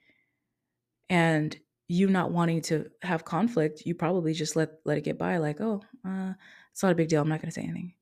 And 1.10 1.54
you 1.92 2.08
not 2.08 2.32
wanting 2.32 2.62
to 2.62 2.86
have 3.02 3.26
conflict, 3.26 3.82
you 3.84 3.94
probably 3.94 4.32
just 4.32 4.56
let 4.56 4.70
let 4.86 4.96
it 4.96 5.04
get 5.04 5.18
by, 5.18 5.36
like, 5.36 5.60
oh, 5.60 5.82
uh, 6.06 6.32
it's 6.70 6.82
not 6.82 6.92
a 6.92 6.94
big 6.94 7.08
deal. 7.08 7.20
I'm 7.20 7.28
not 7.28 7.42
going 7.42 7.50
to 7.50 7.54
say 7.54 7.62
anything. 7.62 7.92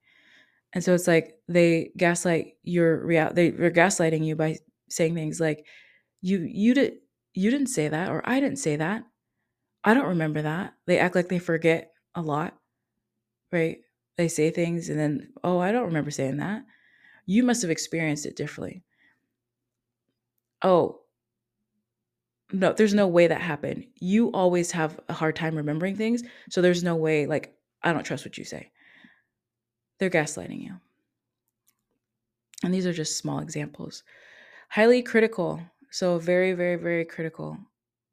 And 0.73 0.85
so 0.85 0.95
it's 0.95 1.09
like 1.09 1.41
they 1.49 1.91
gaslight 1.97 2.55
your 2.63 3.05
real 3.05 3.33
they, 3.33 3.51
they're 3.51 3.73
gaslighting 3.73 4.25
you 4.25 4.37
by 4.37 4.59
saying 4.89 5.15
things 5.17 5.41
like, 5.41 5.67
you 6.23 6.39
you 6.39 6.73
did 6.75 6.99
you 7.35 7.51
didn't 7.51 7.67
say 7.67 7.89
that, 7.89 8.11
or 8.11 8.23
I 8.25 8.39
didn't 8.39 8.59
say 8.59 8.77
that. 8.77 9.03
I 9.83 9.95
don't 9.95 10.07
remember 10.07 10.43
that. 10.43 10.75
They 10.87 10.99
act 10.99 11.17
like 11.17 11.29
they 11.29 11.41
forget 11.41 11.93
a 12.15 12.23
lot, 12.23 12.57
right? 13.51 13.79
They 14.17 14.29
say 14.29 14.51
things 14.51 14.89
and 14.89 15.01
then, 15.01 15.33
oh, 15.43 15.59
I 15.59 15.73
don't 15.73 15.87
remember 15.87 16.11
saying 16.13 16.37
that. 16.37 16.63
You 17.27 17.43
must 17.43 17.63
have 17.63 17.71
experienced 17.73 18.27
it 18.27 18.37
differently. 18.37 18.85
Oh, 20.63 21.00
no, 22.53 22.73
there's 22.73 22.95
no 22.95 23.07
way 23.07 23.27
that 23.27 23.41
happened. 23.41 23.87
You 24.01 24.29
always 24.33 24.71
have 24.73 24.99
a 25.09 25.13
hard 25.13 25.37
time 25.37 25.55
remembering 25.55 25.97
things. 25.97 26.23
So 26.51 26.61
there's 26.61 26.83
no 26.83 26.97
way, 26.97 27.27
like, 27.27 27.55
I 27.83 27.93
don't 27.93 28.05
trust 28.05 28.25
what 28.25 28.39
you 28.39 28.45
say. 28.45 28.71
They're 29.99 30.11
gaslighting 30.11 30.63
you. 30.63 30.75
And 32.63 32.75
these 32.75 32.87
are 32.87 32.93
just 32.93 33.19
small 33.19 33.39
examples. 33.39 34.03
Highly 34.69 35.03
critical. 35.03 35.61
So, 35.91 36.19
very, 36.19 36.53
very, 36.53 36.77
very 36.77 37.05
critical. 37.05 37.59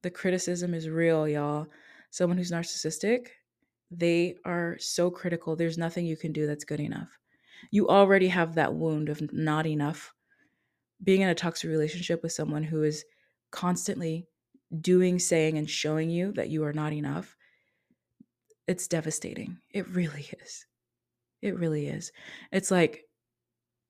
The 0.02 0.10
criticism 0.10 0.74
is 0.74 0.90
real, 0.90 1.28
y'all. 1.28 1.68
Someone 2.12 2.38
who's 2.38 2.52
narcissistic, 2.52 3.28
they 3.92 4.36
are 4.46 4.78
so 4.80 5.12
critical. 5.12 5.56
There's 5.56 5.78
nothing 5.78 6.06
you 6.06 6.18
can 6.18 6.32
do 6.32 6.48
that's 6.48 6.64
good 6.64 6.80
enough. 6.80 7.10
You 7.72 7.88
already 7.88 8.28
have 8.30 8.56
that 8.56 8.74
wound 8.74 9.10
of 9.10 9.22
not 9.34 9.66
enough. 9.66 10.14
Being 11.04 11.22
in 11.22 11.30
a 11.30 11.36
toxic 11.36 11.70
relationship 11.70 12.24
with 12.24 12.32
someone 12.32 12.64
who 12.64 12.84
is 12.84 13.06
constantly 13.52 14.28
doing, 14.82 15.20
saying, 15.20 15.58
and 15.58 15.70
showing 15.70 16.10
you 16.10 16.34
that 16.34 16.50
you 16.50 16.64
are 16.64 16.74
not 16.74 16.93
enough, 16.93 17.36
it's 18.68 18.88
devastating. 18.88 19.58
It 19.72 19.88
really 19.89 20.28
is. 20.43 20.66
It 21.41 21.58
really 21.58 21.88
is. 21.88 22.12
It's 22.52 22.72
like 22.72 23.04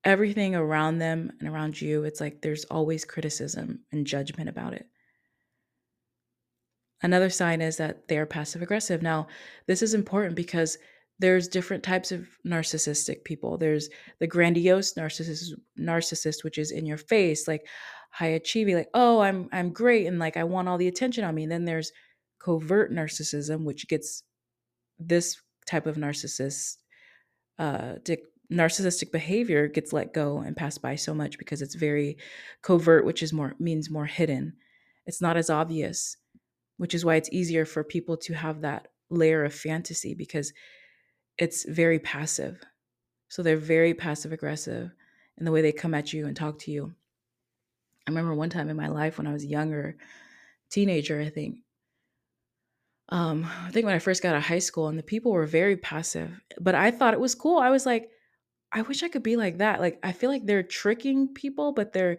everything 0.03 0.55
around 0.55 0.99
them 0.99 1.31
and 1.39 1.49
around 1.49 1.81
you, 1.81 2.03
it's 2.03 2.21
like 2.21 2.41
there's 2.41 2.65
always 2.65 3.05
criticism 3.05 3.79
and 3.91 4.05
judgment 4.05 4.49
about 4.49 4.73
it. 4.73 4.85
Another 7.01 7.29
sign 7.29 7.61
is 7.61 7.77
that 7.77 8.07
they 8.07 8.17
are 8.17 8.25
passive 8.25 8.61
aggressive. 8.61 9.01
Now, 9.01 9.27
this 9.67 9.81
is 9.81 9.93
important 9.93 10.35
because 10.35 10.77
there's 11.19 11.47
different 11.47 11.83
types 11.83 12.11
of 12.11 12.27
narcissistic 12.45 13.23
people. 13.23 13.57
There's 13.57 13.89
the 14.19 14.27
grandiose 14.27 14.93
narcissist, 14.93 15.53
narcissist, 15.79 16.43
which 16.43 16.57
is 16.57 16.71
in 16.71 16.85
your 16.85 16.97
face, 16.97 17.47
like 17.47 17.67
high 18.11 18.27
achieving, 18.27 18.75
like 18.75 18.89
oh, 18.93 19.19
I'm 19.19 19.49
I'm 19.51 19.71
great, 19.71 20.05
and 20.05 20.19
like 20.19 20.37
I 20.37 20.43
want 20.43 20.69
all 20.69 20.77
the 20.77 20.87
attention 20.87 21.23
on 21.23 21.35
me. 21.35 21.43
And 21.43 21.51
then 21.51 21.65
there's 21.65 21.91
covert 22.39 22.91
narcissism, 22.91 23.63
which 23.63 23.87
gets 23.87 24.23
this 24.99 25.41
type 25.65 25.85
of 25.85 25.97
narcissist, 25.97 26.77
uh, 27.59 27.95
narcissistic 28.51 29.11
behavior 29.11 29.67
gets 29.67 29.91
let 29.91 30.13
go 30.13 30.39
and 30.39 30.55
passed 30.55 30.81
by 30.81 30.95
so 30.95 31.13
much 31.13 31.37
because 31.37 31.61
it's 31.61 31.75
very 31.75 32.17
covert, 32.61 33.05
which 33.05 33.21
is 33.21 33.33
more 33.33 33.55
means 33.59 33.89
more 33.89 34.05
hidden. 34.05 34.53
It's 35.05 35.21
not 35.21 35.37
as 35.37 35.49
obvious, 35.49 36.17
which 36.77 36.93
is 36.93 37.03
why 37.03 37.15
it's 37.15 37.31
easier 37.31 37.65
for 37.65 37.83
people 37.83 38.17
to 38.17 38.33
have 38.33 38.61
that 38.61 38.87
layer 39.09 39.43
of 39.43 39.53
fantasy 39.53 40.13
because 40.13 40.53
it's 41.37 41.65
very 41.65 41.99
passive. 41.99 42.61
So 43.29 43.43
they're 43.43 43.57
very 43.57 43.93
passive 43.93 44.31
aggressive 44.31 44.91
in 45.37 45.45
the 45.45 45.51
way 45.51 45.61
they 45.61 45.71
come 45.71 45.93
at 45.93 46.13
you 46.13 46.27
and 46.27 46.35
talk 46.35 46.59
to 46.59 46.71
you. 46.71 46.93
I 48.07 48.11
remember 48.11 48.33
one 48.33 48.49
time 48.49 48.69
in 48.69 48.77
my 48.77 48.87
life 48.87 49.17
when 49.17 49.27
I 49.27 49.33
was 49.33 49.45
younger, 49.45 49.97
teenager, 50.69 51.19
I 51.21 51.29
think. 51.29 51.57
Um, 53.09 53.45
I 53.65 53.71
think 53.71 53.85
when 53.85 53.95
I 53.95 53.99
first 53.99 54.23
got 54.23 54.29
out 54.29 54.37
of 54.37 54.43
high 54.43 54.59
school 54.59 54.87
and 54.87 54.97
the 54.97 55.03
people 55.03 55.31
were 55.31 55.45
very 55.45 55.77
passive, 55.77 56.31
but 56.59 56.75
I 56.75 56.91
thought 56.91 57.13
it 57.13 57.19
was 57.19 57.35
cool. 57.35 57.57
I 57.57 57.69
was 57.69 57.85
like, 57.85 58.09
I 58.71 58.81
wish 58.81 59.03
I 59.03 59.07
could 59.07 59.23
be 59.23 59.37
like 59.37 59.59
that. 59.59 59.79
Like 59.79 59.99
I 60.03 60.11
feel 60.11 60.29
like 60.29 60.45
they're 60.45 60.63
tricking 60.63 61.33
people, 61.33 61.71
but 61.71 61.93
they're 61.93 62.17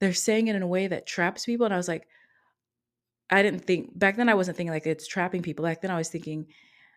they're 0.00 0.12
saying 0.12 0.48
it 0.48 0.56
in 0.56 0.62
a 0.62 0.66
way 0.66 0.86
that 0.86 1.06
traps 1.06 1.44
people. 1.44 1.64
And 1.64 1.74
I 1.74 1.78
was 1.78 1.88
like, 1.88 2.06
I 3.30 3.42
didn't 3.42 3.64
think 3.64 3.98
back 3.98 4.16
then 4.16 4.28
I 4.28 4.34
wasn't 4.34 4.56
thinking 4.56 4.72
like 4.72 4.86
it's 4.86 5.06
trapping 5.06 5.42
people. 5.42 5.64
Back 5.64 5.80
then 5.80 5.90
I 5.90 5.96
was 5.96 6.08
thinking 6.08 6.46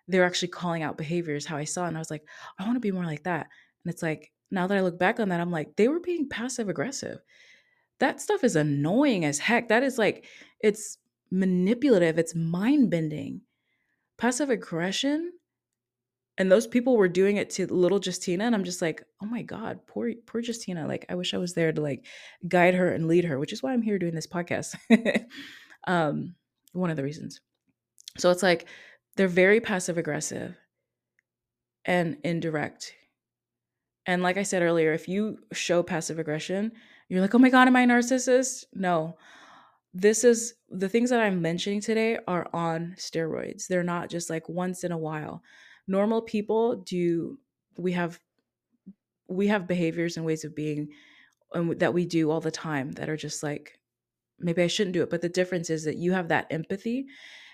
they're 0.07 0.25
actually 0.25 0.49
calling 0.49 0.83
out 0.83 0.97
behaviors 0.97 1.45
how 1.45 1.57
I 1.57 1.63
saw. 1.63 1.85
And 1.85 1.95
I 1.95 1.99
was 1.99 2.11
like, 2.11 2.23
I 2.59 2.63
want 2.63 2.75
to 2.75 2.81
be 2.81 2.91
more 2.91 3.05
like 3.05 3.23
that. 3.23 3.47
And 3.83 3.93
it's 3.93 4.03
like, 4.03 4.31
now 4.51 4.67
that 4.67 4.77
I 4.77 4.81
look 4.81 4.99
back 4.99 5.19
on 5.19 5.29
that, 5.29 5.39
I'm 5.39 5.51
like, 5.51 5.75
they 5.77 5.87
were 5.87 5.99
being 5.99 6.27
passive 6.29 6.69
aggressive. 6.69 7.19
That 7.99 8.19
stuff 8.19 8.43
is 8.43 8.55
annoying 8.55 9.25
as 9.25 9.39
heck. 9.39 9.69
That 9.69 9.83
is 9.83 9.97
like, 9.97 10.25
it's 10.61 10.97
manipulative, 11.31 12.17
it's 12.17 12.35
mind 12.35 12.89
bending. 12.89 13.41
Passive 14.17 14.49
aggression. 14.49 15.31
And 16.37 16.51
those 16.51 16.67
people 16.67 16.97
were 16.97 17.07
doing 17.07 17.37
it 17.37 17.49
to 17.51 17.67
little 17.67 17.99
Justina. 18.03 18.45
And 18.45 18.55
I'm 18.55 18.63
just 18.63 18.81
like, 18.81 19.03
oh 19.21 19.25
my 19.25 19.41
God, 19.41 19.79
poor, 19.87 20.11
poor 20.25 20.41
Justina. 20.41 20.87
Like, 20.87 21.05
I 21.09 21.15
wish 21.15 21.33
I 21.33 21.37
was 21.37 21.53
there 21.53 21.71
to 21.71 21.81
like 21.81 22.05
guide 22.47 22.73
her 22.73 22.91
and 22.91 23.07
lead 23.07 23.25
her, 23.25 23.37
which 23.39 23.53
is 23.53 23.61
why 23.61 23.73
I'm 23.73 23.81
here 23.81 23.99
doing 23.99 24.15
this 24.15 24.27
podcast. 24.27 24.75
um, 25.87 26.35
one 26.73 26.89
of 26.89 26.97
the 26.97 27.03
reasons. 27.03 27.41
So 28.17 28.31
it's 28.31 28.43
like, 28.43 28.67
they're 29.21 29.27
very 29.27 29.61
passive 29.61 29.99
aggressive 29.99 30.57
and 31.85 32.17
indirect. 32.23 32.95
And 34.07 34.23
like 34.23 34.35
I 34.35 34.41
said 34.41 34.63
earlier, 34.63 34.93
if 34.93 35.07
you 35.07 35.37
show 35.53 35.83
passive 35.83 36.17
aggression, 36.17 36.71
you're 37.07 37.21
like, 37.21 37.35
oh 37.35 37.37
my 37.37 37.51
God, 37.51 37.67
am 37.67 37.75
I 37.75 37.83
a 37.83 37.87
narcissist? 37.87 38.65
No. 38.73 39.15
This 39.93 40.23
is 40.23 40.55
the 40.71 40.89
things 40.89 41.11
that 41.11 41.19
I'm 41.19 41.39
mentioning 41.39 41.81
today 41.81 42.17
are 42.27 42.49
on 42.51 42.95
steroids. 42.97 43.67
They're 43.67 43.83
not 43.83 44.09
just 44.09 44.27
like 44.31 44.49
once 44.49 44.83
in 44.83 44.91
a 44.91 44.97
while. 44.97 45.43
Normal 45.87 46.23
people 46.23 46.77
do, 46.77 47.37
we 47.77 47.91
have 47.91 48.19
we 49.27 49.45
have 49.49 49.67
behaviors 49.67 50.17
and 50.17 50.25
ways 50.25 50.45
of 50.45 50.55
being 50.55 50.89
um, 51.53 51.77
that 51.77 51.93
we 51.93 52.07
do 52.07 52.31
all 52.31 52.41
the 52.41 52.49
time 52.49 52.93
that 52.93 53.07
are 53.07 53.17
just 53.17 53.43
like 53.43 53.77
maybe 54.39 54.63
I 54.63 54.67
shouldn't 54.67 54.95
do 54.95 55.03
it. 55.03 55.11
But 55.11 55.21
the 55.21 55.29
difference 55.29 55.69
is 55.69 55.83
that 55.83 55.97
you 55.97 56.11
have 56.11 56.29
that 56.29 56.47
empathy 56.49 57.05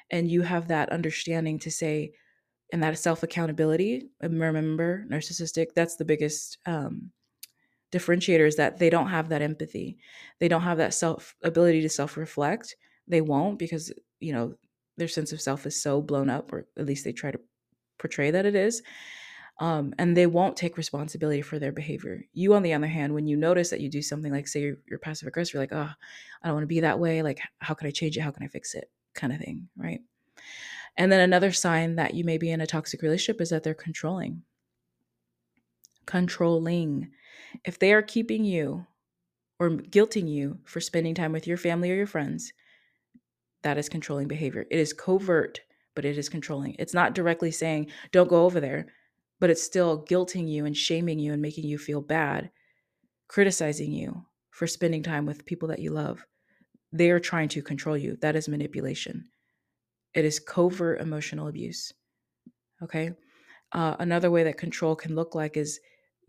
and 0.09 0.29
you 0.29 0.41
have 0.41 0.67
that 0.67 0.89
understanding 0.89 1.59
to 1.59 1.71
say, 1.71 2.11
and 2.71 2.83
that 2.83 2.97
self 2.97 3.23
accountability. 3.23 4.09
Remember, 4.21 5.05
narcissistic, 5.09 5.67
that's 5.75 5.95
the 5.95 6.05
biggest 6.05 6.57
um, 6.65 7.11
differentiator 7.91 8.47
is 8.47 8.55
that 8.57 8.77
they 8.77 8.89
don't 8.89 9.09
have 9.09 9.29
that 9.29 9.41
empathy. 9.41 9.97
They 10.39 10.47
don't 10.47 10.61
have 10.61 10.77
that 10.77 10.93
self 10.93 11.35
ability 11.43 11.81
to 11.81 11.89
self 11.89 12.17
reflect. 12.17 12.75
They 13.07 13.21
won't 13.21 13.59
because, 13.59 13.91
you 14.19 14.33
know, 14.33 14.55
their 14.97 15.07
sense 15.07 15.31
of 15.31 15.41
self 15.41 15.65
is 15.65 15.81
so 15.81 16.01
blown 16.01 16.29
up, 16.29 16.51
or 16.51 16.67
at 16.77 16.85
least 16.85 17.05
they 17.05 17.13
try 17.13 17.31
to 17.31 17.39
portray 17.99 18.31
that 18.31 18.45
it 18.45 18.55
is. 18.55 18.81
Um, 19.59 19.93
and 19.97 20.15
they 20.15 20.27
won't 20.27 20.55
take 20.55 20.77
responsibility 20.77 21.41
for 21.41 21.57
their 21.57 21.71
behavior. 21.71 22.21
You, 22.33 22.53
on 22.53 22.61
the 22.61 22.73
other 22.73 22.85
hand, 22.85 23.13
when 23.13 23.25
you 23.25 23.35
notice 23.35 23.71
that 23.71 23.81
you 23.81 23.89
do 23.89 24.03
something 24.03 24.31
like, 24.31 24.47
say, 24.47 24.61
you're, 24.61 24.77
you're 24.87 24.99
passive 24.99 25.27
aggressive, 25.27 25.55
you're 25.55 25.63
like, 25.63 25.73
oh, 25.73 25.89
I 26.43 26.47
don't 26.47 26.53
want 26.53 26.63
to 26.63 26.67
be 26.67 26.81
that 26.81 26.99
way. 26.99 27.23
Like, 27.23 27.39
how 27.57 27.73
can 27.73 27.87
I 27.87 27.91
change 27.91 28.17
it? 28.17 28.21
How 28.21 28.29
can 28.29 28.43
I 28.43 28.47
fix 28.49 28.75
it? 28.75 28.91
Kind 29.17 29.33
of 29.33 29.39
thing, 29.39 29.67
right? 29.75 29.99
And 30.95 31.11
then 31.11 31.19
another 31.19 31.51
sign 31.51 31.95
that 31.95 32.13
you 32.13 32.23
may 32.23 32.37
be 32.37 32.51
in 32.51 32.61
a 32.61 32.67
toxic 32.67 33.01
relationship 33.01 33.41
is 33.41 33.49
that 33.49 33.63
they're 33.63 33.73
controlling. 33.73 34.43
Controlling. 36.05 37.09
If 37.65 37.79
they 37.79 37.93
are 37.93 38.01
keeping 38.01 38.45
you 38.45 38.85
or 39.59 39.71
guilting 39.71 40.29
you 40.29 40.59
for 40.63 40.79
spending 40.79 41.15
time 41.15 41.31
with 41.33 41.47
your 41.47 41.57
family 41.57 41.91
or 41.91 41.95
your 41.95 42.07
friends, 42.07 42.53
that 43.63 43.77
is 43.77 43.89
controlling 43.89 44.27
behavior. 44.27 44.65
It 44.69 44.79
is 44.79 44.93
covert, 44.93 45.61
but 45.95 46.05
it 46.05 46.17
is 46.17 46.29
controlling. 46.29 46.75
It's 46.77 46.93
not 46.93 47.15
directly 47.15 47.51
saying, 47.51 47.87
don't 48.11 48.29
go 48.29 48.45
over 48.45 48.59
there, 48.59 48.93
but 49.39 49.49
it's 49.49 49.63
still 49.63 50.05
guilting 50.05 50.47
you 50.47 50.65
and 50.65 50.77
shaming 50.77 51.19
you 51.19 51.33
and 51.33 51.41
making 51.41 51.65
you 51.65 51.77
feel 51.77 52.01
bad, 52.01 52.51
criticizing 53.27 53.91
you 53.91 54.25
for 54.51 54.67
spending 54.67 55.01
time 55.03 55.25
with 55.25 55.45
people 55.45 55.67
that 55.69 55.79
you 55.79 55.89
love. 55.91 56.25
They 56.91 57.11
are 57.11 57.19
trying 57.19 57.49
to 57.49 57.61
control 57.61 57.97
you. 57.97 58.17
That 58.21 58.35
is 58.35 58.47
manipulation. 58.47 59.29
It 60.13 60.25
is 60.25 60.39
covert 60.39 61.01
emotional 61.01 61.47
abuse. 61.47 61.93
Okay. 62.81 63.11
Uh, 63.71 63.95
another 63.99 64.31
way 64.31 64.43
that 64.43 64.57
control 64.57 64.95
can 64.95 65.15
look 65.15 65.35
like 65.35 65.57
is 65.57 65.79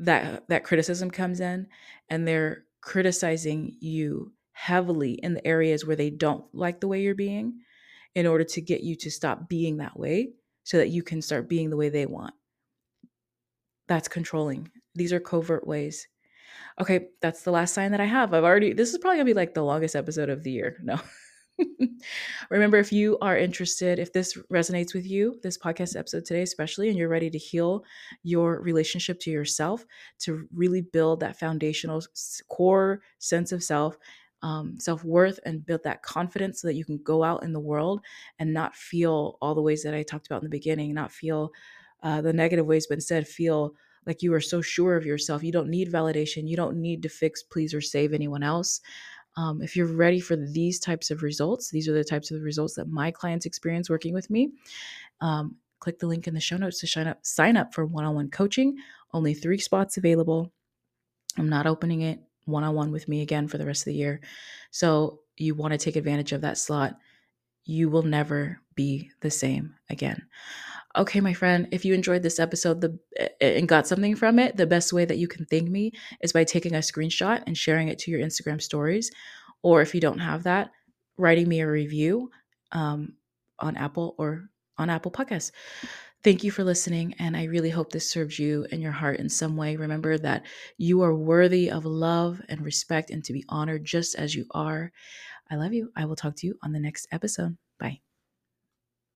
that 0.01 0.49
that 0.49 0.65
criticism 0.65 1.11
comes 1.11 1.41
in 1.41 1.67
and 2.09 2.27
they're 2.27 2.65
criticizing 2.81 3.77
you 3.81 4.33
heavily 4.53 5.13
in 5.13 5.35
the 5.35 5.47
areas 5.47 5.87
where 5.87 5.97
they 5.97 6.11
don't 6.11 6.45
like 6.53 6.81
the 6.81 6.89
way 6.89 7.01
you're 7.01 7.15
being 7.15 7.61
in 8.15 8.27
order 8.27 8.45
to 8.45 8.61
get 8.61 8.83
you 8.83 8.97
to 8.97 9.11
stop 9.11 9.49
being 9.49 9.77
that 9.77 9.99
way 9.99 10.31
so 10.65 10.77
that 10.77 10.89
you 10.89 11.03
can 11.03 11.23
start 11.23 11.49
being 11.49 11.71
the 11.71 11.77
way 11.77 11.89
they 11.89 12.07
want. 12.07 12.35
That's 13.87 14.09
controlling. 14.09 14.71
These 14.95 15.13
are 15.13 15.21
covert 15.21 15.67
ways. 15.67 16.07
Okay, 16.81 17.09
that's 17.21 17.43
the 17.43 17.51
last 17.51 17.75
sign 17.75 17.91
that 17.93 18.01
I 18.01 18.05
have. 18.05 18.33
I've 18.35 18.45
already, 18.45 18.73
this 18.73 18.93
is 18.93 18.99
probably 18.99 19.17
gonna 19.19 19.27
be 19.27 19.35
like 19.35 19.55
the 19.55 19.65
longest 19.65 19.97
episode 19.97 20.29
of 20.29 20.43
the 20.43 20.51
year. 20.51 20.79
No. 20.83 20.99
Remember, 22.51 22.77
if 22.77 22.93
you 22.93 23.19
are 23.21 23.37
interested, 23.37 23.99
if 23.99 24.13
this 24.13 24.37
resonates 24.53 24.95
with 24.95 25.07
you, 25.07 25.39
this 25.43 25.59
podcast 25.59 25.97
episode 25.97 26.25
today, 26.25 26.43
especially, 26.43 26.89
and 26.89 26.97
you're 26.97 27.09
ready 27.09 27.31
to 27.31 27.39
heal 27.39 27.85
your 28.23 28.61
relationship 28.61 29.19
to 29.21 29.31
yourself, 29.31 29.85
to 30.21 30.47
really 30.55 30.83
build 30.83 31.21
that 31.21 31.39
foundational 31.39 32.03
core 32.49 33.03
sense 33.19 33.53
of 33.53 33.63
self, 33.63 33.99
um, 34.43 34.79
self 34.79 35.05
worth, 35.05 35.41
and 35.45 35.67
build 35.67 35.83
that 35.85 36.03
confidence 36.03 36.61
so 36.61 36.69
that 36.69 36.75
you 36.75 36.85
can 36.85 36.99
go 36.99 37.25
out 37.25 37.43
in 37.43 37.53
the 37.53 37.61
world 37.61 38.01
and 38.39 38.53
not 38.53 38.75
feel 38.77 39.37
all 39.43 39.55
the 39.55 39.63
ways 39.63 39.83
that 39.83 39.95
I 39.95 40.03
talked 40.03 40.27
about 40.27 40.43
in 40.43 40.47
the 40.47 40.51
beginning, 40.57 40.95
not 40.95 41.13
feel 41.13 41.51
uh, 42.03 42.21
the 42.21 42.33
negative 42.33 42.67
ways, 42.67 42.87
but 42.87 42.95
instead 42.95 43.27
feel 43.27 43.75
like 44.09 44.23
you 44.23 44.33
are 44.35 44.41
so 44.41 44.61
sure 44.61 44.97
of 44.97 45.07
yourself. 45.07 45.45
You 45.45 45.53
don't 45.53 45.69
need 45.69 45.93
validation. 45.93 46.49
You 46.49 46.57
don't 46.57 46.79
need 46.79 47.03
to 47.03 47.09
fix, 47.09 47.43
please, 47.43 47.75
or 47.75 47.81
save 47.81 48.15
anyone 48.15 48.43
else. 48.43 48.81
Um, 49.37 49.63
if 49.63 49.77
you're 49.77 49.87
ready 49.87 50.19
for 50.19 50.35
these 50.35 50.81
types 50.81 51.13
of 51.13 51.23
results, 51.23 51.71
these 51.71 51.89
are 51.89 51.93
the 51.93 52.03
types 52.03 52.31
of 52.31 52.43
results 52.43 52.75
that 52.75 52.89
my 52.89 53.11
clients 53.11 53.47
experience 53.47 53.89
working 53.89 54.15
with 54.15 54.31
me. 54.31 54.51
Um, 55.21 55.57
click 55.79 55.99
the 55.99 56.09
link 56.09 56.27
in 56.27 56.35
the 56.35 56.41
show 56.41 56.57
notes 56.57 56.81
to 56.81 56.87
sign 56.87 57.07
up, 57.07 57.19
sign 57.23 57.57
up 57.57 57.75
for 57.75 57.85
one-on-one 57.85 58.31
coaching. 58.31 58.77
Only 59.13 59.35
three 59.35 59.59
spots 59.59 59.99
available. 59.99 60.53
I'm 61.37 61.49
not 61.49 61.67
opening 61.67 62.01
it 62.01 62.21
one-on-one 62.47 62.91
with 62.91 63.09
me 63.09 63.21
again 63.21 63.47
for 63.47 63.59
the 63.59 63.67
rest 63.67 63.83
of 63.83 63.93
the 63.93 63.95
year. 63.95 64.21
So 64.71 65.21
you 65.37 65.55
want 65.55 65.73
to 65.73 65.79
take 65.79 65.97
advantage 65.97 66.33
of 66.33 66.41
that 66.41 66.57
slot. 66.57 66.97
You 67.65 67.91
will 67.91 68.03
never 68.03 68.59
be 68.75 69.11
the 69.21 69.31
same 69.31 69.75
again. 69.91 70.27
Okay, 70.99 71.21
my 71.21 71.33
friend, 71.33 71.69
if 71.71 71.85
you 71.85 71.95
enjoyed 71.95 72.25
this 72.25 72.41
episode 72.41 72.81
the, 72.81 72.99
and 73.41 73.69
got 73.69 73.87
something 73.87 74.17
from 74.17 74.41
it, 74.41 74.57
the 74.57 74.67
best 74.67 74.93
way 74.93 75.05
that 75.05 75.17
you 75.17 75.29
can 75.29 75.45
thank 75.47 75.69
me 75.69 75.93
is 76.21 76.33
by 76.33 76.43
taking 76.43 76.75
a 76.75 76.79
screenshot 76.79 77.41
and 77.47 77.57
sharing 77.57 77.87
it 77.87 78.01
to 78.01 78.11
your 78.11 78.21
Instagram 78.21 78.61
stories. 78.61 79.13
Or 79.63 79.81
if 79.81 79.95
you 79.95 80.01
don't 80.01 80.19
have 80.19 80.43
that, 80.43 80.73
writing 81.17 81.49
me 81.49 81.61
a 81.61 81.71
review 81.71 82.31
um, 82.73 83.15
on 83.61 83.77
Apple 83.77 84.17
or 84.19 84.51
on 84.77 84.91
Apple 84.91 85.13
Podcasts. 85.13 85.53
Thank 86.25 86.43
you 86.43 86.51
for 86.51 86.65
listening, 86.65 87.15
and 87.21 87.37
I 87.37 87.45
really 87.45 87.71
hope 87.71 87.93
this 87.93 88.11
serves 88.11 88.41
you 88.41 88.67
and 88.73 88.83
your 88.83 88.91
heart 88.91 89.21
in 89.21 89.29
some 89.29 89.57
way. 89.57 89.77
Remember 89.77 90.19
that 90.19 90.47
you 90.79 91.03
are 91.03 91.15
worthy 91.15 91.71
of 91.71 91.85
love 91.85 92.43
and 92.49 92.61
respect 92.61 93.11
and 93.11 93.23
to 93.25 93.33
be 93.33 93.45
honored 93.49 93.85
just 93.85 94.17
as 94.17 94.35
you 94.35 94.47
are. 94.51 94.91
I 95.49 95.55
love 95.55 95.73
you. 95.73 95.93
I 95.95 96.07
will 96.07 96.17
talk 96.17 96.35
to 96.37 96.47
you 96.49 96.59
on 96.65 96.73
the 96.73 96.81
next 96.81 97.07
episode. 97.13 97.57
Bye. 97.79 98.01